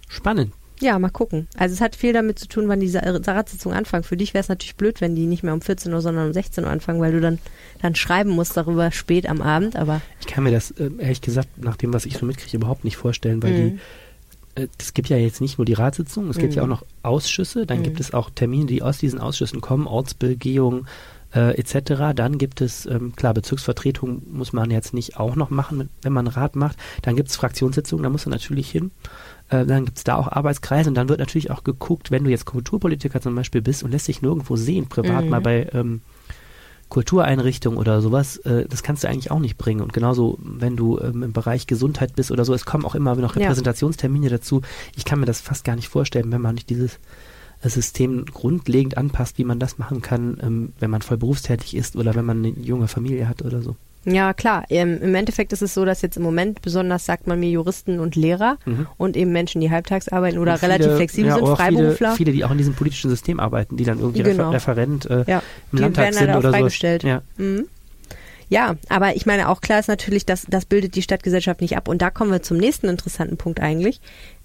Spannend. 0.07 0.53
Ja, 0.81 0.99
mal 0.99 1.09
gucken. 1.09 1.47
Also 1.57 1.73
es 1.73 1.79
hat 1.79 1.95
viel 1.95 2.11
damit 2.11 2.37
zu 2.37 2.47
tun, 2.49 2.67
wann 2.67 2.81
die 2.81 2.89
Sa- 2.89 2.99
Ratssitzung 3.01 3.71
anfangen. 3.71 4.03
Für 4.03 4.17
dich 4.17 4.33
wäre 4.33 4.41
es 4.41 4.49
natürlich 4.49 4.75
blöd, 4.75 4.99
wenn 4.99 5.15
die 5.15 5.25
nicht 5.25 5.41
mehr 5.41 5.53
um 5.53 5.61
14 5.61 5.93
Uhr, 5.93 6.01
sondern 6.01 6.27
um 6.27 6.33
16 6.33 6.65
Uhr 6.65 6.69
anfangen, 6.69 6.99
weil 6.99 7.13
du 7.13 7.21
dann, 7.21 7.39
dann 7.81 7.95
schreiben 7.95 8.29
musst 8.31 8.57
darüber 8.57 8.91
spät 8.91 9.27
am 9.29 9.41
Abend. 9.41 9.77
Aber 9.77 10.01
Ich 10.19 10.27
kann 10.27 10.43
mir 10.43 10.51
das, 10.51 10.71
äh, 10.71 10.89
ehrlich 10.99 11.21
gesagt, 11.21 11.47
nach 11.63 11.77
dem, 11.77 11.93
was 11.93 12.05
ich 12.05 12.17
so 12.17 12.25
mitkriege, 12.25 12.57
überhaupt 12.57 12.83
nicht 12.83 12.97
vorstellen, 12.97 13.41
weil 13.41 13.51
Mhm. 13.51 13.55
die 13.55 13.75
äh, 13.75 13.79
es 14.77 14.93
gibt 14.93 15.09
ja 15.09 15.17
jetzt 15.17 15.41
nicht 15.41 15.57
nur 15.57 15.65
die 15.65 15.73
Ratssitzung, 15.73 16.29
es 16.29 16.37
gibt 16.37 16.53
Mhm. 16.53 16.57
ja 16.57 16.63
auch 16.63 16.67
noch 16.67 16.85
Ausschüsse, 17.03 17.65
dann 17.65 17.79
Mhm. 17.79 17.83
gibt 17.83 17.99
es 17.99 18.13
auch 18.13 18.29
Termine, 18.29 18.65
die 18.65 18.81
aus 18.81 18.97
diesen 18.97 19.19
Ausschüssen 19.19 19.61
kommen, 19.61 19.87
Ortsbegehung 19.87 20.87
äh, 21.33 21.57
etc. 21.59 22.13
Dann 22.15 22.37
gibt 22.37 22.61
es, 22.61 22.85
ähm, 22.85 23.13
klar, 23.17 23.33
Bezirksvertretung 23.33 24.21
muss 24.31 24.53
man 24.53 24.71
jetzt 24.71 24.93
nicht 24.93 25.17
auch 25.19 25.35
noch 25.35 25.49
machen, 25.49 25.89
wenn 26.01 26.13
man 26.13 26.27
Rat 26.27 26.55
macht. 26.55 26.77
Dann 27.01 27.17
gibt 27.17 27.27
es 27.27 27.35
Fraktionssitzungen, 27.35 28.03
da 28.03 28.09
musst 28.09 28.25
du 28.25 28.29
natürlich 28.29 28.71
hin. 28.71 28.91
Äh, 29.49 29.65
dann 29.65 29.83
gibt 29.83 29.97
es 29.97 30.05
da 30.05 30.15
auch 30.15 30.29
Arbeitskreise 30.29 30.87
und 30.89 30.95
dann 30.95 31.09
wird 31.09 31.19
natürlich 31.19 31.51
auch 31.51 31.65
geguckt, 31.65 32.09
wenn 32.09 32.23
du 32.23 32.29
jetzt 32.29 32.45
Kulturpolitiker 32.45 33.19
zum 33.19 33.35
Beispiel 33.35 33.61
bist 33.61 33.83
und 33.83 33.91
lässt 33.91 34.07
dich 34.07 34.21
nirgendwo 34.21 34.55
sehen, 34.55 34.87
privat 34.87 35.25
Mhm. 35.25 35.29
mal 35.31 35.41
bei 35.41 35.67
ähm, 35.73 36.01
Kultureinrichtungen 36.89 37.79
oder 37.79 38.01
sowas, 38.01 38.37
äh, 38.37 38.65
das 38.67 38.83
kannst 38.83 39.03
du 39.03 39.09
eigentlich 39.09 39.31
auch 39.31 39.39
nicht 39.39 39.57
bringen. 39.57 39.81
Und 39.81 39.93
genauso, 39.93 40.37
wenn 40.41 40.75
du 40.75 40.99
ähm, 40.99 41.23
im 41.23 41.33
Bereich 41.33 41.67
Gesundheit 41.67 42.15
bist 42.15 42.31
oder 42.31 42.45
so, 42.45 42.53
es 42.53 42.65
kommen 42.65 42.85
auch 42.85 42.95
immer 42.95 43.15
noch 43.15 43.35
Ja. 43.35 43.43
Repräsentationstermine 43.43 44.29
dazu. 44.29 44.61
Ich 44.95 45.05
kann 45.05 45.19
mir 45.19 45.25
das 45.25 45.41
fast 45.41 45.63
gar 45.63 45.75
nicht 45.75 45.89
vorstellen, 45.89 46.31
wenn 46.31 46.41
man 46.41 46.55
nicht 46.55 46.69
dieses 46.69 46.99
äh, 47.61 47.69
System 47.69 48.25
grundlegend 48.25 48.97
anpasst, 48.97 49.37
wie 49.37 49.45
man 49.45 49.59
das 49.59 49.77
machen 49.77 50.01
kann, 50.01 50.37
ähm, 50.41 50.73
wenn 50.79 50.91
man 50.91 51.01
voll 51.01 51.17
berufstätig 51.17 51.75
ist 51.75 51.95
oder 51.95 52.15
wenn 52.15 52.25
man 52.25 52.39
eine 52.39 52.49
junge 52.49 52.87
Familie 52.87 53.27
hat 53.27 53.41
oder 53.41 53.61
so. 53.61 53.75
Ja, 54.05 54.33
klar. 54.33 54.65
Ähm, 54.69 55.01
Im 55.01 55.15
Endeffekt 55.15 55.51
ist 55.53 55.61
es 55.61 55.73
so, 55.73 55.83
dass 55.85 56.01
jetzt 56.01 56.17
im 56.17 56.23
Moment 56.23 56.61
besonders 56.61 57.05
sagt 57.05 57.27
man 57.27 57.39
mir 57.39 57.49
Juristen 57.49 57.99
und 57.99 58.15
Lehrer 58.15 58.57
Mhm. 58.65 58.87
und 58.97 59.17
eben 59.17 59.31
Menschen, 59.31 59.61
die 59.61 59.71
halbtags 59.71 60.07
arbeiten 60.09 60.37
oder 60.37 60.57
viele- 60.57 60.73
relativ 60.73 60.95
flexibel 60.95 61.29
ja, 61.29 61.35
sind, 61.35 61.47
Freiberufler. 61.47 62.11
Viele, 62.11 62.15
viele, 62.17 62.31
die 62.31 62.45
auch 62.45 62.51
in 62.51 62.57
diesem 62.57 62.73
politischen 62.75 63.09
System 63.09 63.39
arbeiten, 63.39 63.77
die 63.77 63.83
dann 63.83 63.99
irgendwie 63.99 64.23
Genau. 64.23 64.51
Refer 64.51 64.75
Referent 64.77 65.05
äh, 65.09 65.23
ja, 65.27 65.41
im 65.71 65.77
die 65.77 65.81
Landtag 65.81 66.13
sind 66.13 66.21
halt 66.27 66.31
auch 66.31 66.39
oder 66.39 66.49
so. 66.51 66.55
freigestellt. 66.57 67.03
Ja. 67.03 67.21
Mhm. 67.37 67.65
Ja, 68.47 68.75
aber 68.89 69.15
ich 69.15 69.25
meine 69.25 69.49
auch 69.49 69.59
klar 69.59 69.79
ist 69.79 69.87
natürlich, 69.87 70.23
dass 70.25 70.45
das 70.47 70.65
bildet 70.65 70.95
die 70.95 71.01
Stadtgesellschaft 71.01 71.61
nicht 71.61 71.75
ab. 71.77 71.87
Und 71.87 72.03
da 72.03 72.11
kommen 72.11 72.31
wir 72.31 72.43
zum 72.43 72.57
nächsten 72.57 72.87
interessanten 72.87 73.37
Punkt 73.37 73.59
eigentlich. 73.59 74.01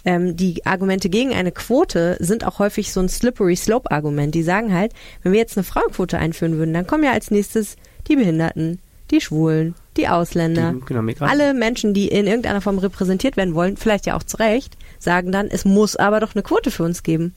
Ähm, 0.06 0.36
die 0.36 0.64
Argumente 0.64 1.10
gegen 1.10 1.34
eine 1.34 1.52
Quote 1.52 2.16
sind 2.18 2.46
auch 2.46 2.58
häufig 2.60 2.92
so 2.94 3.00
ein 3.00 3.10
slippery 3.10 3.56
slope 3.56 3.90
Argument. 3.90 4.34
Die 4.34 4.42
sagen 4.42 4.72
halt, 4.72 4.94
wenn 5.22 5.32
wir 5.32 5.38
jetzt 5.38 5.58
eine 5.58 5.64
Frauenquote 5.64 6.16
einführen 6.18 6.56
würden, 6.56 6.72
dann 6.72 6.86
kommen 6.86 7.04
ja 7.04 7.12
als 7.12 7.30
nächstes 7.30 7.76
die 8.08 8.16
Behinderten, 8.16 8.78
die 9.10 9.20
Schwulen, 9.20 9.74
die 9.96 10.08
Ausländer. 10.08 10.72
Die, 10.74 10.84
genau. 10.84 11.12
Alle 11.20 11.54
Menschen, 11.54 11.94
die 11.94 12.08
in 12.08 12.26
irgendeiner 12.26 12.60
Form 12.60 12.78
repräsentiert 12.78 13.36
werden 13.36 13.54
wollen, 13.54 13.76
vielleicht 13.76 14.06
ja 14.06 14.16
auch 14.16 14.22
zu 14.22 14.36
Recht, 14.38 14.76
sagen 14.98 15.32
dann, 15.32 15.48
es 15.48 15.64
muss 15.64 15.96
aber 15.96 16.20
doch 16.20 16.34
eine 16.34 16.42
Quote 16.42 16.70
für 16.70 16.84
uns 16.84 17.02
geben. 17.02 17.34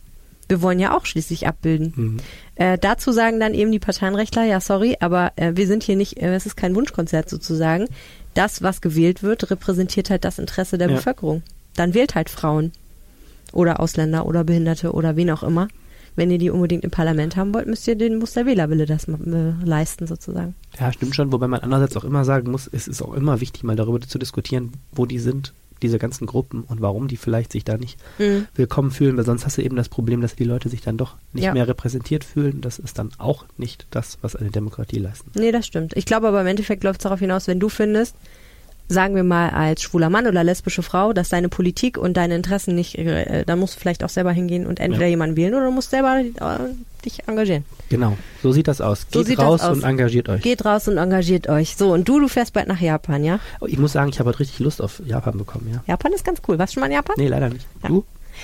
Wir 0.50 0.62
wollen 0.62 0.80
ja 0.80 0.96
auch 0.96 1.06
schließlich 1.06 1.48
abbilden. 1.48 1.94
Mhm. 1.96 2.18
Äh, 2.56 2.78
dazu 2.78 3.12
sagen 3.12 3.40
dann 3.40 3.54
eben 3.54 3.72
die 3.72 3.80
Parteienrechtler, 3.80 4.44
ja 4.44 4.60
sorry, 4.60 4.98
aber 5.00 5.32
äh, 5.38 5.54
wir 5.56 5.68
sind 5.68 5.84
hier 5.84 5.96
nicht, 5.96 6.22
äh, 6.22 6.36
es 6.36 6.46
ist 6.46 6.58
kein 6.58 6.76
Wunschkonzert 6.76 7.30
sozusagen. 7.30 7.88
Das, 8.34 8.62
was 8.62 8.82
gewählt 8.82 9.24
wird, 9.24 9.50
repräsentiert 9.50 10.10
halt 10.10 10.26
das 10.26 10.40
Interesse 10.40 10.78
der 10.78 10.90
Ja. 10.90 10.96
Bevölkerung. 10.96 11.44
Dann 11.76 11.94
wählt 11.94 12.14
halt 12.16 12.30
Frauen 12.30 12.72
oder 13.52 13.80
Ausländer 13.80 14.26
oder 14.26 14.44
Behinderte 14.44 14.92
oder 14.92 15.16
wen 15.16 15.32
auch 15.32 15.44
immer. 15.44 15.68
Wenn 16.16 16.30
ihr 16.32 16.38
die 16.38 16.50
unbedingt 16.50 16.84
im 16.84 16.92
Parlament 16.92 17.36
haben 17.36 17.54
wollt, 17.54 17.68
müsst 17.68 17.88
ihr 17.88 17.96
den, 17.96 18.18
muss 18.20 18.34
der 18.34 18.46
Wählerwille 18.46 18.86
das 18.86 19.08
äh, 19.08 19.14
leisten 19.64 20.06
sozusagen. 20.08 20.56
Ja, 20.80 20.92
stimmt 20.94 21.16
schon, 21.16 21.32
wobei 21.32 21.48
man 21.48 21.62
andererseits 21.62 21.98
auch 21.98 22.04
immer 22.04 22.24
sagen 22.26 22.52
muss, 22.52 22.70
es 22.72 22.88
ist 22.88 23.02
auch 23.02 23.14
immer 23.14 23.42
wichtig, 23.42 23.64
mal 23.64 23.76
darüber 23.76 24.00
zu 24.02 24.20
diskutieren, 24.20 24.72
wo 24.92 25.06
die 25.06 25.20
sind, 25.20 25.54
diese 25.82 26.00
ganzen 26.00 26.28
Gruppen 26.28 26.64
und 26.64 26.80
warum 26.82 27.10
die 27.10 27.18
vielleicht 27.18 27.52
sich 27.52 27.66
da 27.66 27.78
nicht 27.78 28.00
Mhm. 28.18 28.46
willkommen 28.56 28.92
fühlen, 28.92 29.18
weil 29.18 29.26
sonst 29.26 29.46
hast 29.46 29.58
du 29.58 29.62
eben 29.62 29.76
das 29.76 29.90
Problem, 29.90 30.22
dass 30.22 30.34
die 30.36 30.46
Leute 30.46 30.70
sich 30.70 30.80
dann 30.82 30.96
doch 30.96 31.18
nicht 31.34 31.44
Ja. 31.44 31.54
mehr 31.54 31.68
repräsentiert 31.68 32.24
fühlen. 32.24 32.62
Das 32.62 32.80
ist 32.80 32.98
dann 33.00 33.10
auch 33.18 33.44
nicht 33.58 33.86
das, 33.92 34.18
was 34.22 34.36
eine 34.38 34.50
Demokratie 34.50 35.00
leisten. 35.00 35.32
Nee, 35.36 35.52
das 35.52 35.66
stimmt. 35.68 35.92
Ich 35.98 36.06
glaube 36.06 36.30
aber 36.30 36.40
im 36.40 36.48
Endeffekt 36.48 36.86
läuft 36.86 37.02
es 37.02 37.04
darauf 37.04 37.20
hinaus, 37.20 37.48
wenn 37.48 37.60
du 37.60 37.68
findest, 37.68 38.16
sagen 38.90 39.16
wir 39.16 39.24
mal 39.24 39.50
als 39.50 39.82
schwuler 39.82 40.10
Mann 40.10 40.28
oder 40.28 40.44
lesbische 40.44 40.84
Frau, 40.84 41.14
dass 41.14 41.30
deine 41.30 41.50
Politik 41.50 41.98
und 41.98 42.16
deine 42.18 42.36
Interessen 42.36 42.76
nicht, 42.76 42.98
äh, 42.98 43.44
dann 43.46 43.60
musst 43.60 43.76
du 43.76 43.80
vielleicht 43.80 44.04
auch 44.04 44.10
selber 44.10 44.32
hingehen 44.32 44.66
und 44.68 44.80
entweder 44.80 45.06
Ja. 45.06 45.10
jemanden 45.12 45.36
wählen 45.36 45.54
oder 45.56 45.66
du 45.66 45.72
musst 45.72 45.90
selber 45.92 46.20
äh, 46.20 47.04
dich 47.06 47.28
engagieren. 47.28 47.66
Genau, 47.90 48.18
so 48.42 48.52
sieht 48.52 48.68
das 48.68 48.82
aus. 48.82 49.08
So 49.12 49.24
Geht 49.24 49.40
raus 49.40 49.62
aus. 49.62 49.78
und 49.78 49.84
engagiert 49.84 50.30
euch. 50.30 50.42
Geht 50.42 50.66
raus 50.66 50.88
und 50.88 50.98
engagiert 50.98 51.48
euch. 51.50 51.76
So, 51.76 51.94
und 51.94 52.08
du, 52.08 52.20
du 52.20 52.28
fährst 52.28 52.54
bald 52.54 52.68
nach 52.68 52.80
Japan, 52.82 53.24
ja? 53.24 53.40
Oh, 53.62 53.66
ich 53.68 53.78
muss 53.78 53.94
sagen, 53.94 54.10
ich 54.10 54.20
habe 54.20 54.30
heute 54.30 54.40
richtig 54.40 54.60
Lust 54.60 54.82
auf 54.82 55.02
Japan 55.06 55.38
bekommen, 55.38 55.70
ja. 55.72 55.84
Japan 55.88 56.14
ist 56.14 56.24
ganz 56.26 56.42
cool. 56.48 56.60
Warst 56.60 56.74
du 56.74 56.76
schon 56.76 56.82
mal 56.82 56.88
in 56.88 56.94
Japan? 56.94 57.16
Nee, 57.18 57.28
leider 57.28 57.50
nicht. 57.50 57.66
Ja. 57.84 57.90
Du? 57.90 58.04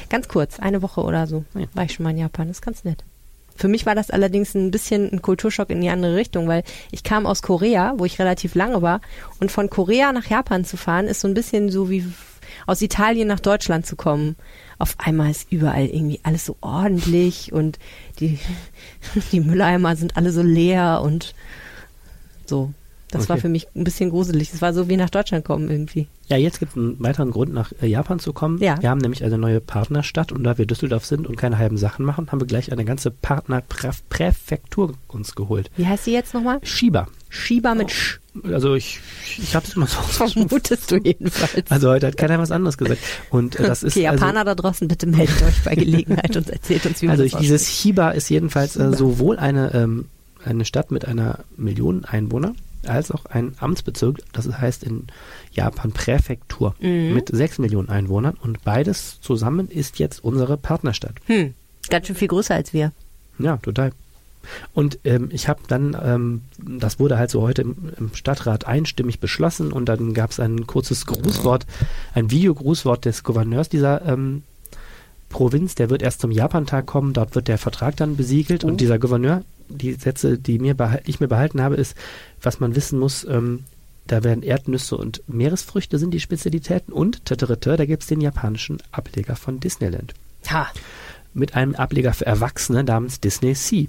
Ganz 0.09 0.27
kurz, 0.27 0.59
eine 0.59 0.81
Woche 0.81 1.01
oder 1.01 1.25
so 1.27 1.45
Ja. 1.55 1.65
war 1.73 1.83
ich 1.85 1.93
schon 1.93 2.03
mal 2.03 2.11
in 2.11 2.17
Japan. 2.19 2.47
Das 2.47 2.57
ist 2.57 2.61
ganz 2.61 2.83
nett. 2.83 3.03
Für 3.59 3.67
mich 3.67 3.85
war 3.85 3.93
das 3.93 4.09
allerdings 4.09 4.55
ein 4.55 4.71
bisschen 4.71 5.11
ein 5.11 5.21
Kulturschock 5.21 5.69
in 5.69 5.81
die 5.81 5.89
andere 5.89 6.15
Richtung, 6.15 6.47
weil 6.47 6.63
ich 6.91 7.03
kam 7.03 7.25
aus 7.25 7.41
Korea, 7.41 7.93
wo 7.97 8.05
ich 8.05 8.17
relativ 8.17 8.55
lange 8.55 8.81
war, 8.81 9.01
und 9.41 9.51
von 9.51 9.69
Korea 9.69 10.13
nach 10.13 10.27
Japan 10.27 10.63
zu 10.63 10.77
fahren, 10.77 11.07
ist 11.07 11.19
so 11.19 11.27
ein 11.27 11.33
bisschen 11.33 11.69
so 11.69 11.89
wie 11.89 12.05
aus 12.67 12.81
Italien 12.81 13.27
nach 13.27 13.41
Deutschland 13.41 13.85
zu 13.85 13.97
kommen. 13.97 14.37
Auf 14.77 14.95
einmal 14.97 15.29
ist 15.29 15.51
überall 15.51 15.87
irgendwie 15.87 16.21
alles 16.23 16.45
so 16.45 16.55
ordentlich 16.61 17.51
und 17.51 17.79
die, 18.21 18.39
die 19.33 19.41
Mülleimer 19.41 19.97
sind 19.97 20.15
alle 20.15 20.31
so 20.31 20.41
leer 20.41 21.01
und 21.03 21.35
so. 22.45 22.71
Das 23.11 23.27
war 23.27 23.35
Okay. 23.35 23.41
für 23.41 23.49
mich 23.49 23.67
ein 23.75 23.83
bisschen 23.83 24.11
gruselig. 24.11 24.51
Das 24.51 24.61
war 24.61 24.73
so 24.73 24.87
wie 24.87 24.97
nach 24.97 25.09
Deutschland 25.09 25.43
kommen 25.43 25.69
irgendwie. 25.69 26.07
Ja, 26.27 26.37
jetzt 26.37 26.59
gibt 26.59 26.73
es 26.73 26.77
einen 26.77 26.99
weiteren 26.99 27.31
Grund, 27.31 27.51
nach 27.53 27.71
äh, 27.81 27.87
Japan 27.87 28.19
zu 28.19 28.33
kommen. 28.33 28.59
Ja. 28.59 28.79
Wir 28.81 28.89
haben 28.89 28.99
nämlich 28.99 29.23
eine 29.23 29.37
neue 29.37 29.59
Partnerstadt 29.61 30.31
und 30.31 30.43
da 30.43 30.57
wir 30.59 30.67
Düsseldorf 30.67 31.05
sind 31.05 31.25
und 31.27 31.35
keine 31.35 31.57
halben 31.57 31.77
Sachen 31.77 32.05
machen, 32.05 32.31
haben 32.31 32.39
wir 32.39 32.45
gleich 32.45 32.71
eine 32.71 32.85
ganze 32.85 33.09
Partnerpräfektur 33.09 34.93
uns 35.07 35.33
geholt. 35.35 35.71
Wie 35.75 35.87
heißt 35.87 36.05
sie 36.05 36.13
jetzt 36.13 36.33
nochmal? 36.35 36.59
Shiba. 36.63 37.07
Shiba 37.29 37.73
mit 37.75 37.91
Sch. 37.91 38.19
Also 38.43 38.75
ich, 38.75 38.99
ich 39.37 39.55
habe 39.55 39.65
es 39.65 39.75
immer 39.75 39.87
so. 39.87 39.99
Vermutest 40.01 40.91
du 40.91 40.97
jedenfalls. 40.97 41.69
Also 41.71 41.89
heute 41.89 42.07
hat 42.07 42.17
keiner 42.17 42.37
was 42.37 42.51
anderes 42.51 42.77
gesagt. 42.77 43.01
Und 43.31 43.59
äh, 43.59 43.63
das 43.63 43.81
ist 43.83 43.97
okay, 43.97 44.07
also, 44.07 44.23
Japaner 44.23 44.45
da 44.45 44.55
draußen, 44.55 44.87
bitte 44.87 45.07
meldet 45.07 45.41
euch 45.43 45.63
bei 45.63 45.75
Gelegenheit 45.75 46.37
und 46.37 46.49
erzählt 46.49 46.85
uns, 46.85 47.01
wie 47.01 47.07
man 47.07 47.19
also 47.19 47.23
das 47.23 47.41
dieses. 47.41 47.67
Chiba 47.67 48.11
ist 48.11 48.29
jedenfalls 48.29 48.75
äh, 48.77 48.93
sowohl 48.93 49.37
eine 49.39 49.73
ähm, 49.73 50.05
eine 50.45 50.63
Stadt 50.63 50.91
mit 50.91 51.05
einer 51.05 51.39
Million 51.57 52.05
Einwohner 52.05 52.53
als 52.89 53.11
auch 53.11 53.25
ein 53.25 53.53
Amtsbezirk, 53.59 54.17
das 54.33 54.47
heißt 54.47 54.83
in 54.83 55.07
Japan 55.51 55.91
Präfektur 55.91 56.75
Mhm. 56.79 57.13
mit 57.13 57.29
sechs 57.29 57.57
Millionen 57.59 57.89
Einwohnern 57.89 58.35
und 58.41 58.63
beides 58.63 59.19
zusammen 59.21 59.67
ist 59.69 59.99
jetzt 59.99 60.23
unsere 60.23 60.57
Partnerstadt. 60.57 61.15
Hm, 61.25 61.53
ganz 61.89 62.07
schön 62.07 62.15
viel 62.15 62.27
größer 62.27 62.55
als 62.55 62.73
wir. 62.73 62.91
Ja, 63.37 63.57
total. 63.57 63.91
Und 64.73 64.99
ähm, 65.03 65.29
ich 65.31 65.47
habe 65.49 65.59
dann, 65.67 65.95
ähm, 66.01 66.41
das 66.57 66.99
wurde 66.99 67.17
halt 67.17 67.29
so 67.29 67.41
heute 67.41 67.61
im, 67.61 67.75
im 67.97 68.15
Stadtrat 68.15 68.65
einstimmig 68.65 69.19
beschlossen 69.19 69.71
und 69.73 69.85
dann 69.87 70.13
gab 70.13 70.31
es 70.31 70.39
ein 70.39 70.65
kurzes 70.65 71.05
Grußwort, 71.05 71.65
ein 72.15 72.31
Videogrußwort 72.31 73.03
des 73.05 73.23
Gouverneurs 73.23 73.67
dieser 73.69 74.05
ähm, 74.05 74.43
Provinz, 75.27 75.75
der 75.75 75.89
wird 75.89 76.01
erst 76.01 76.21
zum 76.21 76.31
Japantag 76.31 76.85
kommen, 76.85 77.13
dort 77.13 77.35
wird 77.35 77.47
der 77.47 77.57
Vertrag 77.57 77.97
dann 77.97 78.15
besiegelt 78.15 78.63
und 78.63 78.81
dieser 78.81 78.97
Gouverneur, 78.97 79.43
die 79.69 79.93
Sätze, 79.93 80.37
die 80.37 80.59
mir 80.59 80.75
ich 81.05 81.19
mir 81.19 81.27
behalten 81.27 81.61
habe, 81.61 81.75
ist, 81.75 81.95
was 82.41 82.59
man 82.59 82.75
wissen 82.75 82.99
muss, 82.99 83.23
ähm, 83.23 83.63
da 84.07 84.23
werden 84.23 84.41
Erdnüsse 84.43 84.97
und 84.97 85.21
Meeresfrüchte 85.27 85.99
sind 85.99 86.11
die 86.11 86.19
Spezialitäten 86.19 86.91
und 86.91 87.25
tete, 87.25 87.45
da 87.55 87.85
gibt 87.85 88.01
es 88.01 88.09
den 88.09 88.21
japanischen 88.21 88.79
Ableger 88.91 89.35
von 89.35 89.59
Disneyland 89.59 90.15
Ha, 90.49 90.67
mit 91.33 91.53
einem 91.53 91.75
Ableger 91.75 92.13
für 92.13 92.25
Erwachsene 92.25 92.83
namens 92.83 93.19
Disney 93.19 93.53
Sea. 93.53 93.87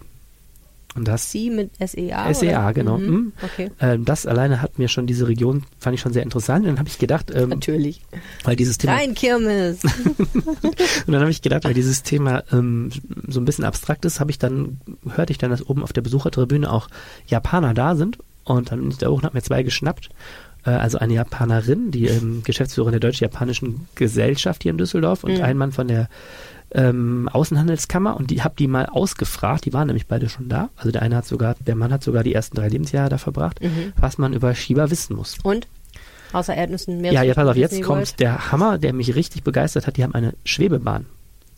Und 0.96 1.06
das, 1.06 1.30
sie 1.30 1.50
mit 1.50 1.70
SEA? 1.78 2.34
SEA, 2.34 2.58
oder? 2.64 2.72
genau. 2.74 2.98
Mhm. 2.98 3.08
Mhm. 3.10 3.32
Okay, 3.42 3.70
ähm, 3.80 4.04
das 4.04 4.26
alleine 4.26 4.60
hat 4.60 4.78
mir 4.78 4.88
schon 4.88 5.06
diese 5.06 5.28
Region, 5.28 5.64
fand 5.78 5.94
ich 5.94 6.00
schon 6.00 6.12
sehr 6.12 6.24
interessant. 6.24 6.64
Und 6.64 6.72
dann 6.72 6.78
habe 6.80 6.88
ich 6.88 6.98
gedacht, 6.98 7.30
ähm, 7.34 7.50
natürlich. 7.50 8.02
weil 8.44 8.56
dieses 8.56 8.78
Thema, 8.78 8.94
Rein 8.94 9.14
Kirmes. 9.14 9.78
und 9.84 11.12
dann 11.12 11.20
habe 11.20 11.30
ich 11.30 11.42
gedacht, 11.42 11.64
weil 11.64 11.74
dieses 11.74 12.02
Thema 12.02 12.42
ähm, 12.52 12.90
so 13.28 13.40
ein 13.40 13.44
bisschen 13.44 13.64
abstrakt 13.64 14.04
ist, 14.04 14.18
habe 14.20 14.30
ich 14.30 14.38
dann, 14.38 14.80
hörte 15.08 15.32
ich 15.32 15.38
dann, 15.38 15.50
dass 15.50 15.64
oben 15.68 15.82
auf 15.82 15.92
der 15.92 16.02
Besuchertribüne 16.02 16.70
auch 16.70 16.88
Japaner 17.26 17.72
da 17.74 17.94
sind. 17.94 18.18
Und 18.44 18.72
dann 18.72 18.80
bin 18.80 18.90
ich 18.90 18.98
da 18.98 19.08
hoch 19.08 19.18
und 19.18 19.24
habe 19.24 19.36
mir 19.36 19.42
zwei 19.42 19.62
geschnappt. 19.62 20.08
Äh, 20.64 20.70
also 20.70 20.98
eine 20.98 21.14
Japanerin, 21.14 21.90
die 21.92 22.06
ähm, 22.06 22.42
Geschäftsführerin 22.44 22.92
der 22.92 23.00
Deutsch-Japanischen 23.00 23.86
Gesellschaft 23.94 24.62
hier 24.64 24.72
in 24.72 24.78
Düsseldorf 24.78 25.22
und 25.24 25.36
Mhm. 25.38 25.42
ein 25.44 25.56
Mann 25.56 25.72
von 25.72 25.86
der 25.88 26.08
ähm, 26.72 27.28
Außenhandelskammer 27.32 28.16
und 28.16 28.30
die 28.30 28.42
habe 28.42 28.54
die 28.58 28.68
mal 28.68 28.86
ausgefragt, 28.86 29.64
die 29.64 29.72
waren 29.72 29.86
nämlich 29.88 30.06
beide 30.06 30.28
schon 30.28 30.48
da. 30.48 30.68
Also 30.76 30.90
der 30.90 31.02
eine 31.02 31.16
hat 31.16 31.26
sogar, 31.26 31.56
der 31.58 31.74
Mann 31.74 31.92
hat 31.92 32.02
sogar 32.04 32.22
die 32.22 32.34
ersten 32.34 32.56
drei 32.56 32.68
Lebensjahre 32.68 33.08
da 33.08 33.18
verbracht, 33.18 33.60
Mhm. 33.62 33.92
was 33.96 34.18
man 34.18 34.32
über 34.32 34.54
Shiba 34.54 34.90
wissen 34.90 35.16
muss. 35.16 35.36
Und? 35.42 35.66
Außer 36.32 36.54
Erdnüssen, 36.54 37.00
mehr 37.00 37.12
Ja, 37.12 37.22
jetzt 37.24 37.34
pass 37.36 37.48
auf, 37.48 37.56
jetzt 37.56 37.82
kommt 37.82 38.20
der 38.20 38.52
Hammer, 38.52 38.78
der 38.78 38.92
mich 38.92 39.16
richtig 39.16 39.42
begeistert 39.42 39.86
hat. 39.88 39.96
Die 39.96 40.04
haben 40.04 40.14
eine 40.14 40.34
Schwebebahn. 40.44 41.06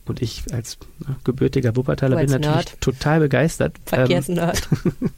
Und 0.06 0.22
ich 0.22 0.42
als 0.52 0.78
ne, 1.06 1.14
gebürtiger 1.24 1.76
Wuppertaler 1.76 2.16
bin 2.16 2.30
natürlich 2.30 2.54
Nerd. 2.56 2.80
total 2.80 3.20
begeistert. 3.20 3.74
Verkehrsnerd. 3.84 4.66
Ähm, 4.84 5.10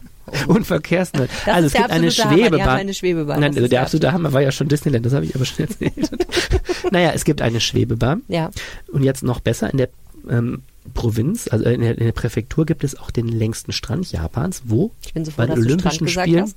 und 0.49 0.67
Verkehrsnerd. 0.67 1.31
Das 1.47 1.55
also 1.55 1.67
es 1.69 1.73
gibt 1.73 1.91
eine 1.91 2.07
absolute 2.09 2.25
Hammer, 2.29 2.39
Schwebebahn. 2.49 2.69
eine 2.81 2.95
Schwebebahn. 2.95 3.41
Nein, 3.41 3.55
also 3.57 3.69
der 3.69 3.83
absolute 3.83 4.13
Hammer 4.13 4.33
war 4.33 4.41
ja 4.43 4.51
schon 4.51 4.69
Disneyland, 4.69 5.07
das 5.07 5.15
habe 5.15 5.25
ich 5.25 5.35
aber 5.37 5.45
schon 5.45 5.67
erzählt. 5.67 6.11
naja, 6.91 7.13
es 7.15 7.25
gibt 7.25 7.43
eine 7.43 7.61
Schwebebahn. 7.61 8.23
Ja, 8.29 8.51
Und 8.93 9.03
jetzt 9.03 9.23
noch 9.23 9.41
besser, 9.41 9.71
in 9.71 9.79
der 9.79 9.89
ähm, 10.29 10.63
Provinz, 10.93 11.49
also 11.49 11.65
in 11.65 11.81
der, 11.81 11.97
in 11.97 12.05
der 12.05 12.13
Präfektur 12.13 12.67
gibt 12.67 12.85
es 12.85 12.99
auch 12.99 13.11
den 13.11 13.29
längsten 13.29 13.73
Strand 13.73 14.11
Japans, 14.13 14.63
wo 14.67 14.91
so 15.15 15.25
froh, 15.25 15.33
bei 15.37 15.47
den 15.47 15.59
Olympischen 15.59 16.09
Spielen. 16.09 16.53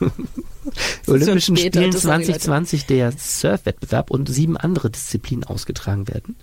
Olympischen 1.06 1.56
später, 1.56 1.78
Spielen 1.78 1.92
das 1.92 2.02
sorry, 2.02 2.16
Leute. 2.18 2.26
2020 2.32 2.86
der 2.86 3.12
Surfwettbewerb 3.12 4.10
und 4.10 4.28
sieben 4.28 4.56
andere 4.56 4.90
Disziplinen 4.90 5.44
ausgetragen 5.44 6.08
werden. 6.08 6.36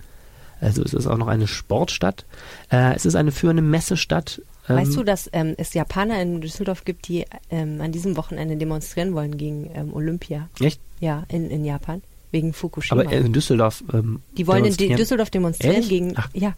Also 0.60 0.82
es 0.82 0.94
ist 0.94 1.06
auch 1.06 1.18
noch 1.18 1.28
eine 1.28 1.46
Sportstadt. 1.46 2.24
Äh, 2.70 2.94
es 2.94 3.04
ist 3.04 3.14
eine 3.14 3.30
führende 3.30 3.62
Messestadt. 3.62 4.40
Ähm, 4.68 4.76
Weißt 4.76 4.96
du, 4.96 5.04
dass 5.04 5.28
ähm, 5.32 5.54
es 5.56 5.74
Japaner 5.74 6.20
in 6.20 6.40
Düsseldorf 6.40 6.84
gibt, 6.84 7.08
die 7.08 7.26
ähm, 7.50 7.80
an 7.80 7.92
diesem 7.92 8.16
Wochenende 8.16 8.56
demonstrieren 8.56 9.14
wollen 9.14 9.36
gegen 9.36 9.70
ähm, 9.74 9.92
Olympia? 9.94 10.48
Echt? 10.60 10.80
Ja, 11.00 11.24
in, 11.28 11.50
in 11.50 11.64
Japan. 11.64 12.02
Wegen 12.30 12.52
Fukushima. 12.52 13.00
Aber 13.02 13.12
in 13.12 13.32
Düsseldorf. 13.32 13.82
Ähm, 13.92 14.20
die 14.36 14.46
wollen 14.46 14.64
in. 14.64 14.76
Düsseldorf 14.76 15.30
demonstrieren 15.30 15.76
Ehrlich? 15.76 15.88
gegen. 15.88 16.12
Ach. 16.16 16.28
Ja. 16.34 16.54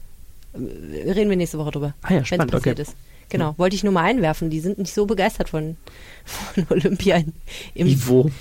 Äh, 0.53 1.11
Reden 1.13 1.31
wir 1.31 1.37
nächste 1.37 1.59
Woche 1.59 1.71
drüber. 1.71 1.95
Ah 2.03 2.15
ja, 2.15 2.25
spannend, 2.25 2.51
passiert 2.51 2.81
okay. 2.81 2.91
ist. 2.91 2.97
Genau, 3.31 3.55
wollte 3.59 3.77
ich 3.77 3.85
nur 3.85 3.93
mal 3.93 4.03
einwerfen. 4.03 4.51
Die 4.51 4.59
sind 4.59 4.79
nicht 4.79 4.93
so 4.93 5.07
begeistert 5.07 5.51
von, 5.51 5.77
von 6.31 6.67
Olympia 6.71 7.17
in, 7.17 7.33
im. 7.75 8.07
Wo? 8.07 8.31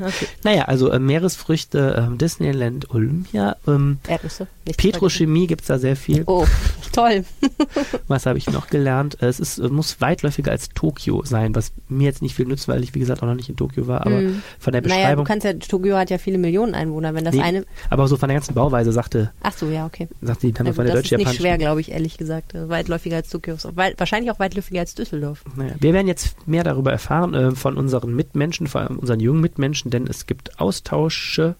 Okay. 0.00 0.26
Naja, 0.44 0.62
also 0.64 0.90
äh, 0.90 0.98
Meeresfrüchte, 0.98 1.94
ähm, 1.98 2.16
Disneyland, 2.18 2.90
Olympia. 2.90 3.56
Ähm, 3.66 3.98
Erdnüsse. 4.08 4.46
Petrochemie 4.76 5.46
gibt's 5.46 5.66
da 5.66 5.78
sehr 5.78 5.96
viel. 5.96 6.22
Oh, 6.26 6.46
toll. 6.92 7.24
Was 8.08 8.24
habe 8.26 8.38
ich 8.38 8.48
noch 8.50 8.68
gelernt? 8.68 9.20
Äh, 9.22 9.26
Es 9.26 9.40
ist, 9.40 9.58
es 9.58 9.70
muss 9.70 10.00
weitläufiger 10.00 10.50
als 10.52 10.70
Tokio 10.70 11.22
sein, 11.24 11.54
was 11.54 11.72
mir 11.88 12.04
jetzt 12.04 12.22
nicht 12.22 12.34
viel 12.34 12.46
nützt, 12.46 12.68
weil 12.68 12.82
ich, 12.82 12.94
wie 12.94 12.98
gesagt, 13.00 13.22
auch 13.22 13.26
noch 13.26 13.34
nicht 13.34 13.48
in 13.48 13.56
Tokio 13.56 13.86
war. 13.86 14.06
Aber 14.06 14.20
Mm. 14.20 14.42
von 14.58 14.72
der 14.72 14.82
Naja, 14.82 14.94
du 14.94 15.00
Beschreibung. 15.00 15.24
kannst 15.24 15.44
ja, 15.44 15.52
Tokio 15.54 15.96
hat 15.96 16.10
ja 16.10 16.18
viele 16.18 16.38
Millionen 16.38 16.74
Einwohner. 16.74 17.14
Wenn 17.14 17.24
das 17.24 17.34
Nee, 17.34 17.42
eine. 17.42 17.64
aber 17.90 18.06
so 18.08 18.16
von 18.16 18.28
der 18.28 18.36
ganzen 18.36 18.54
Bauweise 18.54 18.92
sagte, 18.92 19.32
Ach 19.42 19.52
so, 19.52 19.68
ja, 19.70 19.86
okay. 19.86 20.08
sagte 20.22 20.46
die 20.46 20.52
Dame 20.52 20.72
von 20.72 20.84
der 20.86 20.94
das 20.94 21.04
ist 21.04 21.16
nicht 21.16 21.34
schwer, 21.34 21.58
glaube 21.58 21.80
ich, 21.80 21.90
ehrlich 21.92 22.16
gesagt. 22.16 22.54
Äh, 22.54 22.68
Weitläufiger 22.68 23.16
als 23.16 23.28
Tokio. 23.28 23.56
Wahrscheinlich 23.96 24.30
auch 24.30 24.38
weitläufiger 24.38 24.80
als 24.80 24.94
Düsseldorf. 24.94 25.42
Naja, 25.56 25.72
wir 25.80 25.92
werden 25.92 26.06
jetzt 26.08 26.46
mehr 26.46 26.64
darüber 26.64 26.90
erfahren 26.92 26.99
äh, 27.08 27.50
von 27.52 27.76
unseren 27.76 28.14
Mitmenschen, 28.14 28.66
vor 28.66 28.80
allem 28.82 28.98
unseren 28.98 29.20
jungen 29.20 29.40
Mitmenschen, 29.40 29.90
denn 29.90 30.06
es 30.06 30.26
gibt 30.26 30.60
Austausche. 30.60 31.54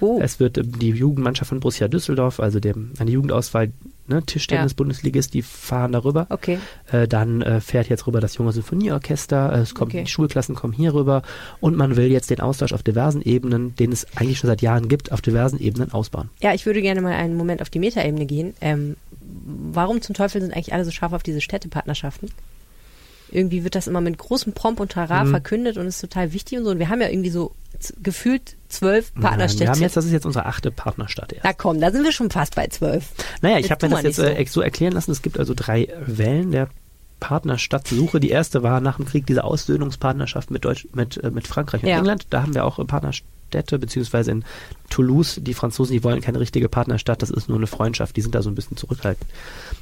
Oh, 0.00 0.20
Es 0.22 0.38
wird 0.38 0.58
ähm, 0.58 0.78
die 0.78 0.90
Jugendmannschaft 0.90 1.48
von 1.48 1.58
Borussia 1.58 1.88
Düsseldorf, 1.88 2.38
also 2.38 2.60
dem, 2.60 2.92
eine 3.00 3.10
Jugendauswahl, 3.10 3.72
ne, 4.06 4.22
Tischtennis-Bundesligist, 4.22 5.34
die 5.34 5.42
fahren 5.42 5.90
darüber. 5.90 6.26
okay. 6.30 6.60
Äh, 6.92 7.08
dann 7.08 7.42
äh, 7.42 7.60
fährt 7.60 7.88
jetzt 7.88 8.06
rüber 8.06 8.20
das 8.20 8.36
junge 8.36 8.52
Sinfonieorchester, 8.52 9.52
äh, 9.52 9.58
es 9.58 9.74
kommt, 9.74 9.92
Okay. 9.92 10.04
die 10.04 10.10
Schulklassen 10.10 10.54
kommen 10.54 10.72
hier 10.72 10.94
rüber 10.94 11.22
und 11.60 11.76
man 11.76 11.96
will 11.96 12.12
jetzt 12.12 12.30
den 12.30 12.38
Austausch 12.40 12.72
auf 12.72 12.84
diversen 12.84 13.22
Ebenen, 13.22 13.74
den 13.74 13.90
es 13.90 14.06
eigentlich 14.16 14.38
schon 14.38 14.46
seit 14.48 14.62
Jahren 14.62 14.88
gibt, 14.88 15.10
auf 15.10 15.20
diversen 15.20 15.58
Ebenen 15.58 15.90
ausbauen. 15.92 16.30
Ja, 16.40 16.54
ich 16.54 16.64
würde 16.64 16.80
gerne 16.80 17.00
mal 17.00 17.14
einen 17.14 17.36
Moment 17.36 17.60
auf 17.60 17.68
die 17.70 17.80
Metaebene 17.80 18.24
gehen. 18.26 18.54
Ähm, 18.60 18.94
warum 19.72 20.00
zum 20.00 20.14
Teufel 20.14 20.40
sind 20.40 20.52
eigentlich 20.54 20.72
alle 20.72 20.84
so 20.84 20.92
scharf 20.92 21.12
auf 21.12 21.24
diese 21.24 21.40
Städtepartnerschaften? 21.40 22.30
Irgendwie 23.30 23.64
wird 23.64 23.74
das 23.74 23.86
immer 23.86 24.00
mit 24.00 24.16
großem 24.18 24.52
Pomp 24.52 24.80
und 24.80 24.92
Trara 24.92 25.24
Mhm. 25.24 25.30
verkündet 25.30 25.76
und 25.76 25.86
ist 25.86 26.00
total 26.00 26.32
wichtig 26.32 26.58
und 26.58 26.64
so. 26.64 26.70
Und 26.70 26.78
wir 26.78 26.88
haben 26.88 27.00
ja 27.00 27.08
irgendwie 27.08 27.30
so 27.30 27.52
gefühlt 28.02 28.56
zwölf 28.68 29.12
Nein, 29.14 29.22
wir 29.22 29.28
Partnerstädte. 29.28 29.70
haben 29.70 29.80
jetzt, 29.80 29.96
das 29.96 30.04
ist 30.06 30.12
jetzt 30.12 30.26
unsere 30.26 30.46
achte 30.46 30.70
Partnerstadt 30.70 31.32
erst. 31.32 31.44
Na 31.44 31.52
komm, 31.52 31.80
da 31.80 31.90
sind 31.90 32.04
wir 32.04 32.12
schon 32.12 32.30
fast 32.30 32.54
bei 32.56 32.66
zwölf. 32.68 33.04
Naja, 33.42 33.58
ich 33.58 33.70
habe 33.70 33.86
mir 33.88 33.94
das 33.94 34.02
jetzt 34.02 34.18
äh, 34.18 34.34
ex- 34.34 34.52
so 34.52 34.60
erklären 34.60 34.92
lassen. 34.94 35.10
Es 35.10 35.22
gibt 35.22 35.38
also 35.38 35.52
drei 35.54 35.88
Wellen 36.06 36.50
der 36.50 36.68
Partnerstadtsuche. 37.20 38.20
Die 38.20 38.30
erste 38.30 38.62
war 38.62 38.80
nach 38.80 38.96
dem 38.96 39.04
Krieg 39.06 39.26
diese 39.26 39.44
Aussöhnungspartnerschaft 39.44 40.50
mit 40.50 40.64
Deutsch, 40.64 40.86
mit, 40.94 41.16
äh, 41.22 41.30
mit 41.30 41.46
Frankreich 41.46 41.82
und 41.82 41.88
Ja. 41.88 41.98
England. 41.98 42.26
Da 42.30 42.42
haben 42.42 42.54
wir 42.54 42.64
auch 42.64 42.78
äh, 42.78 42.84
Partnerstädte, 42.84 43.78
beziehungsweise 43.78 44.30
in 44.30 44.44
Toulouse. 44.90 45.38
Die 45.42 45.54
Franzosen, 45.54 45.92
die 45.92 46.04
wollen 46.04 46.20
keine 46.20 46.40
richtige 46.40 46.68
Partnerstadt, 46.68 47.22
das 47.22 47.30
ist 47.30 47.48
nur 47.48 47.58
eine 47.58 47.66
Freundschaft. 47.66 48.16
Die 48.16 48.22
sind 48.22 48.34
da 48.34 48.42
so 48.42 48.50
ein 48.50 48.54
bisschen 48.54 48.76
zurückhaltend. 48.76 49.28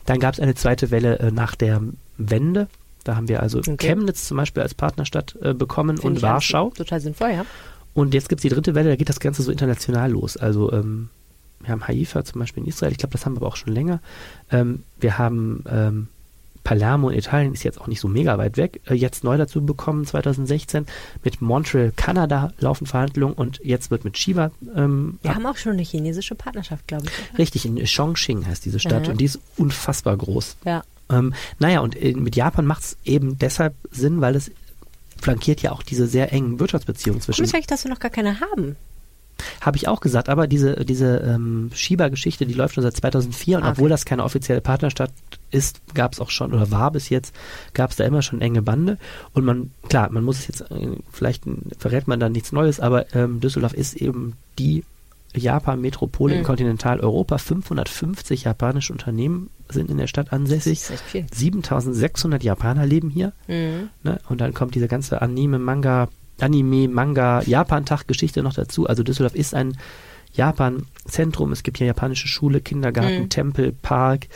Dann 0.06 0.18
gab 0.20 0.34
es 0.34 0.40
eine 0.40 0.54
zweite 0.54 0.90
Welle 0.90 1.18
äh, 1.18 1.30
nach 1.30 1.54
der 1.54 1.80
Wende. 2.18 2.68
Da 3.06 3.16
haben 3.16 3.28
wir 3.28 3.40
also 3.42 3.58
Okay. 3.58 3.76
Chemnitz 3.78 4.26
zum 4.26 4.36
Beispiel 4.36 4.62
als 4.62 4.74
Partnerstadt 4.74 5.36
äh, 5.42 5.54
bekommen 5.54 5.96
Finde 5.98 6.16
und 6.16 6.22
Warschau. 6.22 6.70
Total 6.70 7.00
sinnvoll, 7.00 7.30
ja. 7.30 7.46
Und 7.94 8.12
jetzt 8.14 8.28
gibt's 8.28 8.42
die 8.42 8.48
dritte 8.50 8.74
Welle, 8.74 8.90
da 8.90 8.96
geht 8.96 9.08
das 9.08 9.20
Ganze 9.20 9.42
so 9.42 9.50
international 9.50 10.10
los. 10.10 10.36
Also 10.36 10.72
ähm, 10.72 11.08
wir 11.60 11.70
haben 11.70 11.86
Haifa 11.86 12.24
zum 12.24 12.40
Beispiel 12.40 12.62
in 12.62 12.68
Israel, 12.68 12.92
ich 12.92 12.98
glaube, 12.98 13.12
das 13.12 13.24
haben 13.24 13.34
wir 13.34 13.38
aber 13.38 13.46
auch 13.48 13.56
schon 13.56 13.72
länger. 13.72 14.00
Ähm, 14.50 14.82
wir 15.00 15.16
haben 15.18 15.64
ähm, 15.68 16.08
Palermo 16.62 17.10
in 17.10 17.18
Italien, 17.18 17.54
ist 17.54 17.62
jetzt 17.62 17.80
auch 17.80 17.86
nicht 17.86 18.00
so 18.00 18.08
mega 18.08 18.36
weit 18.38 18.56
weg, 18.56 18.80
äh, 18.86 18.94
jetzt 18.94 19.22
neu 19.24 19.36
dazu 19.38 19.64
bekommen 19.64 20.04
2016. 20.04 20.84
Mit 21.24 21.40
Montreal, 21.40 21.92
Kanada 21.96 22.52
laufen 22.58 22.86
Verhandlungen 22.86 23.34
und 23.34 23.60
jetzt 23.64 23.90
wird 23.90 24.04
mit 24.04 24.14
Chiba 24.14 24.50
ähm, 24.74 25.18
Wir 25.22 25.30
ab- 25.30 25.36
haben 25.36 25.46
auch 25.46 25.56
schon 25.56 25.72
eine 25.72 25.82
chinesische 25.82 26.34
Partnerschaft, 26.34 26.86
glaube 26.88 27.06
ich. 27.06 27.38
richtig, 27.38 27.64
in 27.66 27.82
Chongqing 27.86 28.46
heißt 28.46 28.64
diese 28.64 28.80
Stadt 28.80 29.04
Mhm. 29.04 29.12
und 29.12 29.20
die 29.20 29.26
ist 29.26 29.38
unfassbar 29.56 30.16
groß. 30.16 30.56
Ja. 30.64 30.82
Ähm, 31.10 31.34
naja, 31.58 31.80
und 31.80 32.00
äh, 32.00 32.12
mit 32.12 32.36
Japan 32.36 32.66
macht's 32.66 32.96
eben 33.04 33.38
deshalb 33.38 33.74
Sinn, 33.90 34.20
weil 34.20 34.34
es 34.36 34.50
flankiert 35.20 35.62
ja 35.62 35.72
auch 35.72 35.82
diese 35.82 36.06
sehr 36.06 36.32
engen 36.32 36.60
Wirtschaftsbeziehungen 36.60 37.20
zwischen 37.20 37.42
Komisch 37.42 37.54
eigentlich, 37.54 37.66
dass 37.66 37.84
wir 37.84 37.90
noch 37.90 38.00
gar 38.00 38.10
keine 38.10 38.40
haben. 38.40 38.76
Habe 39.60 39.76
ich 39.76 39.86
auch 39.86 40.00
gesagt, 40.00 40.28
aber 40.30 40.46
diese, 40.46 40.84
diese 40.84 41.18
ähm, 41.18 41.70
Schieber-Geschichte, 41.74 42.46
die 42.46 42.54
läuft 42.54 42.74
schon 42.74 42.82
seit 42.82 42.96
2004 42.96 43.58
und 43.58 43.64
Ah, 43.64 43.70
obwohl 43.70 43.84
okay. 43.86 43.90
das 43.90 44.04
keine 44.06 44.24
offizielle 44.24 44.62
Partnerstadt 44.62 45.12
ist, 45.50 45.80
gab 45.94 46.14
es 46.14 46.20
auch 46.20 46.30
schon 46.30 46.54
oder 46.54 46.70
war 46.70 46.90
bis 46.90 47.10
jetzt, 47.10 47.34
gab 47.74 47.90
es 47.90 47.96
da 47.96 48.04
immer 48.04 48.22
schon 48.22 48.40
enge 48.40 48.62
Bande 48.62 48.98
und 49.34 49.44
man, 49.44 49.72
klar, 49.88 50.10
man 50.10 50.24
muss 50.24 50.38
es 50.38 50.48
jetzt, 50.48 50.60
äh, 50.70 50.96
vielleicht 51.12 51.44
verrät 51.78 52.08
man 52.08 52.18
da 52.18 52.28
nichts 52.30 52.52
Neues, 52.52 52.80
aber 52.80 53.14
ähm, 53.14 53.40
Düsseldorf 53.40 53.74
ist 53.74 53.94
eben 53.94 54.34
die 54.58 54.84
Japan-Metropole 55.34 56.34
in 56.34 56.40
Mhm. 56.40 56.44
Kontinentaleuropa. 56.44 57.38
550 57.38 58.44
japanische 58.44 58.92
Unternehmen 58.92 59.50
sind 59.68 59.90
in 59.90 59.96
der 59.98 60.06
Stadt 60.06 60.32
ansässig. 60.32 60.78
Das 60.80 60.90
ist 60.90 60.94
echt 60.94 61.04
viel. 61.04 61.26
7600 61.32 62.42
Japaner 62.42 62.86
leben 62.86 63.10
hier. 63.10 63.32
Mhm. 63.48 63.90
Ne? 64.02 64.18
Und 64.28 64.40
dann 64.40 64.54
kommt 64.54 64.74
diese 64.74 64.88
ganze 64.88 65.20
Anime, 65.22 65.58
Manga, 65.58 66.08
Anime, 66.40 66.88
Manga, 66.88 67.42
Japan-Tag-Geschichte 67.42 68.42
noch 68.42 68.54
dazu. 68.54 68.86
Also 68.86 69.02
Düsseldorf 69.02 69.34
ist 69.34 69.54
ein 69.54 69.76
Japan-Zentrum. 70.32 71.52
Es 71.52 71.62
gibt 71.62 71.78
hier 71.78 71.86
japanische 71.86 72.28
Schule, 72.28 72.60
Kindergarten, 72.60 73.22
Mhm. 73.24 73.28
Tempel, 73.30 73.72
Park. 73.72 74.26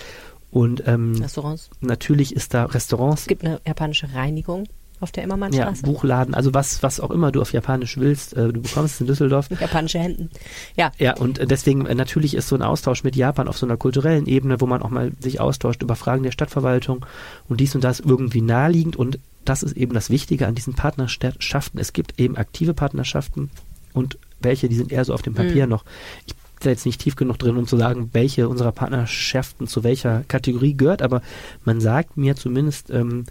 Und 0.50 0.82
ähm, 0.88 1.14
Restaurants. 1.20 1.70
natürlich 1.80 2.34
ist 2.34 2.54
da 2.54 2.64
Restaurants, 2.64 3.22
Es 3.22 3.28
gibt 3.28 3.44
eine 3.44 3.60
japanische 3.64 4.12
Reinigung 4.14 4.64
auf 5.00 5.12
der 5.12 5.22
ja, 5.22 5.24
Immermannstraße. 5.26 5.82
Buchladen, 5.82 6.34
also 6.34 6.54
was, 6.54 6.82
was 6.82 7.00
auch 7.00 7.10
immer 7.10 7.32
du 7.32 7.40
auf 7.40 7.52
Japanisch 7.52 7.96
willst, 7.96 8.34
äh, 8.34 8.52
du 8.52 8.60
bekommst 8.60 8.94
es 8.94 9.00
in 9.00 9.06
Düsseldorf. 9.06 9.48
Japanische 9.50 9.98
Hemden. 9.98 10.30
Ja. 10.76 10.92
Ja, 10.98 11.16
und 11.16 11.38
äh, 11.38 11.46
deswegen 11.46 11.86
äh, 11.86 11.94
natürlich 11.94 12.34
ist 12.34 12.48
so 12.48 12.56
ein 12.56 12.62
Austausch 12.62 13.04
mit 13.04 13.16
Japan 13.16 13.48
auf 13.48 13.58
so 13.58 13.66
einer 13.66 13.76
kulturellen 13.76 14.26
Ebene, 14.26 14.60
wo 14.60 14.66
man 14.66 14.82
auch 14.82 14.90
mal 14.90 15.12
sich 15.20 15.40
austauscht 15.40 15.82
über 15.82 15.96
Fragen 15.96 16.22
der 16.22 16.32
Stadtverwaltung 16.32 17.06
und 17.48 17.60
dies 17.60 17.74
und 17.74 17.82
das 17.82 18.00
irgendwie 18.00 18.42
naheliegend 18.42 18.96
und 18.96 19.18
das 19.44 19.62
ist 19.62 19.76
eben 19.76 19.94
das 19.94 20.10
Wichtige 20.10 20.46
an 20.46 20.54
diesen 20.54 20.74
Partnerschaften. 20.74 21.78
Es 21.78 21.92
gibt 21.92 22.20
eben 22.20 22.36
aktive 22.36 22.74
Partnerschaften 22.74 23.50
und 23.92 24.18
welche, 24.40 24.68
die 24.68 24.76
sind 24.76 24.92
eher 24.92 25.04
so 25.04 25.14
auf 25.14 25.22
dem 25.22 25.34
Papier 25.34 25.66
noch. 25.66 25.84
Ich 26.26 26.34
bin 26.34 26.40
da 26.60 26.70
jetzt 26.70 26.86
nicht 26.86 27.00
tief 27.00 27.16
genug 27.16 27.38
drin, 27.38 27.56
um 27.56 27.66
zu 27.66 27.76
sagen, 27.76 28.10
welche 28.12 28.48
unserer 28.48 28.72
Partnerschaften 28.72 29.66
zu 29.66 29.82
welcher 29.82 30.24
Kategorie 30.28 30.76
gehört, 30.76 31.02
aber 31.02 31.22
man 31.64 31.80
sagt 31.80 32.16
mir 32.16 32.36
zumindest 32.36 32.90
ähm, 32.90 33.24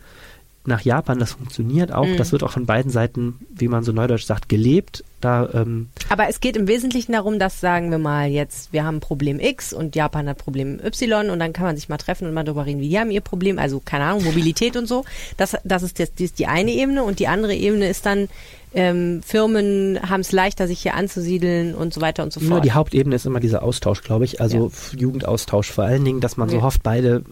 nach 0.66 0.82
Japan, 0.82 1.20
das 1.20 1.32
funktioniert 1.34 1.92
auch. 1.92 2.06
Mhm. 2.06 2.18
Das 2.18 2.32
wird 2.32 2.44
auch 2.44 2.52
von 2.52 2.66
beiden 2.66 2.92
Seiten, 2.92 3.40
wie 3.56 3.68
man 3.68 3.84
so 3.84 3.92
neudeutsch 3.92 4.26
sagt, 4.26 4.50
gelebt. 4.50 5.04
Da 5.22 5.50
ähm, 5.54 5.90
Aber 6.10 6.28
es 6.30 6.40
geht 6.42 6.56
im 6.56 6.68
Wesentlichen 6.68 7.14
darum, 7.14 7.40
dass, 7.40 7.60
sagen 7.60 7.92
wir 7.92 7.98
mal, 7.98 8.30
jetzt, 8.30 8.72
wir 8.72 8.84
haben 8.86 9.00
Problem 9.00 9.40
X 9.40 9.74
und 9.74 9.96
Japan 9.96 10.30
hat 10.30 10.38
Problem 10.38 10.80
Y 10.84 11.30
und 11.30 11.40
dann 11.40 11.54
kann 11.54 11.66
man 11.66 11.76
sich 11.76 11.90
mal 11.90 11.98
treffen 11.98 12.28
und 12.28 12.34
mal 12.34 12.44
darüber 12.44 12.66
reden, 12.66 12.82
wie 12.82 12.90
die 12.90 13.00
haben 13.00 13.12
ihr 13.12 13.22
Problem, 13.22 13.58
also 13.58 13.82
keine 13.84 14.06
Ahnung, 14.06 14.24
Mobilität 14.24 14.78
und 14.78 14.88
so. 14.88 15.06
Das, 15.38 15.58
das 15.64 15.84
ist 15.84 15.98
jetzt 16.00 16.20
die, 16.20 16.30
die 16.30 16.48
eine 16.48 16.72
Ebene 16.72 17.04
und 17.04 17.20
die 17.20 17.28
andere 17.28 17.56
Ebene 17.56 17.88
ist 17.90 18.06
dann, 18.06 18.30
ähm, 18.74 19.22
Firmen 19.26 20.00
haben 20.10 20.22
es 20.22 20.32
leichter, 20.32 20.68
sich 20.68 20.82
hier 20.82 20.94
anzusiedeln 20.94 21.74
und 21.74 21.94
so 21.94 22.02
weiter 22.02 22.22
und 22.24 22.32
so 22.32 22.40
Nur 22.40 22.50
fort. 22.50 22.66
die 22.66 22.74
Hauptebene 22.74 23.16
ist 23.16 23.26
immer 23.26 23.40
dieser 23.40 23.64
Austausch, 23.64 24.04
glaube 24.04 24.26
ich. 24.26 24.40
Also 24.40 24.72
Ja. 24.94 25.00
Jugendaustausch 25.00 25.72
vor 25.72 25.86
allen 25.86 26.06
Dingen, 26.06 26.22
dass 26.22 26.38
man 26.38 26.50
so 26.50 26.58
Ja. 26.58 26.62
hofft, 26.62 26.84
beide, 26.84 27.24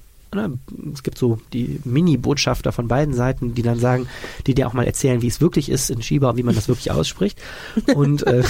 es 0.94 1.04
gibt 1.04 1.18
so 1.18 1.40
die 1.54 1.80
Mini-Botschafter 1.84 2.72
von 2.72 2.88
beiden 2.88 3.14
Seiten, 3.14 3.56
die 3.56 3.62
dann 3.62 3.80
sagen, 3.80 4.08
die 4.46 4.54
dir 4.54 4.68
auch 4.68 4.74
mal 4.74 4.86
erzählen, 4.86 5.22
wie 5.22 5.28
es 5.28 5.42
wirklich 5.42 5.70
ist 5.70 5.90
in 5.90 6.02
Shiba 6.02 6.30
und 6.32 6.38
wie 6.38 6.44
man 6.44 6.56
das 6.56 6.68
wirklich 6.68 6.92
ausspricht. 6.92 7.42
Und, 7.96 8.26
äh, 8.28 8.44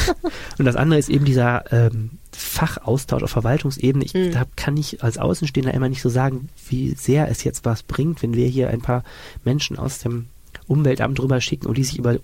und 0.58 0.66
das 0.66 0.76
andere 0.76 1.00
ist 1.00 1.10
eben 1.10 1.26
dieser 1.26 1.72
ähm, 1.72 2.12
Fachaustausch 2.32 3.24
auf 3.24 3.32
Verwaltungsebene. 3.32 4.06
Ich, 4.06 4.14
Mhm. 4.14 4.32
Da 4.32 4.46
kann 4.56 4.78
ich 4.78 5.04
als 5.04 5.18
Außenstehender 5.18 5.74
immer 5.74 5.90
nicht 5.90 6.02
so 6.02 6.10
sagen, 6.10 6.50
wie 6.70 6.94
sehr 6.96 7.30
es 7.30 7.44
jetzt 7.44 7.66
was 7.66 7.84
bringt, 7.84 8.24
wenn 8.24 8.34
wir 8.34 8.48
hier 8.48 8.70
ein 8.70 8.82
paar 8.82 9.04
Menschen 9.44 9.78
aus 9.78 10.00
dem 10.00 10.28
Umweltamt 10.68 11.20
drüber 11.20 11.40
schicken 11.42 11.68
und 11.68 11.78
die 11.78 11.84
sich 11.84 11.98
über 12.00 12.18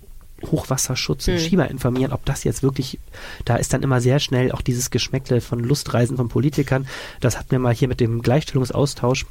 Hochwasserschutz 0.50 1.28
und 1.28 1.34
Mhm. 1.34 1.38
Schieber 1.38 1.70
informieren, 1.70 2.12
ob 2.12 2.24
das 2.24 2.44
jetzt 2.44 2.62
wirklich, 2.62 2.98
da 3.44 3.56
ist 3.56 3.72
dann 3.72 3.82
immer 3.82 4.00
sehr 4.00 4.18
schnell 4.18 4.52
auch 4.52 4.60
dieses 4.60 4.90
Geschmäckle 4.90 5.40
von 5.40 5.60
Lustreisen 5.60 6.16
von 6.16 6.28
Politikern. 6.28 6.86
Das 7.20 7.38
hatten 7.38 7.50
wir 7.52 7.58
mal 7.58 7.74
hier 7.74 7.88
mit 7.88 8.00
dem 8.00 8.20
Gleichstellungsaustausch 8.22 9.26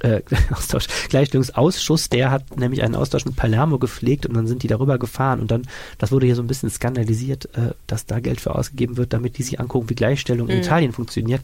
äh, 0.00 0.22
Austausch, 0.52 0.86
Gleichstellungsausschuss, 1.08 2.08
der 2.08 2.30
hat 2.30 2.56
nämlich 2.56 2.82
einen 2.82 2.94
Austausch 2.94 3.24
mit 3.24 3.36
Palermo 3.36 3.78
gepflegt 3.78 4.26
und 4.26 4.34
dann 4.34 4.46
sind 4.46 4.62
die 4.62 4.66
darüber 4.68 4.98
gefahren 4.98 5.40
und 5.40 5.50
dann, 5.50 5.62
das 5.98 6.12
wurde 6.12 6.26
hier 6.26 6.36
so 6.36 6.42
ein 6.42 6.46
bisschen 6.46 6.70
skandalisiert, 6.70 7.46
äh, 7.56 7.72
dass 7.86 8.06
da 8.06 8.20
Geld 8.20 8.40
für 8.40 8.54
ausgegeben 8.54 8.96
wird, 8.96 9.12
damit 9.12 9.38
die 9.38 9.42
sich 9.42 9.60
angucken, 9.60 9.90
wie 9.90 9.94
Gleichstellung 9.94 10.48
in 10.48 10.56
Mhm. 10.56 10.62
Italien 10.62 10.92
funktioniert. 10.92 11.40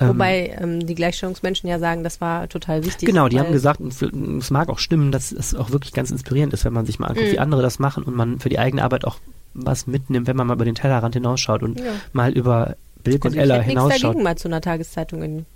Ähm, 0.00 0.08
Wobei 0.10 0.56
ähm, 0.60 0.86
die 0.86 0.94
Gleichstellungsmenschen 0.94 1.68
ja 1.68 1.78
sagen, 1.78 2.02
das 2.04 2.20
war 2.20 2.48
total 2.48 2.84
wichtig. 2.84 3.06
Genau, 3.06 3.28
die 3.28 3.38
haben 3.40 3.52
gesagt, 3.52 3.80
und 3.80 3.92
es 4.40 4.50
mag 4.50 4.68
auch 4.68 4.78
stimmen, 4.78 5.12
dass 5.12 5.32
es 5.32 5.54
auch 5.54 5.70
wirklich 5.70 5.92
ganz 5.92 6.10
inspirierend 6.10 6.52
ist, 6.54 6.64
wenn 6.64 6.72
man 6.72 6.86
sich 6.86 6.98
mal 6.98 7.08
anguckt, 7.08 7.28
Mhm. 7.28 7.32
wie 7.32 7.38
andere 7.38 7.62
das 7.62 7.78
machen 7.78 8.02
und 8.04 8.14
man 8.16 8.40
für 8.40 8.48
die 8.48 8.58
eigene 8.58 8.82
Arbeit 8.82 9.04
auch 9.04 9.16
was 9.54 9.86
mitnimmt, 9.86 10.26
wenn 10.26 10.36
man 10.36 10.46
mal 10.46 10.54
über 10.54 10.64
den 10.64 10.74
Tellerrand 10.74 11.14
hinausschaut 11.14 11.62
und 11.62 11.80
Ja. 11.80 11.86
mal 12.12 12.32
über 12.32 12.76
Bilk 13.02 13.24
und 13.24 13.30
Also 13.30 13.36
ich 13.38 13.42
Ella 13.42 13.54
hätte 13.54 13.66
nichts 13.68 13.80
hinausschaut. 13.82 14.02
dagegen, 14.10 14.22
mal 14.22 14.36
zu 14.38 14.48
einer 14.48 14.60
Tageszeitung 14.60 15.22
in 15.22 15.46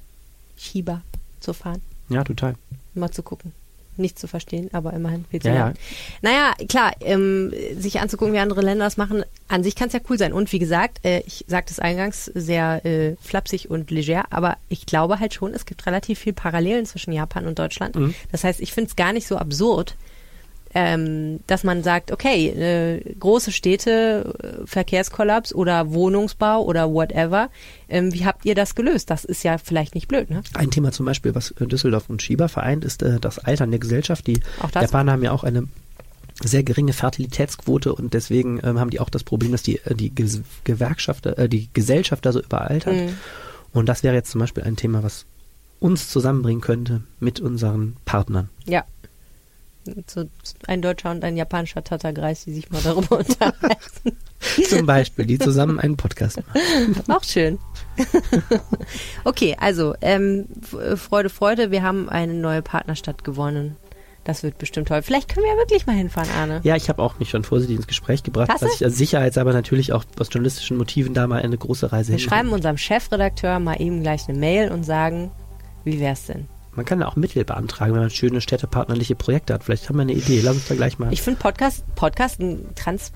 Chiba 0.59 1.03
zu 1.40 1.53
fahren. 1.53 1.80
Ja, 2.12 2.24
total. 2.24 2.54
mal 2.94 3.10
zu 3.10 3.22
gucken. 3.22 3.52
Nicht 3.98 4.18
zu 4.18 4.26
verstehen, 4.26 4.70
aber 4.72 4.94
immerhin 4.94 5.26
viel 5.30 5.42
zu 5.42 5.48
Ja, 5.48 5.54
lernen. 5.54 5.74
Naja, 6.22 6.54
klar, 6.66 6.92
ähm, 7.00 7.52
sich 7.76 8.00
anzugucken, 8.00 8.32
wie 8.32 8.38
andere 8.38 8.62
Länder 8.62 8.86
das 8.86 8.96
machen, 8.96 9.22
an 9.48 9.62
sich 9.62 9.74
kann 9.76 9.88
es 9.88 9.92
ja 9.92 10.00
cool 10.08 10.16
sein. 10.16 10.32
Und 10.32 10.50
wie 10.50 10.58
gesagt, 10.58 11.04
äh, 11.04 11.20
ich 11.26 11.44
sagte 11.46 11.72
es 11.72 11.78
eingangs, 11.78 12.24
sehr 12.34 12.86
äh, 12.86 13.16
flapsig 13.20 13.68
und 13.68 13.90
leger, 13.90 14.24
aber 14.30 14.56
ich 14.70 14.86
glaube 14.86 15.20
halt 15.20 15.34
schon, 15.34 15.52
es 15.52 15.66
gibt 15.66 15.84
relativ 15.84 16.18
viel 16.20 16.32
Parallelen 16.32 16.86
zwischen 16.86 17.12
Japan 17.12 17.46
und 17.46 17.58
Deutschland. 17.58 17.94
Mhm. 17.94 18.14
Das 18.30 18.44
heißt, 18.44 18.60
ich 18.60 18.72
finde 18.72 18.88
es 18.88 18.96
gar 18.96 19.12
nicht 19.12 19.26
so 19.26 19.36
absurd, 19.36 19.94
ähm, 20.75 21.41
dass 21.47 21.64
man 21.64 21.83
sagt, 21.83 22.12
okay, 22.12 22.49
äh, 22.49 23.14
große 23.18 23.53
Städte, 23.53 24.35
äh, 24.43 24.66
Verkehrskollaps 24.66 25.55
oder 25.55 25.93
Wohnungsbau 25.93 26.62
oder 26.62 26.93
whatever, 26.93 27.51
ähm, 27.89 28.12
wie 28.14 28.25
habt 28.25 28.45
ihr 28.45 28.55
das 28.55 28.75
gelöst? 28.75 29.11
Das 29.11 29.25
ist 29.25 29.43
ja 29.45 29.59
vielleicht 29.59 29.95
nicht 29.95 30.09
blöd, 30.09 30.31
ne? 30.31 30.43
Ein 30.55 30.70
Thema 30.70 30.93
zum 30.93 31.07
Beispiel, 31.07 31.35
was 31.35 31.55
Düsseldorf 31.59 32.09
und 32.09 32.23
Schieber 32.23 32.49
vereint, 32.49 32.85
ist 32.85 33.03
äh, 33.03 33.20
das 33.20 33.39
Altern 33.39 33.70
der 33.70 33.81
Gesellschaft. 33.81 34.27
Die? 34.27 34.41
Japaner 34.75 35.12
haben 35.12 35.23
ja 35.23 35.33
auch 35.33 35.45
eine 35.45 35.68
sehr 36.43 36.62
geringe 36.62 36.93
Fertilitätsquote 36.93 37.95
und 37.95 38.14
deswegen 38.14 38.61
ähm, 38.64 38.81
haben 38.81 38.91
die 38.91 39.01
auch 39.01 39.11
das 39.11 39.25
Problem, 39.25 39.53
dass 39.53 39.62
die, 39.62 39.79
äh, 39.85 39.95
die 39.95 40.11
Ges 40.11 40.41
Gewerkschaft, 40.64 41.27
äh, 41.27 41.49
die 41.49 41.68
Gesellschaft 41.73 42.25
da 42.25 42.33
so 42.33 42.41
überaltert. 42.41 42.95
Mhm. 42.95 43.16
Und 43.73 43.89
das 43.89 44.03
wäre 44.03 44.14
jetzt 44.14 44.31
zum 44.31 44.41
Beispiel 44.41 44.64
ein 44.64 44.77
Thema, 44.77 45.03
was 45.03 45.27
uns 45.81 46.09
zusammenbringen 46.09 46.61
könnte 46.61 47.03
mit 47.20 47.41
unseren 47.41 47.97
Partnern. 48.05 48.49
Ja. 48.64 48.85
So 50.07 50.24
ein 50.68 50.80
deutscher 50.83 51.11
und 51.11 51.24
ein 51.24 51.37
japanischer 51.37 51.83
Tattergreis, 51.83 52.45
die 52.45 52.53
sich 52.55 52.70
mal 52.70 52.80
darüber 52.83 53.18
unterhalten. 53.18 54.16
Zum 54.68 54.87
Beispiel, 54.87 55.26
die 55.26 55.39
zusammen 55.39 55.78
einen 55.80 55.97
Podcast 55.97 56.37
machen. 56.47 57.03
Auch 57.11 57.24
schön. 57.24 57.59
okay, 59.24 59.57
also 59.61 59.95
ähm, 60.01 60.47
F- 60.62 61.01
Freude, 61.01 61.30
Freude, 61.30 61.70
wir 61.70 61.83
haben 61.83 62.09
eine 62.09 62.35
neue 62.35 62.62
Partnerstadt 62.62 63.24
gewonnen. 63.24 63.76
Das 64.24 64.45
wird 64.45 64.57
bestimmt 64.59 64.87
toll. 64.87 65.03
Vielleicht 65.03 65.28
können 65.28 65.45
wir 65.47 65.53
ja 65.53 65.59
wirklich 65.59 65.87
mal 65.87 65.97
hinfahren, 65.97 66.30
Arne. 66.39 66.61
Ja, 66.62 66.76
ich 66.76 66.89
habe 66.89 67.03
auch 67.03 67.18
mich 67.18 67.30
schon 67.30 67.43
vorsichtig 67.43 67.76
ins 67.76 67.89
Gespräch 67.89 68.22
gebracht, 68.22 68.51
du? 68.51 68.64
dass 68.64 68.74
ich 68.76 68.85
als 68.85 68.97
sicherheitshalber 68.97 69.53
natürlich 69.53 69.93
auch 69.93 70.05
aus 70.18 70.28
journalistischen 70.30 70.76
Motiven 70.76 71.12
da 71.12 71.26
mal 71.26 71.43
eine 71.43 71.59
große 71.59 71.91
Reise 71.91 72.12
Wir 72.12 72.18
hin. 72.18 72.28
schreiben 72.28 72.51
unserem 72.51 72.78
Chefredakteur 72.78 73.59
mal 73.59 73.80
eben 73.80 74.03
gleich 74.03 74.28
eine 74.28 74.39
Mail 74.39 74.70
und 74.70 74.85
sagen, 74.85 75.33
wie 75.83 75.99
wär's 75.99 76.26
denn? 76.26 76.47
Man 76.75 76.85
kann 76.87 77.03
auch 77.03 77.16
Mittel 77.16 77.45
beantragen, 77.45 77.93
wenn 77.93 78.01
man 78.01 78.11
schöne 78.11 78.41
städtepartnerliche 78.41 79.14
Projekte 79.14 79.53
hat. 79.53 79.64
Vielleicht 79.64 79.89
haben 79.89 79.97
wir 79.97 80.03
eine 80.03 80.14
Idee. 80.14 80.41
Lass 80.41 80.57
uns 80.57 80.68
da 80.68 80.75
gleich 80.75 80.99
mal. 80.99 81.12
Ich 81.12 81.20
finde 81.20 81.39
Podcast, 81.39 81.85
Podcast 81.95 82.41
ein 82.41 82.75
trans 82.75 83.12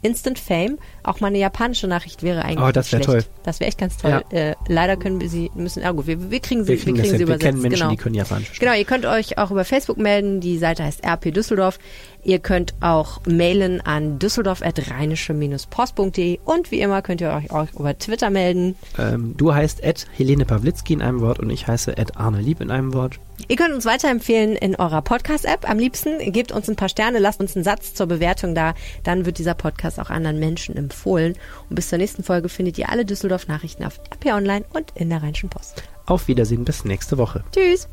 Instant 0.05 0.39
Fame. 0.39 0.79
auch 1.03 1.19
mal 1.21 1.27
eine 1.29 1.39
japanische 1.39 1.89
Nachricht 1.89 2.23
wäre 2.23 2.45
eigentlich 2.45 2.61
Oh, 2.65 2.71
das 2.71 2.93
nicht 2.93 3.07
wär 3.09 3.15
schlecht. 3.15 3.31
Das 3.43 3.59
wäre 3.59 3.69
echt 3.69 3.79
ganz 3.79 3.97
toll. 3.97 4.23
Äh, 4.31 4.55
leider 4.69 4.97
können 4.97 5.21
wir 5.21 5.29
sie, 5.29 5.51
müssen, 5.55 5.83
ah 5.83 5.91
gut, 5.93 6.07
wir, 6.07 6.31
wir 6.31 6.39
kriegen 6.41 6.63
sie, 6.65 6.69
Wir 6.69 6.79
kriegen, 6.79 6.97
das 6.97 7.07
sie 7.07 7.11
hin. 7.13 7.19
wir 7.21 7.27
übersetzt. 7.27 7.45
kennen 7.45 7.61
Menschen, 7.63 7.79
genau. 7.81 7.91
die 7.91 7.97
können 7.97 8.15
Japanisch 8.15 8.47
sprechen. 8.49 8.61
Genau, 8.61 8.75
ihr 8.79 8.85
könnt 8.85 9.07
euch 9.07 9.39
auch 9.39 9.51
über 9.51 9.65
Facebook 9.65 9.99
melden. 9.99 10.41
Die 10.41 10.59
Seite 10.59 10.85
heißt 10.85 11.05
RP 11.05 11.33
Düsseldorf. 11.35 11.79
Ihr 12.23 12.39
könnt 12.39 12.75
auch 12.81 13.21
mailen 13.27 13.81
an 13.83 14.19
düsseldorf.rheinische-post.de 14.19 16.39
und 16.45 16.71
wie 16.71 16.81
immer 16.81 17.03
könnt 17.03 17.21
ihr 17.21 17.33
euch 17.33 17.51
auch 17.51 17.67
über 17.79 17.99
Twitter 17.99 18.31
melden. 18.31 18.77
Ähm, 18.99 19.35
du 19.37 19.53
heißt 19.55 19.83
Ed 19.83 20.07
Helene 20.17 20.45
Pawlitzki 20.45 20.93
in 20.95 21.03
einem 21.03 21.21
Wort 21.21 21.39
und 21.41 21.51
ich 21.51 21.67
heiße 21.67 21.97
Ed 21.97 22.17
Arne 22.17 22.41
Lieb 22.41 22.61
in 22.61 22.71
einem 22.71 22.95
Wort. 22.95 23.19
Ihr 23.49 23.57
könnt 23.57 23.75
uns 23.75 23.85
weiterempfehlen 23.85 24.57
in 24.57 24.77
eurer 24.77 25.03
Podcast-App. 25.03 25.69
Am 25.69 25.79
liebsten 25.79 26.33
gebt 26.33 26.53
uns 26.53 26.69
ein 26.69 26.77
paar 26.77 26.89
Sterne, 26.89 27.19
lasst 27.19 27.41
uns 27.41 27.55
einen 27.55 27.65
Satz 27.65 27.95
zur 27.95 28.07
Bewertung 28.07 28.55
da. 28.55 28.75
Dann 29.03 29.27
wird 29.27 29.39
dieser 29.39 29.55
Podcast 29.55 30.01
auch 30.01 30.11
anderen 30.11 30.39
Menschen 30.39 30.77
empfohlen. 30.77 31.35
Und 31.69 31.77
bis 31.77 31.89
zur 31.89 31.99
nächsten 31.99 32.23
Folge 32.23 32.49
findet 32.49 32.79
ihr 32.79 32.89
alle 32.89 33.05
Düsseldorf-Nachrichten 33.05 33.85
auf 33.85 33.99
RP 34.13 34.33
Online 34.33 34.65
und 34.73 34.93
in 34.95 35.11
der 35.11 35.23
Rheinischen 35.23 35.51
Post. 35.51 35.83
Auf 36.07 36.29
Wiedersehen 36.29 36.65
bis 36.65 36.85
nächste 36.85 37.19
Woche. 37.19 37.45
Tschüss! 37.53 37.89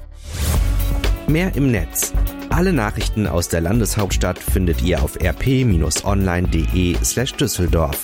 Mehr 1.28 1.56
im 1.56 1.72
Netz. 1.72 2.14
Alle 2.50 2.74
Nachrichten 2.74 3.28
aus 3.28 3.48
der 3.48 3.62
Landeshauptstadt 3.62 4.38
findet 4.38 4.82
ihr 4.82 5.02
auf 5.02 5.18
rp-online.de 5.22 6.98
slash 7.04 7.34
Düsseldorf. 7.36 8.04